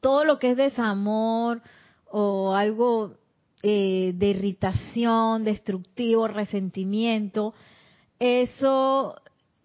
todo 0.00 0.24
lo 0.24 0.38
que 0.38 0.52
es 0.52 0.56
desamor 0.56 1.62
o 2.10 2.54
algo 2.54 3.14
eh, 3.62 4.12
de 4.14 4.28
irritación, 4.28 5.44
destructivo, 5.44 6.28
resentimiento, 6.28 7.54
eso 8.18 9.20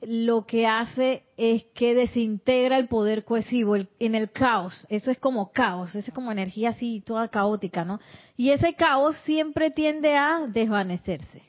lo 0.08 0.45
que 0.45 0.68
hace 0.68 1.24
es 1.38 1.66
que 1.74 1.93
desintegra 1.93 2.78
el 2.78 2.88
poder 2.88 3.24
cohesivo 3.24 3.76
en 3.76 4.16
el 4.16 4.32
caos. 4.32 4.86
Eso 4.89 5.12
es 5.12 5.20
como 5.20 5.51
caos, 5.51 5.89
eso 5.95 6.10
es 6.10 6.14
como 6.14 6.32
energía 6.32 6.70
así 6.70 7.01
toda 7.06 7.28
caótica, 7.28 7.86
¿no? 7.86 7.99
Y 8.38 8.49
ese 8.49 8.74
caos 8.76 9.16
siempre 9.24 9.72
tiende 9.72 10.16
a 10.16 10.47
desvanecerse. 10.47 11.43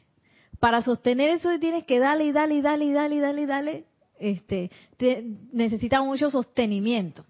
Para 0.61 0.83
sostener 0.83 1.31
eso 1.31 1.51
tienes 1.59 1.85
que 1.85 1.99
darle 1.99 2.27
y 2.27 2.33
darle 2.33 2.57
y 2.57 2.63
darle 2.63 2.85
y 2.87 2.93
darle 2.93 3.17
y 3.17 3.21
darle 3.21 3.43
y 3.43 3.47
darle. 3.47 3.85
Este, 4.19 4.71
necesita 5.53 6.03
mucho 6.03 6.31
sostenimiento. 6.31 7.25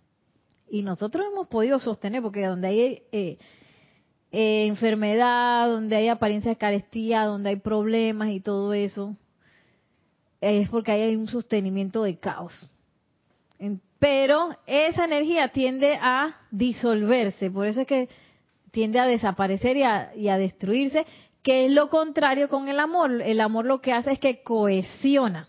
Y 0.70 0.83
nosotros 0.83 1.27
hemos 1.33 1.49
podido 1.49 1.79
sostener, 1.79 2.22
porque 2.22 2.47
donde 2.47 2.68
hay 2.68 2.81
eh, 3.12 3.39
eh, 4.33 4.66
enfermedad, 4.66 5.68
donde 5.68 5.97
hay 5.97 6.09
apariencia 6.09 6.51
de 6.51 6.57
carestía, 6.57 7.25
donde 7.25 7.51
hay 7.51 7.57
problemas 7.57 8.31
y 8.31 8.41
todo 8.41 8.72
eso, 8.72 9.16
es 10.45 10.68
porque 10.68 10.92
hay 10.92 11.16
un 11.16 11.28
sostenimiento 11.28 12.03
de 12.03 12.18
caos. 12.18 12.68
Pero 13.99 14.51
esa 14.66 15.05
energía 15.05 15.49
tiende 15.49 15.99
a 16.01 16.34
disolverse, 16.51 17.51
por 17.51 17.66
eso 17.66 17.82
es 17.82 17.86
que 17.86 18.09
tiende 18.70 18.99
a 18.99 19.07
desaparecer 19.07 19.76
y 19.76 19.82
a, 19.84 20.12
y 20.14 20.28
a 20.28 20.36
destruirse, 20.36 21.07
que 21.42 21.66
es 21.66 21.72
lo 21.72 21.88
contrario 21.88 22.49
con 22.49 22.68
el 22.68 22.80
amor. 22.80 23.22
El 23.22 23.40
amor 23.40 23.66
lo 23.66 23.80
que 23.80 23.92
hace 23.92 24.12
es 24.12 24.18
que 24.18 24.42
cohesiona, 24.42 25.49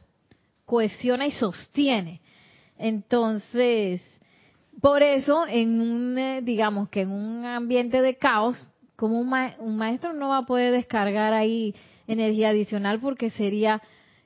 cohesiona 0.66 1.26
y 1.26 1.32
sostiene. 1.32 2.22
Entonces, 2.78 4.02
por 4.82 5.02
eso, 5.02 5.46
en 5.48 5.82
un, 5.82 6.18
eh, 6.18 6.42
digamos 6.44 6.90
que 6.90 7.02
en 7.02 7.12
un 7.12 7.46
ambiente 7.46 8.02
de 8.02 8.16
caos, 8.16 8.72
como 8.96 9.20
un, 9.20 9.78
maestro 9.78 10.14
no 10.14 10.30
va 10.30 10.40
a 10.40 10.46
poder 10.46 10.72
descargar 10.72 11.34
ahí 11.34 11.76
energía 12.08 12.50
adicional 12.50 13.00
porque 13.00 13.30
sería 13.32 13.82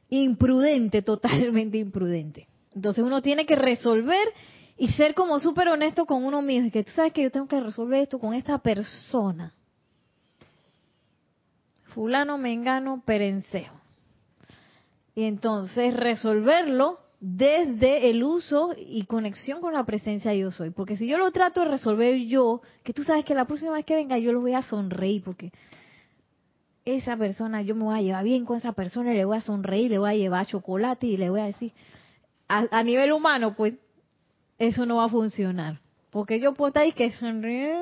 imprudente, 0.09 1.01
totalmente 1.03 1.77
imprudente. 1.77 2.47
Entonces 2.73 3.03
uno 3.03 3.21
tiene 3.21 3.45
que 3.45 3.55
resolver 3.55 4.27
y 4.77 4.89
ser 4.93 5.13
como 5.13 5.39
súper 5.39 5.67
honesto 5.67 6.05
con 6.05 6.23
uno 6.23 6.41
mismo. 6.41 6.67
Y 6.67 6.71
que 6.71 6.83
tú 6.83 6.91
sabes 6.95 7.13
que 7.13 7.23
yo 7.23 7.31
tengo 7.31 7.47
que 7.47 7.59
resolver 7.59 8.01
esto 8.01 8.19
con 8.19 8.33
esta 8.33 8.57
persona. 8.59 9.53
Fulano, 11.93 12.37
Mengano, 12.37 13.01
Perencejo. 13.05 13.75
Y 15.15 15.23
entonces 15.23 15.93
resolverlo 15.93 16.99
desde 17.19 18.09
el 18.09 18.23
uso 18.23 18.73
y 18.77 19.03
conexión 19.05 19.59
con 19.59 19.73
la 19.73 19.83
presencia 19.83 20.33
yo 20.33 20.51
soy. 20.51 20.69
Porque 20.69 20.95
si 20.95 21.07
yo 21.07 21.17
lo 21.17 21.31
trato 21.31 21.61
de 21.61 21.67
resolver 21.67 22.15
yo, 22.19 22.61
que 22.83 22.93
tú 22.93 23.03
sabes 23.03 23.25
que 23.25 23.35
la 23.35 23.45
próxima 23.45 23.73
vez 23.73 23.85
que 23.85 23.95
venga 23.95 24.17
yo 24.17 24.31
lo 24.31 24.39
voy 24.39 24.53
a 24.53 24.61
sonreír, 24.61 25.23
porque 25.23 25.51
esa 26.97 27.17
persona, 27.17 27.61
yo 27.61 27.75
me 27.75 27.83
voy 27.83 27.99
a 27.99 28.01
llevar 28.01 28.23
bien 28.23 28.45
con 28.45 28.57
esa 28.57 28.73
persona, 28.73 29.13
le 29.13 29.25
voy 29.25 29.37
a 29.37 29.41
sonreír, 29.41 29.91
le 29.91 29.99
voy 29.99 30.11
a 30.11 30.15
llevar 30.15 30.45
chocolate 30.45 31.07
y 31.07 31.17
le 31.17 31.29
voy 31.29 31.41
a 31.41 31.45
decir, 31.45 31.73
a, 32.47 32.83
nivel 32.83 33.11
humano, 33.11 33.55
pues 33.55 33.75
eso 34.57 34.85
no 34.85 34.97
va 34.97 35.05
a 35.05 35.09
funcionar. 35.09 35.79
Porque 36.09 36.39
yo 36.39 36.53
puedo 36.53 36.69
estar 36.69 36.83
ahí 36.83 36.91
que 36.91 37.11
sonreír 37.11 37.75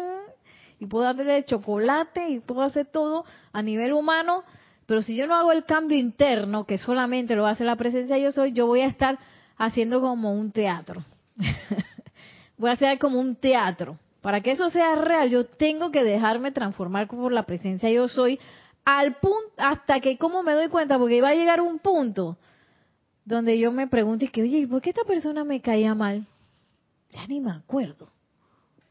y 0.79 0.85
puedo 0.85 1.05
darle 1.05 1.43
chocolate 1.45 2.29
y 2.29 2.39
puedo 2.39 2.61
hacer 2.61 2.87
todo 2.87 3.25
a 3.53 3.61
nivel 3.61 3.93
humano, 3.93 4.43
pero 4.85 5.01
si 5.01 5.15
yo 5.15 5.27
no 5.27 5.35
hago 5.35 5.51
el 5.51 5.63
cambio 5.63 5.97
interno, 5.97 6.65
que 6.65 6.77
solamente 6.77 7.35
lo 7.35 7.47
hace 7.47 7.63
la 7.63 7.75
presencia 7.75 8.17
yo 8.17 8.31
soy, 8.31 8.51
yo 8.51 8.67
voy 8.67 8.81
a 8.81 8.87
estar 8.87 9.17
haciendo 9.57 10.01
como 10.01 10.33
un 10.33 10.51
teatro. 10.51 11.03
voy 12.57 12.69
a 12.69 12.73
hacer 12.73 12.99
como 12.99 13.19
un 13.19 13.35
teatro. 13.35 13.97
Para 14.21 14.41
que 14.41 14.51
eso 14.51 14.69
sea 14.69 14.95
real, 14.95 15.29
yo 15.29 15.45
tengo 15.45 15.91
que 15.91 16.03
dejarme 16.03 16.51
transformar 16.51 17.07
por 17.07 17.31
la 17.31 17.43
presencia 17.43 17.89
yo 17.89 18.07
soy 18.07 18.39
al 18.87 19.15
punto 19.15 19.51
hasta 19.57 19.99
que 19.99 20.17
como 20.17 20.43
me 20.43 20.53
doy 20.53 20.69
cuenta, 20.69 20.97
porque 20.97 21.19
va 21.19 21.29
a 21.29 21.35
llegar 21.35 21.59
un 21.59 21.77
punto 21.77 22.37
donde 23.25 23.59
yo 23.59 23.73
me 23.73 23.87
pregunte 23.87 24.29
que, 24.29 24.41
oye, 24.41 24.65
¿por 24.65 24.81
qué 24.81 24.91
esta 24.91 25.03
persona 25.03 25.43
me 25.43 25.59
caía 25.59 25.93
mal? 25.93 26.25
Ya 27.11 27.27
ni 27.27 27.41
me 27.41 27.51
acuerdo. 27.51 28.07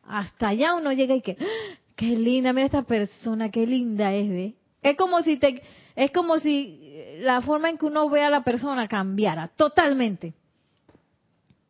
Hasta 0.03 0.49
allá 0.49 0.75
uno 0.75 0.93
llega 0.93 1.15
y 1.15 1.23
que, 1.23 1.39
¡Ah! 1.41 1.79
qué 1.95 2.09
linda, 2.09 2.53
mira 2.53 2.67
esta 2.67 2.83
persona, 2.83 3.51
qué 3.51 3.67
linda 3.67 4.13
es, 4.13 4.29
¿ve? 4.29 4.55
Es 4.83 4.99
como 4.99 5.23
si 5.23 5.39
te, 5.39 5.63
es 5.95 6.11
como 6.11 6.41
si 6.41 6.79
la 7.21 7.41
forma 7.41 7.71
en 7.71 7.79
que 7.79 7.87
uno 7.87 8.11
ve 8.11 8.23
a 8.23 8.29
la 8.29 8.45
persona 8.45 8.89
cambiara 8.89 9.49
totalmente. 9.57 10.35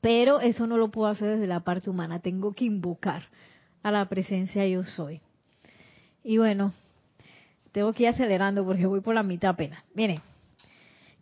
Pero 0.01 0.41
eso 0.41 0.67
no 0.67 0.79
lo 0.79 0.91
puedo 0.91 1.07
hacer 1.07 1.29
desde 1.29 1.47
la 1.47 1.61
parte 1.61 1.91
humana, 1.91 2.19
tengo 2.19 2.53
que 2.53 2.65
invocar 2.65 3.29
a 3.85 3.93
la 3.93 4.09
presencia 4.09 4.67
yo 4.67 4.83
soy. 4.83 5.21
Y 6.25 6.39
bueno, 6.39 6.73
tengo 7.77 7.93
que 7.93 8.05
ir 8.05 8.09
acelerando 8.09 8.65
porque 8.65 8.87
voy 8.87 9.03
por 9.03 9.15
la 9.15 9.23
mitad 9.23 9.51
apenas. 9.51 9.85
Miren, 9.93 10.23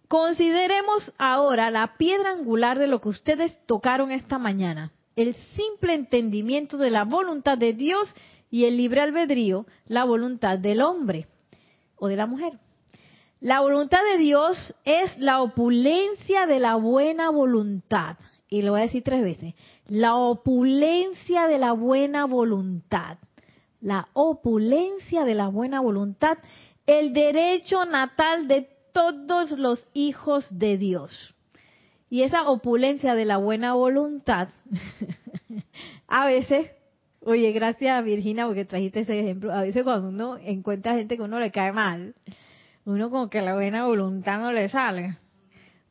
consideremos 0.06 1.12
ahora 1.18 1.68
la 1.72 1.96
piedra 1.96 2.30
angular 2.30 2.78
de 2.78 2.86
lo 2.86 3.00
que 3.00 3.08
ustedes 3.08 3.58
tocaron 3.66 4.12
esta 4.12 4.38
mañana, 4.38 4.92
el 5.16 5.34
simple 5.56 5.94
entendimiento 5.94 6.78
de 6.78 6.90
la 6.90 7.02
voluntad 7.02 7.58
de 7.58 7.72
Dios 7.72 8.08
y 8.52 8.66
el 8.66 8.76
libre 8.76 9.00
albedrío, 9.00 9.66
la 9.88 10.04
voluntad 10.04 10.56
del 10.56 10.80
hombre 10.80 11.26
o 11.96 12.06
de 12.06 12.14
la 12.14 12.28
mujer. 12.28 12.52
La 13.40 13.58
voluntad 13.58 14.04
de 14.12 14.18
Dios 14.18 14.76
es 14.84 15.18
la 15.18 15.42
opulencia 15.42 16.46
de 16.46 16.60
la 16.60 16.76
buena 16.76 17.30
voluntad. 17.30 18.16
Y 18.48 18.62
lo 18.62 18.70
voy 18.70 18.82
a 18.82 18.84
decir 18.84 19.02
tres 19.02 19.24
veces. 19.24 19.54
La 19.88 20.14
opulencia 20.14 21.48
de 21.48 21.58
la 21.58 21.72
buena 21.72 22.26
voluntad. 22.26 23.18
La 23.84 24.08
opulencia 24.14 25.26
de 25.26 25.34
la 25.34 25.48
buena 25.48 25.82
voluntad. 25.82 26.38
El 26.86 27.12
derecho 27.12 27.84
natal 27.84 28.48
de 28.48 28.66
todos 28.94 29.50
los 29.50 29.86
hijos 29.92 30.46
de 30.50 30.78
Dios. 30.78 31.34
Y 32.08 32.22
esa 32.22 32.48
opulencia 32.48 33.14
de 33.14 33.26
la 33.26 33.36
buena 33.36 33.74
voluntad, 33.74 34.48
a 36.08 36.26
veces, 36.26 36.70
oye, 37.20 37.52
gracias 37.52 38.02
Virginia 38.02 38.46
porque 38.46 38.64
trajiste 38.64 39.00
ese 39.00 39.20
ejemplo, 39.20 39.52
a 39.52 39.60
veces 39.60 39.82
cuando 39.82 40.08
uno 40.08 40.38
encuentra 40.38 40.94
gente 40.94 41.18
que 41.18 41.22
uno 41.22 41.38
le 41.38 41.50
cae 41.50 41.72
mal, 41.72 42.14
uno 42.86 43.10
como 43.10 43.28
que 43.28 43.42
la 43.42 43.52
buena 43.52 43.84
voluntad 43.84 44.38
no 44.38 44.50
le 44.50 44.70
sale. 44.70 45.18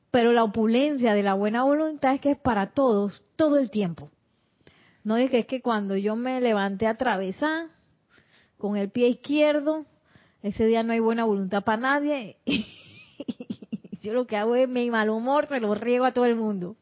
Pero 0.09 0.33
la 0.33 0.43
opulencia 0.43 1.13
de 1.13 1.21
la 1.21 1.35
buena 1.35 1.63
voluntad 1.63 2.15
es 2.15 2.21
que 2.21 2.31
es 2.31 2.39
para 2.39 2.71
todos, 2.71 3.21
todo 3.35 3.59
el 3.59 3.69
tiempo. 3.69 4.09
No 5.03 5.17
es 5.17 5.29
que 5.29 5.39
es 5.39 5.45
que 5.45 5.61
cuando 5.61 5.95
yo 5.95 6.15
me 6.15 6.41
levanté 6.41 6.87
a 6.87 6.91
atravesar 6.91 7.72
con 8.63 8.77
el 8.77 8.91
pie 8.91 9.09
izquierdo, 9.09 9.85
ese 10.41 10.65
día 10.65 10.83
no 10.83 10.93
hay 10.93 11.01
buena 11.01 11.25
voluntad 11.25 11.65
para 11.65 11.81
nadie. 11.81 12.37
yo 14.01 14.13
lo 14.13 14.25
que 14.25 14.37
hago 14.37 14.55
es 14.55 14.69
mi 14.69 14.89
mal 14.89 15.09
humor, 15.09 15.49
se 15.49 15.59
lo 15.59 15.75
riego 15.75 16.05
a 16.05 16.13
todo 16.13 16.23
el 16.23 16.37
mundo. 16.37 16.77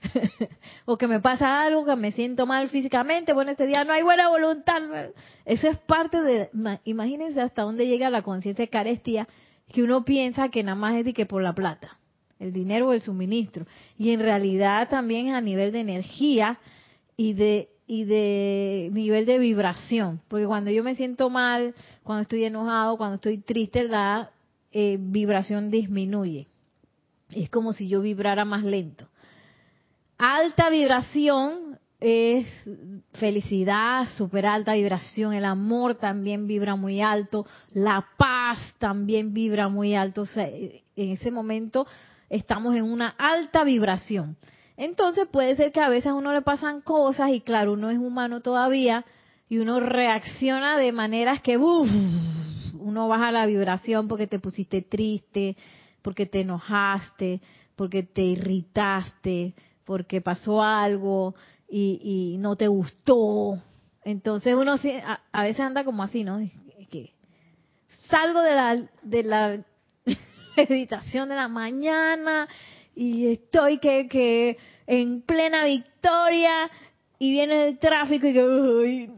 o 0.86 0.96
que 0.96 1.06
me 1.06 1.20
pasa 1.20 1.64
algo, 1.64 1.84
que 1.84 1.96
me 1.96 2.12
siento 2.12 2.46
mal 2.46 2.70
físicamente, 2.70 3.34
bueno, 3.34 3.50
este 3.50 3.66
día 3.66 3.84
no 3.84 3.92
hay 3.92 4.02
buena 4.02 4.30
voluntad. 4.30 4.80
Eso 5.44 5.68
es 5.68 5.76
parte 5.80 6.22
de, 6.22 6.48
imagínense 6.84 7.42
hasta 7.42 7.60
dónde 7.60 7.86
llega 7.86 8.08
la 8.08 8.22
conciencia 8.22 8.64
de 8.64 8.70
carestía, 8.70 9.28
que 9.70 9.82
uno 9.82 10.06
piensa 10.06 10.48
que 10.48 10.62
nada 10.62 10.76
más 10.76 10.94
es 10.94 11.04
de 11.04 11.12
que 11.12 11.26
por 11.26 11.42
la 11.42 11.54
plata, 11.54 11.98
el 12.38 12.54
dinero 12.54 12.88
o 12.88 12.92
el 12.94 13.02
suministro. 13.02 13.66
Y 13.98 14.12
en 14.12 14.20
realidad 14.20 14.88
también 14.88 15.34
a 15.34 15.42
nivel 15.42 15.72
de 15.72 15.80
energía 15.80 16.58
y 17.18 17.34
de 17.34 17.68
y 17.92 18.04
de 18.04 18.88
nivel 18.90 19.26
de 19.26 19.38
vibración, 19.38 20.22
porque 20.28 20.46
cuando 20.46 20.70
yo 20.70 20.82
me 20.82 20.96
siento 20.96 21.28
mal, 21.28 21.74
cuando 22.02 22.22
estoy 22.22 22.42
enojado, 22.44 22.96
cuando 22.96 23.16
estoy 23.16 23.36
triste, 23.36 23.86
la 23.86 24.30
eh, 24.72 24.96
vibración 24.98 25.70
disminuye. 25.70 26.46
Es 27.34 27.50
como 27.50 27.74
si 27.74 27.88
yo 27.88 28.00
vibrara 28.00 28.46
más 28.46 28.64
lento. 28.64 29.08
Alta 30.16 30.70
vibración 30.70 31.78
es 32.00 32.46
felicidad, 33.12 34.08
super 34.16 34.46
alta 34.46 34.72
vibración, 34.72 35.34
el 35.34 35.44
amor 35.44 35.96
también 35.96 36.46
vibra 36.46 36.76
muy 36.76 37.02
alto, 37.02 37.46
la 37.74 38.06
paz 38.16 38.58
también 38.78 39.34
vibra 39.34 39.68
muy 39.68 39.94
alto. 39.94 40.24
en 40.34 41.10
ese 41.10 41.30
momento 41.30 41.86
estamos 42.30 42.74
en 42.74 42.84
una 42.84 43.08
alta 43.18 43.64
vibración. 43.64 44.38
Entonces 44.76 45.28
puede 45.30 45.54
ser 45.54 45.72
que 45.72 45.80
a 45.80 45.88
veces 45.88 46.08
a 46.08 46.14
uno 46.14 46.32
le 46.32 46.42
pasan 46.42 46.80
cosas 46.80 47.30
y 47.30 47.40
claro, 47.40 47.74
uno 47.74 47.90
es 47.90 47.98
humano 47.98 48.40
todavía 48.40 49.04
y 49.48 49.58
uno 49.58 49.80
reacciona 49.80 50.78
de 50.78 50.92
maneras 50.92 51.42
que 51.42 51.58
uno 51.58 53.08
baja 53.08 53.30
la 53.32 53.46
vibración 53.46 54.08
porque 54.08 54.26
te 54.26 54.38
pusiste 54.38 54.80
triste, 54.82 55.56
porque 56.00 56.26
te 56.26 56.40
enojaste, 56.40 57.40
porque 57.76 58.02
te 58.02 58.22
irritaste, 58.22 59.54
porque 59.84 60.20
pasó 60.20 60.62
algo 60.62 61.34
y, 61.68 62.36
no 62.38 62.56
te 62.56 62.68
gustó. 62.68 63.62
Entonces 64.04 64.54
uno 64.54 64.76
a, 65.32 65.42
veces 65.42 65.60
anda 65.60 65.84
como 65.84 66.02
así, 66.02 66.24
¿no? 66.24 66.38
que 66.90 67.12
salgo 68.08 68.40
de 68.40 68.54
la, 68.54 68.76
de 69.02 69.22
la 69.22 69.64
meditación 70.56 71.28
de 71.28 71.36
la 71.36 71.48
mañana 71.48 72.48
y 72.94 73.28
estoy 73.28 73.78
que, 73.78 74.08
que 74.08 74.58
en 74.86 75.22
plena 75.22 75.64
victoria 75.64 76.70
y 77.18 77.30
viene 77.30 77.68
el 77.68 77.78
tráfico 77.78 78.26
y 78.26 78.32
que... 78.32 79.10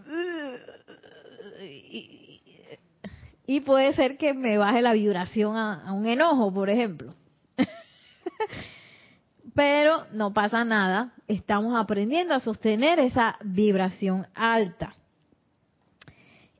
Y, 3.46 3.60
puede 3.60 3.92
ser 3.92 4.16
que 4.16 4.32
me 4.32 4.56
baje 4.56 4.80
la 4.80 4.94
vibración 4.94 5.56
a 5.56 5.92
un 5.92 6.06
enojo, 6.06 6.52
por 6.52 6.70
ejemplo. 6.70 7.14
Pero 9.54 10.06
no 10.12 10.32
pasa 10.32 10.64
nada, 10.64 11.12
estamos 11.28 11.76
aprendiendo 11.76 12.34
a 12.34 12.40
sostener 12.40 12.98
esa 12.98 13.36
vibración 13.42 14.26
alta. 14.34 14.94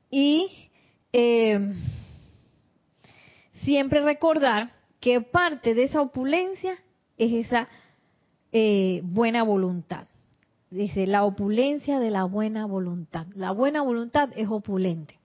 Y 0.09 0.69
eh, 1.11 1.73
siempre 3.63 4.01
recordar 4.01 4.69
que 4.99 5.21
parte 5.21 5.73
de 5.73 5.83
esa 5.83 6.01
opulencia 6.01 6.77
es 7.17 7.45
esa 7.45 7.67
eh, 8.51 9.01
buena 9.03 9.43
voluntad. 9.43 10.07
Dice, 10.69 11.07
la 11.07 11.23
opulencia 11.23 11.99
de 11.99 12.09
la 12.09 12.23
buena 12.25 12.65
voluntad. 12.65 13.27
La 13.35 13.51
buena 13.51 13.81
voluntad 13.81 14.29
es 14.35 14.49
opulente. 14.49 15.19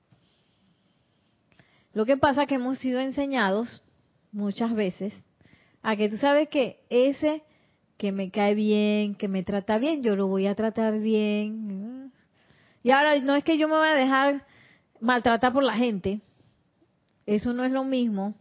Lo 1.92 2.06
que 2.06 2.16
pasa 2.16 2.42
es 2.42 2.48
que 2.48 2.54
hemos 2.54 2.78
sido 2.78 3.00
enseñados 3.00 3.82
muchas 4.32 4.74
veces 4.74 5.12
a 5.82 5.96
que 5.96 6.08
tú 6.08 6.18
sabes 6.18 6.48
que 6.48 6.80
ese 6.88 7.42
que 7.96 8.12
me 8.12 8.30
cae 8.30 8.54
bien, 8.54 9.14
que 9.14 9.28
me 9.28 9.42
trata 9.42 9.78
bien, 9.78 10.02
yo 10.02 10.16
lo 10.16 10.26
voy 10.26 10.46
a 10.46 10.54
tratar 10.54 11.00
bien. 11.00 12.12
Y 12.82 12.90
ahora 12.92 13.18
no 13.20 13.34
es 13.34 13.44
que 13.44 13.58
yo 13.58 13.68
me 13.68 13.76
voy 13.76 13.88
a 13.88 13.94
dejar 13.94 14.46
maltratar 15.00 15.52
por 15.52 15.62
la 15.62 15.74
gente, 15.74 16.20
eso 17.26 17.52
no 17.52 17.64
es 17.64 17.72
lo 17.72 17.84
mismo, 17.84 18.34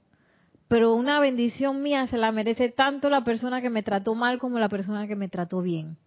pero 0.70 0.93
una 0.93 1.20
bendición 1.20 1.82
mía 1.82 2.05
se 2.07 2.17
la 2.17 2.32
merece 2.32 2.70
tanto 2.70 3.09
la 3.09 3.24
persona 3.24 3.59
que 3.59 3.72
me 3.72 3.82
trató 3.82 4.13
mal 4.13 4.38
como 4.38 4.59
la 4.59 4.70
persona 4.70 5.07
que 5.07 5.15
me 5.15 5.28
trató 5.28 5.63
bien. 5.63 5.97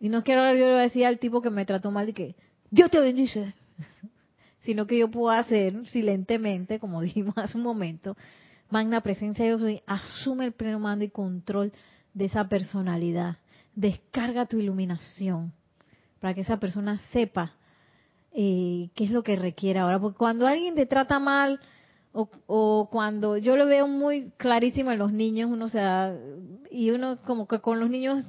Y 0.00 0.08
no 0.08 0.24
quiero 0.24 0.54
yo 0.54 0.66
decir 0.76 1.04
al 1.04 1.18
tipo 1.18 1.42
que 1.42 1.50
me 1.50 1.66
trató 1.66 1.90
mal 1.90 2.08
y 2.08 2.14
que 2.14 2.34
Dios 2.70 2.90
te 2.90 2.98
bendice, 2.98 3.52
sino 4.64 4.86
que 4.86 4.98
yo 4.98 5.10
puedo 5.10 5.30
hacer 5.30 5.86
silentemente, 5.88 6.78
como 6.78 7.00
dijimos 7.02 7.34
hace 7.36 7.58
un 7.58 7.64
momento, 7.64 8.16
magna 8.70 9.02
presencia 9.02 9.46
yo 9.46 9.58
soy, 9.58 9.82
asume 9.86 10.46
el 10.46 10.52
pleno 10.52 10.78
mando 10.78 11.04
y 11.04 11.10
control 11.10 11.70
de 12.14 12.24
esa 12.24 12.48
personalidad. 12.48 13.36
Descarga 13.74 14.46
tu 14.46 14.58
iluminación 14.58 15.52
para 16.18 16.32
que 16.32 16.40
esa 16.40 16.56
persona 16.56 16.98
sepa 17.12 17.52
eh, 18.32 18.88
qué 18.94 19.04
es 19.04 19.10
lo 19.10 19.22
que 19.22 19.36
requiere 19.36 19.80
ahora. 19.80 20.00
Porque 20.00 20.16
cuando 20.16 20.46
alguien 20.46 20.74
te 20.74 20.86
trata 20.86 21.18
mal 21.18 21.60
o, 22.12 22.88
cuando 22.90 23.36
yo 23.36 23.56
lo 23.56 23.66
veo 23.66 23.86
muy 23.86 24.30
clarísimo 24.36 24.90
en 24.90 24.98
los 24.98 25.12
niños, 25.12 25.50
uno 25.50 25.68
se 25.68 25.78
da, 25.78 26.14
y 26.70 26.90
uno 26.90 27.18
como 27.22 27.46
que 27.46 27.60
con 27.60 27.80
los 27.80 27.90
niños, 27.90 28.26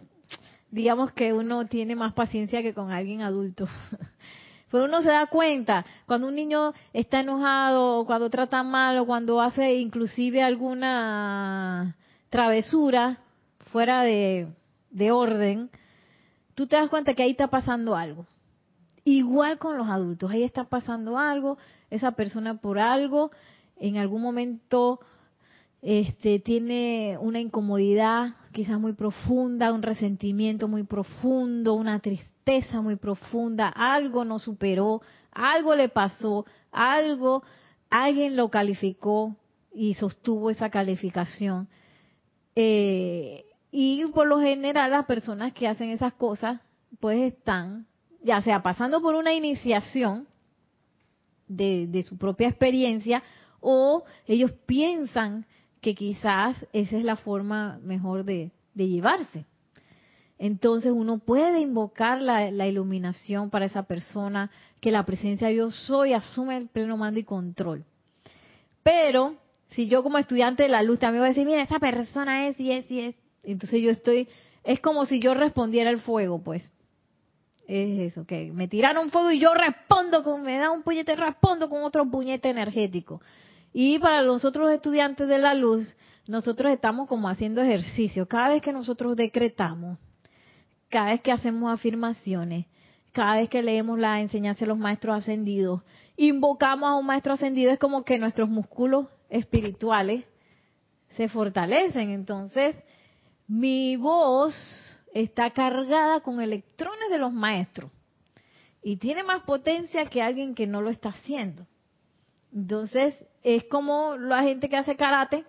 digamos 0.70 1.12
que 1.12 1.34
uno 1.34 1.66
tiene 1.68 1.96
más 1.96 2.14
paciencia 2.14 2.62
que 2.62 2.74
con 2.74 2.92
alguien 2.92 3.22
adulto. 3.22 3.68
Pero 4.72 4.86
uno 4.86 5.02
se 5.02 5.10
da 5.10 5.26
cuenta 5.26 5.84
cuando 6.06 6.28
un 6.28 6.36
niño 6.36 6.74
está 6.94 7.22
enojado, 7.22 8.00
o 8.00 8.06
cuando 8.06 8.30
trata 8.30 8.62
mal, 8.62 8.98
o 9.00 9.06
cuando 9.06 9.42
hace 9.42 9.76
inclusive 9.76 10.44
alguna 10.44 11.96
travesura, 12.30 13.18
fuera 13.72 14.04
de, 14.04 14.48
de 14.92 15.12
orden, 15.12 15.70
tú 16.56 16.68
te 16.68 16.76
das 16.76 16.90
cuenta 16.90 17.14
que 17.14 17.24
ahí 17.24 17.32
está 17.32 17.48
pasando 17.48 17.96
algo. 17.96 18.26
Igual 19.06 19.58
con 19.58 19.78
los 19.78 19.88
adultos, 19.88 20.30
ahí 20.30 20.44
está 20.44 20.66
pasando 20.66 21.18
algo, 21.18 21.58
esa 21.90 22.12
persona 22.12 22.56
por 22.56 22.78
algo, 22.78 23.32
en 23.80 23.98
algún 23.98 24.22
momento 24.22 25.00
este, 25.82 26.40
tiene 26.40 27.18
una 27.20 27.40
incomodidad 27.40 28.36
quizás 28.52 28.80
muy 28.80 28.94
profunda, 28.94 29.74
un 29.74 29.82
resentimiento 29.82 30.68
muy 30.68 30.84
profundo, 30.84 31.76
una 31.76 32.00
tristeza 32.00 32.82
muy 32.82 32.96
profunda, 32.96 33.70
algo 33.70 34.26
no 34.26 34.40
superó, 34.40 35.02
algo 35.32 35.76
le 35.76 35.90
pasó, 35.90 36.46
algo, 36.72 37.44
alguien 37.90 38.36
lo 38.36 38.50
calificó 38.50 39.36
y 39.74 39.94
sostuvo 39.94 40.50
esa 40.50 40.70
calificación. 40.70 41.70
Eh, 42.56 43.46
y 43.72 44.06
por 44.08 44.28
lo 44.28 44.40
general 44.40 44.92
las 44.92 45.06
personas 45.06 45.54
que 45.54 45.68
hacen 45.68 45.92
esas 45.92 46.14
cosas 46.14 46.60
pues 47.00 47.34
están 47.34 47.86
ya 48.22 48.42
sea 48.42 48.62
pasando 48.64 49.00
por 49.02 49.16
una 49.16 49.34
iniciación 49.34 50.28
de, 51.48 51.88
de 51.88 52.04
su 52.04 52.18
propia 52.18 52.50
experiencia 52.50 53.24
o 53.62 54.03
ellos 54.28 54.51
piensan 54.66 55.45
que 55.82 55.95
quizás 55.95 56.57
esa 56.74 56.97
es 56.97 57.03
la 57.03 57.16
forma 57.16 57.80
mejor 57.84 58.26
de, 58.26 58.51
llevarse. 58.76 59.45
Entonces 60.38 60.93
uno 60.93 61.20
puede 61.20 61.60
invocar 61.60 62.22
la, 62.22 62.68
iluminación 62.68 63.49
para 63.49 63.66
esa 63.66 63.84
persona, 63.84 64.49
que 64.80 64.91
la 64.91 65.03
presencia 65.05 65.49
de 65.49 65.55
yo 65.55 65.72
soy 65.72 66.14
asume 66.14 66.55
el 66.55 66.68
pleno 66.68 66.95
mando 66.95 67.20
y 67.20 67.26
control. 67.26 67.84
Pero 68.84 69.36
si 69.72 69.88
yo 69.88 70.01
como 70.01 70.18
estudiante 70.18 70.64
de 70.64 70.70
la 70.70 70.82
luz 70.82 70.99
también 70.99 71.22
voy 71.22 71.28
a 71.28 71.34
decir, 71.34 71.45
mira, 71.45 71.62
esa 71.62 71.80
persona 71.80 72.47
es 72.47 72.60
y 72.60 72.72
es 72.72 72.89
y 72.89 73.01
es, 73.01 73.16
entonces 73.43 73.82
yo 73.82 73.91
estoy, 73.91 74.30
es 74.64 74.80
como 74.80 75.05
si 75.05 75.20
yo 75.20 75.34
respondiera 75.34 75.89
al 75.89 75.99
fuego, 75.99 76.41
pues. 76.41 76.72
Es 77.68 77.99
eso, 78.14 78.26
que 78.26 78.51
me 78.51 78.68
tiraron 78.68 79.12
fuego 79.12 79.32
y 79.32 79.39
yo 79.39 79.53
respondo 79.53 80.24
con, 80.24 80.41
me 80.41 80.57
da 80.57 80.72
un 80.72 80.82
puñete, 80.82 81.16
respondo 81.16 81.70
con 81.70 81.84
otro 81.84 82.10
puñete 82.10 82.49
energético. 82.49 83.22
Y 83.74 83.99
para 83.99 84.22
los 84.22 84.45
otros 84.45 84.72
estudiantes 84.72 85.28
de 85.28 85.38
la 85.38 85.53
luz, 85.53 85.95
nosotros 86.28 86.72
estamos 86.72 87.07
como 87.07 87.30
haciendo 87.30 87.61
ejercicio. 87.61 88.28
Cada 88.28 88.49
vez 88.49 88.61
que 88.61 88.74
nosotros 88.74 89.15
decretamos, 89.15 89.97
cada 90.89 91.11
vez 91.11 91.22
que 91.22 91.32
hacemos 91.32 91.72
afirmaciones, 91.72 92.65
cada 93.11 93.36
vez 93.36 93.49
que 93.49 93.63
leemos 93.63 93.99
la 93.99 94.22
enseñanza 94.22 94.61
de 94.61 94.67
los 94.67 94.78
maestros 94.78 95.17
ascendidos, 95.17 95.82
invocamos 96.17 96.89
a 96.89 96.95
un 96.95 97.05
maestro 97.05 97.34
ascendido, 97.34 97.72
es 97.72 97.80
como 97.80 98.03
que 98.03 98.20
nuestros 98.20 98.49
músculos 98.49 99.07
espirituales 99.30 100.26
se 101.15 101.28
fortalecen. 101.28 102.11
Entonces, 102.11 102.76
mi 103.47 103.95
voz 103.95 104.53
está 105.13 105.51
cargada 105.51 106.22
con 106.22 106.41
electrones 106.41 107.09
de 107.09 107.17
los 107.17 107.34
maestros 107.34 107.91
y 108.84 108.97
tiene 108.97 109.24
más 109.24 109.43
potencia 109.43 110.05
que 110.05 110.22
alguien 110.22 110.55
que 110.55 110.67
no 110.67 110.82
lo 110.82 110.89
está 110.89 111.09
haciendo. 111.09 111.65
Entonces, 112.54 113.16
es 113.43 113.64
como 113.66 114.18
la 114.18 114.43
gente 114.43 114.70
que 114.70 114.78
hace 114.78 114.95
karate 114.95 115.45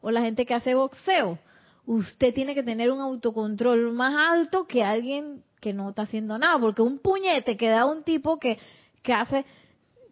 o 0.00 0.10
la 0.10 0.20
gente 0.20 0.44
que 0.46 0.54
hace 0.54 0.74
boxeo. 0.74 1.38
Usted 1.86 2.34
tiene 2.34 2.54
que 2.54 2.62
tener 2.62 2.90
un 2.90 3.00
autocontrol 3.00 3.92
más 3.92 4.14
alto 4.16 4.66
que 4.66 4.82
alguien 4.82 5.42
que 5.60 5.72
no 5.72 5.88
está 5.88 6.02
haciendo 6.02 6.38
nada, 6.38 6.58
porque 6.58 6.82
un 6.82 6.98
puñete 6.98 7.56
que 7.56 7.68
da 7.68 7.86
un 7.86 8.02
tipo 8.02 8.38
que, 8.38 8.58
que 9.02 9.12
hace 9.12 9.44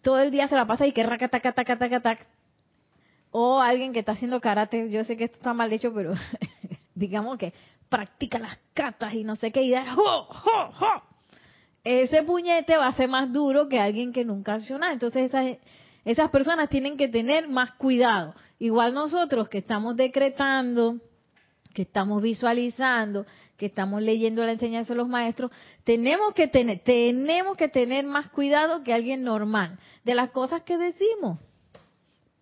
todo 0.00 0.18
el 0.20 0.30
día 0.30 0.48
se 0.48 0.56
la 0.56 0.66
pasa 0.66 0.86
y 0.86 0.92
que 0.92 1.02
raca 1.02 1.28
taca 1.28 1.52
taca 1.52 1.78
taca 1.78 2.00
taca 2.00 2.26
o 3.32 3.60
alguien 3.60 3.92
que 3.92 4.00
está 4.00 4.12
haciendo 4.12 4.40
karate, 4.40 4.90
yo 4.90 5.02
sé 5.04 5.16
que 5.16 5.24
esto 5.24 5.38
está 5.38 5.54
mal 5.54 5.72
hecho, 5.72 5.92
pero 5.92 6.12
digamos 6.94 7.38
que 7.38 7.52
practica 7.88 8.38
las 8.38 8.58
catas 8.74 9.14
y 9.14 9.24
no 9.24 9.36
sé 9.36 9.50
qué, 9.50 9.62
y 9.62 9.70
da, 9.70 9.84
ese 11.82 12.22
puñete 12.22 12.76
va 12.76 12.86
a 12.86 12.92
ser 12.92 13.08
más 13.08 13.32
duro 13.32 13.68
que 13.68 13.80
alguien 13.80 14.12
que 14.12 14.24
nunca 14.24 14.54
ha 14.54 14.58
hecho 14.58 14.78
nada. 14.78 14.92
Entonces 14.92 15.24
esas 15.24 15.56
esas 16.04 16.30
personas 16.30 16.68
tienen 16.68 16.96
que 16.96 17.08
tener 17.08 17.48
más 17.48 17.72
cuidado. 17.72 18.34
Igual 18.58 18.94
nosotros 18.94 19.48
que 19.48 19.58
estamos 19.58 19.96
decretando, 19.96 20.98
que 21.72 21.82
estamos 21.82 22.22
visualizando, 22.22 23.26
que 23.56 23.66
estamos 23.66 24.02
leyendo 24.02 24.44
la 24.44 24.52
enseñanza 24.52 24.92
de 24.92 24.98
los 24.98 25.08
maestros, 25.08 25.52
tenemos 25.84 26.34
que 26.34 26.48
tener, 26.48 26.80
tenemos 26.80 27.56
que 27.56 27.68
tener 27.68 28.04
más 28.04 28.28
cuidado 28.30 28.82
que 28.82 28.92
alguien 28.92 29.22
normal 29.22 29.78
de 30.04 30.14
las 30.14 30.30
cosas 30.30 30.62
que 30.62 30.76
decimos. 30.76 31.38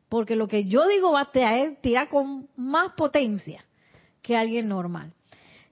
Porque 0.09 0.35
lo 0.35 0.49
que 0.49 0.65
yo 0.65 0.89
digo 0.89 1.13
va 1.13 1.31
a 1.33 1.77
tirar 1.81 2.09
con 2.09 2.49
más 2.57 2.93
potencia 2.95 3.65
que 4.23 4.37
alguien 4.37 4.69
normal. 4.69 5.13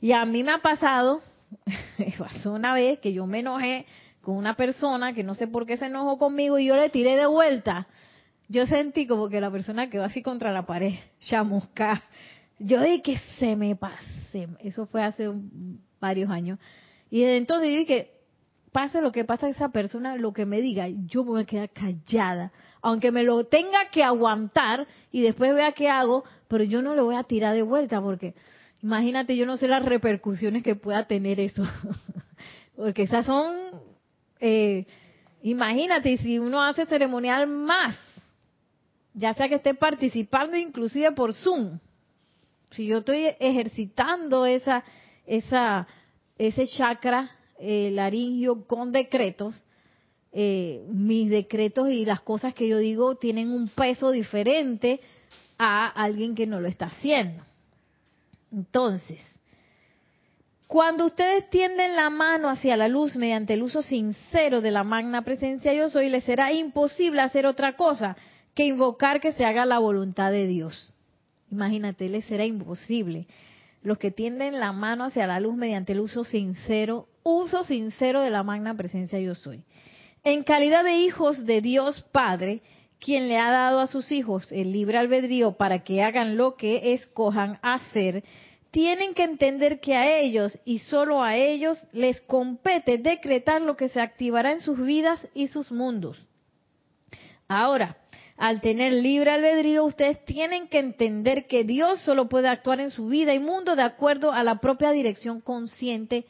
Y 0.01 0.13
a 0.13 0.25
mí 0.27 0.45
me 0.45 0.53
ha 0.53 0.59
pasado, 0.59 1.23
pasó 2.19 2.53
una 2.53 2.73
vez 2.75 3.01
que 3.01 3.13
yo 3.13 3.27
me 3.27 3.41
enojé 3.41 3.87
con 4.29 4.37
una 4.37 4.57
persona 4.57 5.15
que 5.15 5.25
no 5.25 5.33
sé 5.33 5.47
por 5.47 5.65
qué 5.65 5.79
se 5.79 5.87
enojó 5.87 6.19
conmigo 6.19 6.59
y 6.59 6.67
yo 6.67 6.77
le 6.77 6.91
tiré 6.91 7.17
de 7.17 7.25
vuelta. 7.25 7.87
Yo 8.47 8.67
sentí 8.67 9.07
como 9.07 9.31
que 9.31 9.41
la 9.41 9.51
persona 9.51 9.89
quedó 9.89 10.05
así 10.05 10.21
contra 10.21 10.53
la 10.53 10.67
pared, 10.67 10.97
chamusca. 11.19 12.03
Yo 12.59 12.83
dije 12.83 13.01
que 13.01 13.17
se 13.39 13.57
me 13.57 13.75
pase. 13.75 14.49
Eso 14.63 14.85
fue 14.85 15.03
hace 15.03 15.31
varios 15.99 16.29
años. 16.29 16.59
Y 17.09 17.21
desde 17.21 17.39
entonces 17.39 17.71
yo 17.71 17.79
dije, 17.79 18.11
pase 18.71 19.01
lo 19.01 19.13
que 19.13 19.25
pasa 19.25 19.49
esa 19.49 19.71
persona, 19.71 20.15
lo 20.17 20.35
que 20.35 20.45
me 20.45 20.61
diga, 20.61 20.89
yo 21.07 21.25
voy 21.25 21.41
a 21.41 21.47
quedar 21.47 21.71
callada. 21.71 22.53
Aunque 22.83 23.11
me 23.11 23.23
lo 23.23 23.45
tenga 23.45 23.89
que 23.91 24.05
aguantar 24.05 24.87
y 25.11 25.23
después 25.23 25.55
vea 25.55 25.73
qué 25.73 25.89
hago, 25.89 26.25
pero 26.49 26.65
yo 26.65 26.83
no 26.83 26.95
lo 26.95 27.07
voy 27.07 27.15
a 27.15 27.25
tirar 27.25 27.55
de 27.55 27.63
vuelta 27.63 28.03
porque 28.03 28.35
imagínate, 28.83 29.39
yo 29.39 29.47
no 29.47 29.57
sé 29.57 29.69
las 29.69 29.87
repercusiones 29.87 30.63
que 30.63 30.75
pueda 30.75 31.07
tener 31.07 31.41
eso. 31.41 31.63
porque 32.77 33.05
esas 33.05 33.25
son 33.25 33.89
eh, 34.41 34.87
imagínate, 35.43 36.17
si 36.19 36.39
uno 36.39 36.63
hace 36.63 36.87
ceremonial 36.87 37.47
más, 37.47 37.97
ya 39.15 39.35
sea 39.35 39.49
que 39.49 39.57
esté 39.57 39.75
participando 39.75 40.57
inclusive 40.57 41.13
por 41.13 41.35
Zoom, 41.35 41.79
si 42.71 42.87
yo 42.87 42.99
estoy 42.99 43.35
ejercitando 43.41 44.47
esa, 44.47 44.85
esa, 45.27 45.87
ese 46.37 46.67
chakra 46.67 47.31
eh, 47.59 47.91
laringio 47.93 48.67
con 48.67 48.93
decretos, 48.93 49.55
eh, 50.33 50.85
mis 50.89 51.31
decretos 51.31 51.89
y 51.91 52.05
las 52.05 52.21
cosas 52.21 52.55
que 52.55 52.69
yo 52.69 52.79
digo 52.79 53.17
tienen 53.17 53.51
un 53.51 53.69
peso 53.69 54.11
diferente 54.11 55.01
a 55.57 55.89
alguien 55.89 56.35
que 56.35 56.47
no 56.47 56.61
lo 56.61 56.69
está 56.69 56.87
haciendo. 56.87 57.43
Entonces, 58.53 59.21
cuando 60.69 61.07
ustedes 61.07 61.49
tienden 61.49 61.97
la 61.97 62.11
mano 62.11 62.51
hacia 62.51 62.77
la 62.77 62.89
luz 62.89 63.17
mediante 63.17 63.55
el 63.55 63.63
uso 63.63 63.83
sincero 63.83 64.61
de 64.61 64.71
la 64.71 64.85
magna 64.85 65.23
presencia 65.23 65.73
yo 65.73 65.89
soy, 65.89 66.11
les 66.11 66.25
será 66.25 66.53
imposible 66.53 67.23
hacer 67.23 67.47
otra 67.47 67.75
cosa 67.75 68.19
que 68.55 68.67
invocar 68.67 69.19
que 69.19 69.33
se 69.33 69.47
haga 69.47 69.65
la 69.65 69.79
voluntad 69.79 70.31
de 70.31 70.47
Dios. 70.47 70.93
Imagínate, 71.51 72.11
les 72.11 72.27
será 72.27 72.45
imposible. 72.45 73.27
Los 73.83 73.97
que 73.97 74.11
tienden 74.11 74.61
la 74.61 74.73
mano 74.73 75.05
hacia 75.05 75.27
la 75.27 75.41
luz 75.41 75.57
mediante 75.57 75.93
el 75.93 76.01
uso 76.01 76.25
sincero, 76.25 77.09
uso 77.23 77.65
sincero 77.65 78.21
de 78.21 78.29
la 78.29 78.43
magna 78.43 78.77
presencia 78.77 79.19
yo 79.19 79.35
soy. 79.35 79.63
En 80.23 80.43
calidad 80.43 80.85
de 80.85 80.99
hijos 80.99 81.47
de 81.47 81.63
Dios 81.63 82.05
Padre, 82.13 82.61
quien 83.01 83.29
le 83.29 83.39
ha 83.39 83.51
dado 83.51 83.81
a 83.81 83.87
sus 83.87 84.13
hijos 84.13 84.53
el 84.53 84.73
libre 84.73 84.99
albedrío 84.99 85.53
para 85.53 85.79
que 85.79 86.03
hagan 86.03 86.37
lo 86.37 86.57
que 86.57 86.93
escojan 86.93 87.59
hacer, 87.63 88.23
tienen 88.79 89.13
que 89.13 89.25
entender 89.25 89.81
que 89.81 89.97
a 89.97 90.21
ellos 90.21 90.57
y 90.65 90.79
solo 90.79 91.21
a 91.21 91.35
ellos 91.35 91.77
les 91.91 92.21
compete 92.21 92.97
decretar 92.97 93.61
lo 93.61 93.77
que 93.77 93.89
se 93.89 94.01
activará 94.01 94.53
en 94.53 94.61
sus 94.61 94.81
vidas 94.81 95.19
y 95.35 95.49
sus 95.49 95.73
mundos. 95.73 96.25
Ahora, 97.49 97.97
al 98.37 98.61
tener 98.61 98.93
libre 98.93 99.33
albedrío, 99.33 99.85
ustedes 99.85 100.25
tienen 100.25 100.69
que 100.69 100.79
entender 100.79 101.49
que 101.49 101.65
Dios 101.65 102.03
solo 102.03 102.29
puede 102.29 102.47
actuar 102.47 102.79
en 102.79 102.93
su 102.93 103.09
vida 103.09 103.35
y 103.35 103.41
mundo 103.41 103.75
de 103.75 103.83
acuerdo 103.83 104.31
a 104.31 104.45
la 104.45 104.61
propia 104.61 104.93
dirección 104.93 105.41
consciente, 105.41 106.25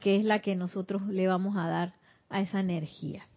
que 0.00 0.16
es 0.16 0.24
la 0.24 0.38
que 0.38 0.56
nosotros 0.56 1.02
le 1.08 1.28
vamos 1.28 1.54
a 1.58 1.68
dar 1.68 1.92
a 2.30 2.40
esa 2.40 2.60
energía. 2.60 3.28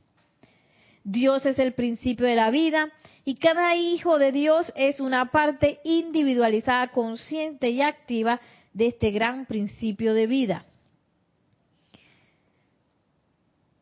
Dios 1.03 1.45
es 1.45 1.59
el 1.59 1.73
principio 1.73 2.25
de 2.25 2.35
la 2.37 2.49
vida 2.49 2.93
y 3.27 3.35
cada 3.35 3.75
hijo 3.75 4.19
de 4.19 4.31
Dios 4.31 4.71
es 4.77 5.01
una 5.01 5.31
parte 5.31 5.81
individualizada, 5.83 6.93
consciente 6.93 7.71
y 7.71 7.81
activa 7.81 8.39
de 8.71 8.87
este 8.87 9.11
gran 9.11 9.45
principio 9.45 10.13
de 10.13 10.27
vida. 10.27 10.65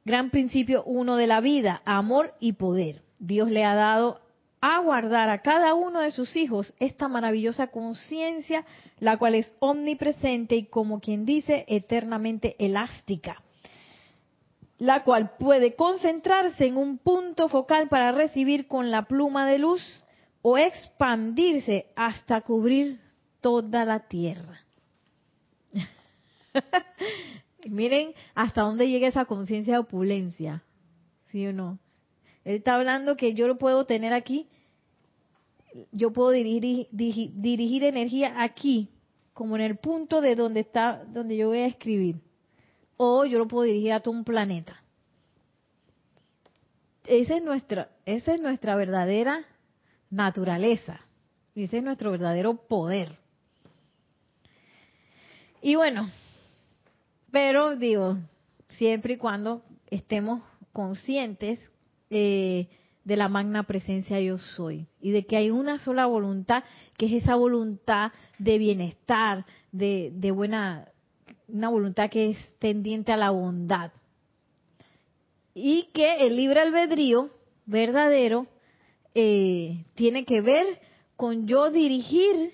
Gran 0.04 0.32
principio 0.32 0.84
uno 0.86 1.16
de 1.16 1.28
la 1.28 1.42
vida, 1.42 1.84
amor 1.86 2.34
y 2.40 2.54
poder. 2.54 3.04
Dios 3.20 3.52
le 3.52 3.64
ha 3.64 3.76
dado 3.76 4.20
a 4.62 4.80
guardar 4.80 5.30
a 5.30 5.44
cada 5.44 5.76
uno 5.76 6.00
de 6.00 6.10
sus 6.10 6.36
hijos 6.36 6.74
esta 6.80 7.08
maravillosa 7.08 7.68
conciencia, 7.68 8.66
la 8.98 9.18
cual 9.18 9.36
es 9.36 9.54
omnipresente 9.60 10.56
y 10.56 10.66
como 10.66 11.00
quien 11.00 11.24
dice, 11.24 11.66
eternamente 11.68 12.56
elástica 12.58 13.45
la 14.78 15.04
cual 15.04 15.32
puede 15.38 15.76
concentrarse 15.76 16.66
en 16.66 16.78
un 16.78 16.98
punto 16.98 17.48
focal 17.50 17.88
para 17.88 18.12
recibir 18.12 18.68
con 18.68 18.92
la 18.92 19.04
pluma 19.04 19.48
de 19.48 19.60
luz 19.60 19.82
o 20.42 20.58
expandirse 20.58 21.88
hasta 21.96 22.42
cubrir 22.42 23.00
toda 23.42 23.86
la 23.86 24.08
tierra. 24.08 24.62
Miren 27.66 28.14
hasta 28.34 28.62
dónde 28.62 28.88
llega 28.88 29.08
esa 29.08 29.26
conciencia 29.26 29.74
de 29.74 29.80
opulencia, 29.80 30.64
¿sí 31.32 31.48
o 31.48 31.54
no? 31.54 31.80
Él 32.44 32.58
está 32.58 32.76
hablando 32.76 33.18
que 33.18 33.34
yo 33.34 33.48
lo 33.48 33.58
puedo 33.58 33.86
tener 33.86 34.14
aquí, 34.14 34.48
yo 35.92 36.14
puedo 36.14 36.30
dirigir, 36.30 36.88
dirigir, 36.92 37.84
energía 37.84 38.42
aquí, 38.42 38.90
como 39.34 39.56
en 39.56 39.64
el 39.64 39.78
punto 39.78 40.22
de 40.22 40.36
donde 40.36 40.62
está, 40.62 41.04
donde 41.06 41.36
yo 41.36 41.50
voy 41.50 41.60
a 41.60 41.66
escribir, 41.66 42.22
o 42.98 43.26
yo 43.26 43.40
lo 43.40 43.48
puedo 43.48 43.64
dirigir 43.64 43.94
a 43.94 44.00
todo 44.00 44.14
un 44.14 44.24
planeta. 44.24 44.82
Esa 47.06 47.36
es 47.36 47.44
nuestra, 47.44 47.90
esa 48.06 48.34
es 48.34 48.42
nuestra 48.42 48.76
verdadera 48.76 49.46
naturaleza, 50.10 51.02
y 51.54 51.64
ese 51.64 51.78
es 51.78 51.84
nuestro 51.84 52.12
verdadero 52.12 52.56
poder. 52.56 53.18
Y 55.62 55.76
bueno, 55.76 56.10
pero 57.32 57.76
digo, 57.76 58.18
siempre 58.70 59.16
y 59.16 59.18
cuando 59.18 59.64
estemos 59.88 60.42
conscientes 60.72 61.60
eh, 62.10 62.68
de 63.04 63.18
la 63.18 63.30
magna 63.30 63.64
presencia 63.64 64.20
yo 64.20 64.38
soy 64.38 64.88
y 65.00 65.12
de 65.12 65.26
que 65.26 65.38
hay 65.38 65.52
una 65.52 65.78
sola 65.78 66.06
voluntad, 66.06 66.64
que 66.98 67.06
es 67.06 67.24
esa 67.24 67.36
voluntad 67.36 68.12
de 68.40 68.58
bienestar, 68.58 69.46
de, 69.72 70.12
de 70.14 70.32
buena, 70.32 70.88
una 71.48 71.70
voluntad 71.70 72.10
que 72.10 72.32
es 72.32 72.38
tendiente 72.60 73.12
a 73.12 73.18
la 73.18 73.30
bondad. 73.30 73.92
Y 75.54 75.90
que 75.94 76.26
el 76.26 76.36
libre 76.36 76.60
albedrío 76.60 77.30
verdadero 77.66 78.48
eh, 79.14 79.86
tiene 79.96 80.26
que 80.26 80.42
ver 80.42 80.66
con 81.16 81.48
yo 81.48 81.72
dirigir 81.72 82.52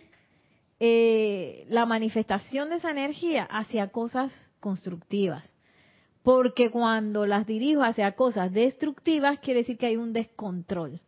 eh, 0.80 1.66
la 1.70 1.86
manifestación 1.86 2.70
de 2.70 2.76
esa 2.76 2.92
energía 2.92 3.44
hacia 3.44 3.88
cosas 3.90 4.32
constructivas. 4.60 5.56
Porque 6.24 6.70
cuando 6.70 7.26
las 7.26 7.48
dirijo 7.48 7.82
hacia 7.82 8.12
cosas 8.14 8.52
destructivas, 8.52 9.40
quiere 9.40 9.62
decir 9.62 9.78
que 9.78 9.88
hay 9.88 9.98
un 9.98 10.14
descontrol 10.14 11.02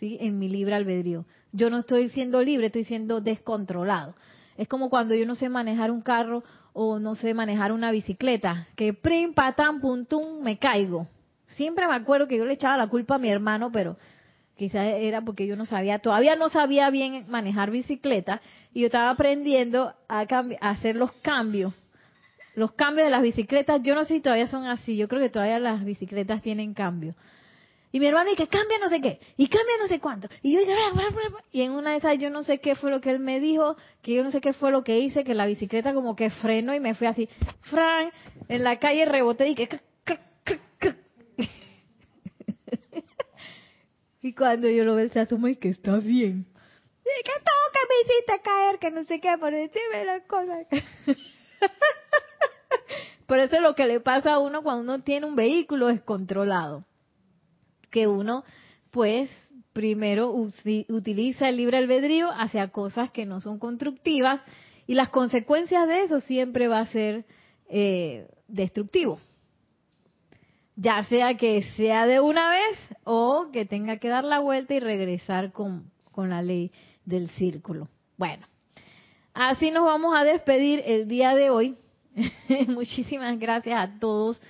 ¿sí? 0.00 0.18
en 0.20 0.38
mi 0.38 0.48
libre 0.48 0.74
albedrío. 0.74 1.24
Yo 1.52 1.70
no 1.70 1.78
estoy 1.78 2.08
siendo 2.08 2.42
libre, 2.42 2.66
estoy 2.66 2.84
siendo 2.84 3.20
descontrolado. 3.20 4.14
Es 4.62 4.68
como 4.68 4.90
cuando 4.90 5.16
yo 5.16 5.26
no 5.26 5.34
sé 5.34 5.48
manejar 5.48 5.90
un 5.90 6.02
carro 6.02 6.44
o 6.72 7.00
no 7.00 7.16
sé 7.16 7.34
manejar 7.34 7.72
una 7.72 7.90
bicicleta, 7.90 8.68
que 8.76 8.94
prim, 8.94 9.34
patán, 9.34 9.80
puntum, 9.80 10.40
me 10.40 10.56
caigo. 10.56 11.08
Siempre 11.46 11.88
me 11.88 11.94
acuerdo 11.94 12.28
que 12.28 12.38
yo 12.38 12.46
le 12.46 12.52
echaba 12.52 12.76
la 12.76 12.86
culpa 12.86 13.16
a 13.16 13.18
mi 13.18 13.28
hermano, 13.28 13.72
pero 13.72 13.96
quizás 14.56 14.86
era 14.86 15.20
porque 15.20 15.48
yo 15.48 15.56
no 15.56 15.66
sabía, 15.66 15.98
todavía 15.98 16.36
no 16.36 16.48
sabía 16.48 16.90
bien 16.90 17.24
manejar 17.26 17.72
bicicleta 17.72 18.40
y 18.72 18.82
yo 18.82 18.86
estaba 18.86 19.10
aprendiendo 19.10 19.94
a, 20.08 20.26
hacer 20.60 20.94
los 20.94 21.10
cambios. 21.10 21.74
Los 22.54 22.70
cambios 22.70 23.06
de 23.06 23.10
las 23.10 23.22
bicicletas, 23.22 23.82
yo 23.82 23.96
no 23.96 24.04
sé 24.04 24.14
si 24.14 24.20
todavía 24.20 24.46
son 24.46 24.66
así, 24.66 24.96
yo 24.96 25.08
creo 25.08 25.20
que 25.20 25.30
todavía 25.30 25.58
las 25.58 25.84
bicicletas 25.84 26.40
tienen 26.40 26.72
cambio. 26.72 27.16
Y 27.92 28.00
mi 28.00 28.06
hermano 28.06 28.30
dice, 28.30 28.48
cambia 28.48 28.78
no 28.78 28.88
sé 28.88 29.02
qué, 29.02 29.20
y 29.36 29.48
cambia 29.48 29.74
no 29.78 29.86
sé 29.86 30.00
cuánto. 30.00 30.26
Y 30.40 30.54
yo 30.54 30.60
y 31.52 31.60
en 31.60 31.72
una 31.72 31.90
de 31.92 31.98
esas 31.98 32.18
yo 32.18 32.30
no 32.30 32.42
sé 32.42 32.58
qué 32.58 32.74
fue 32.74 32.90
lo 32.90 33.02
que 33.02 33.10
él 33.10 33.18
me 33.18 33.38
dijo, 33.38 33.76
que 34.00 34.14
yo 34.14 34.24
no 34.24 34.30
sé 34.30 34.40
qué 34.40 34.54
fue 34.54 34.70
lo 34.70 34.82
que 34.82 34.98
hice, 34.98 35.24
que 35.24 35.34
la 35.34 35.44
bicicleta 35.44 35.92
como 35.92 36.16
que 36.16 36.30
frenó 36.30 36.74
y 36.74 36.80
me 36.80 36.94
fui 36.94 37.06
así, 37.06 37.28
Fran, 37.60 38.10
en 38.48 38.64
la 38.64 38.78
calle 38.78 39.04
reboté 39.04 39.48
y 39.48 39.54
que 39.54 39.68
Y 44.22 44.34
cuando 44.34 44.70
yo 44.70 44.84
lo 44.84 44.94
veo, 44.94 45.10
se 45.10 45.20
asoma 45.20 45.50
y 45.50 45.56
que 45.56 45.68
está 45.68 45.96
bien. 45.96 46.46
Y 47.00 47.22
que 47.24 47.32
tú 47.40 47.52
que 47.72 47.80
me 47.88 48.00
hiciste 48.00 48.40
caer, 48.42 48.78
que 48.78 48.90
no 48.90 49.04
sé 49.04 49.20
qué, 49.20 49.36
por 49.38 49.52
decirme 49.52 50.04
las 50.06 50.22
cosas. 50.22 50.66
por 53.26 53.40
eso 53.40 53.56
es 53.56 53.62
lo 53.62 53.74
que 53.74 53.86
le 53.86 54.00
pasa 54.00 54.34
a 54.34 54.38
uno 54.38 54.62
cuando 54.62 54.82
uno 54.82 55.02
tiene 55.02 55.26
un 55.26 55.34
vehículo 55.36 55.88
descontrolado. 55.88 56.86
Que 57.92 58.08
uno, 58.08 58.42
pues, 58.90 59.30
primero 59.72 60.32
utiliza 60.32 61.48
el 61.48 61.58
libre 61.58 61.78
albedrío 61.78 62.30
hacia 62.32 62.68
cosas 62.68 63.12
que 63.12 63.24
no 63.24 63.40
son 63.40 63.60
constructivas 63.60 64.40
y 64.88 64.94
las 64.94 65.10
consecuencias 65.10 65.86
de 65.86 66.02
eso 66.02 66.18
siempre 66.18 66.66
va 66.66 66.80
a 66.80 66.86
ser 66.86 67.24
eh, 67.68 68.26
destructivo 68.48 69.20
ya 70.76 71.02
sea 71.04 71.34
que 71.36 71.62
sea 71.76 72.06
de 72.06 72.20
una 72.20 72.50
vez 72.50 72.78
o 73.04 73.48
que 73.52 73.64
tenga 73.64 73.98
que 73.98 74.08
dar 74.08 74.24
la 74.24 74.40
vuelta 74.40 74.74
y 74.74 74.80
regresar 74.80 75.52
con, 75.52 75.90
con 76.10 76.30
la 76.30 76.42
ley 76.42 76.72
del 77.04 77.28
círculo. 77.30 77.88
Bueno, 78.16 78.46
así 79.34 79.70
nos 79.70 79.84
vamos 79.84 80.14
a 80.14 80.24
despedir 80.24 80.82
el 80.86 81.08
día 81.08 81.34
de 81.34 81.50
hoy. 81.50 81.76
Muchísimas 82.68 83.38
gracias 83.38 83.76
a 83.78 83.98
todos 83.98 84.40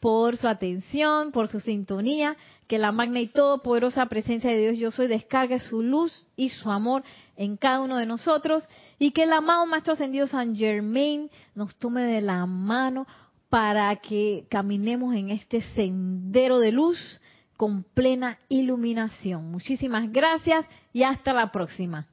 por 0.00 0.36
su 0.36 0.46
atención, 0.46 1.32
por 1.32 1.48
su 1.48 1.60
sintonía, 1.60 2.36
que 2.68 2.78
la 2.78 2.92
magna 2.92 3.18
y 3.18 3.28
todopoderosa 3.28 4.06
presencia 4.06 4.50
de 4.50 4.58
Dios 4.58 4.78
yo 4.78 4.90
soy 4.90 5.08
descargue 5.08 5.58
su 5.58 5.82
luz 5.82 6.28
y 6.36 6.50
su 6.50 6.70
amor 6.70 7.02
en 7.36 7.56
cada 7.56 7.80
uno 7.80 7.96
de 7.96 8.06
nosotros 8.06 8.68
y 8.98 9.10
que 9.12 9.24
el 9.24 9.32
amado 9.32 9.66
Maestro 9.66 9.94
Ascendido 9.94 10.26
San 10.26 10.54
Germain 10.54 11.30
nos 11.54 11.76
tome 11.76 12.02
de 12.02 12.20
la 12.20 12.44
mano 12.46 13.06
para 13.48 13.96
que 13.96 14.46
caminemos 14.50 15.14
en 15.14 15.30
este 15.30 15.62
sendero 15.74 16.58
de 16.58 16.72
luz 16.72 17.20
con 17.56 17.82
plena 17.82 18.38
iluminación. 18.48 19.50
Muchísimas 19.50 20.12
gracias 20.12 20.66
y 20.92 21.02
hasta 21.02 21.32
la 21.32 21.50
próxima. 21.50 22.06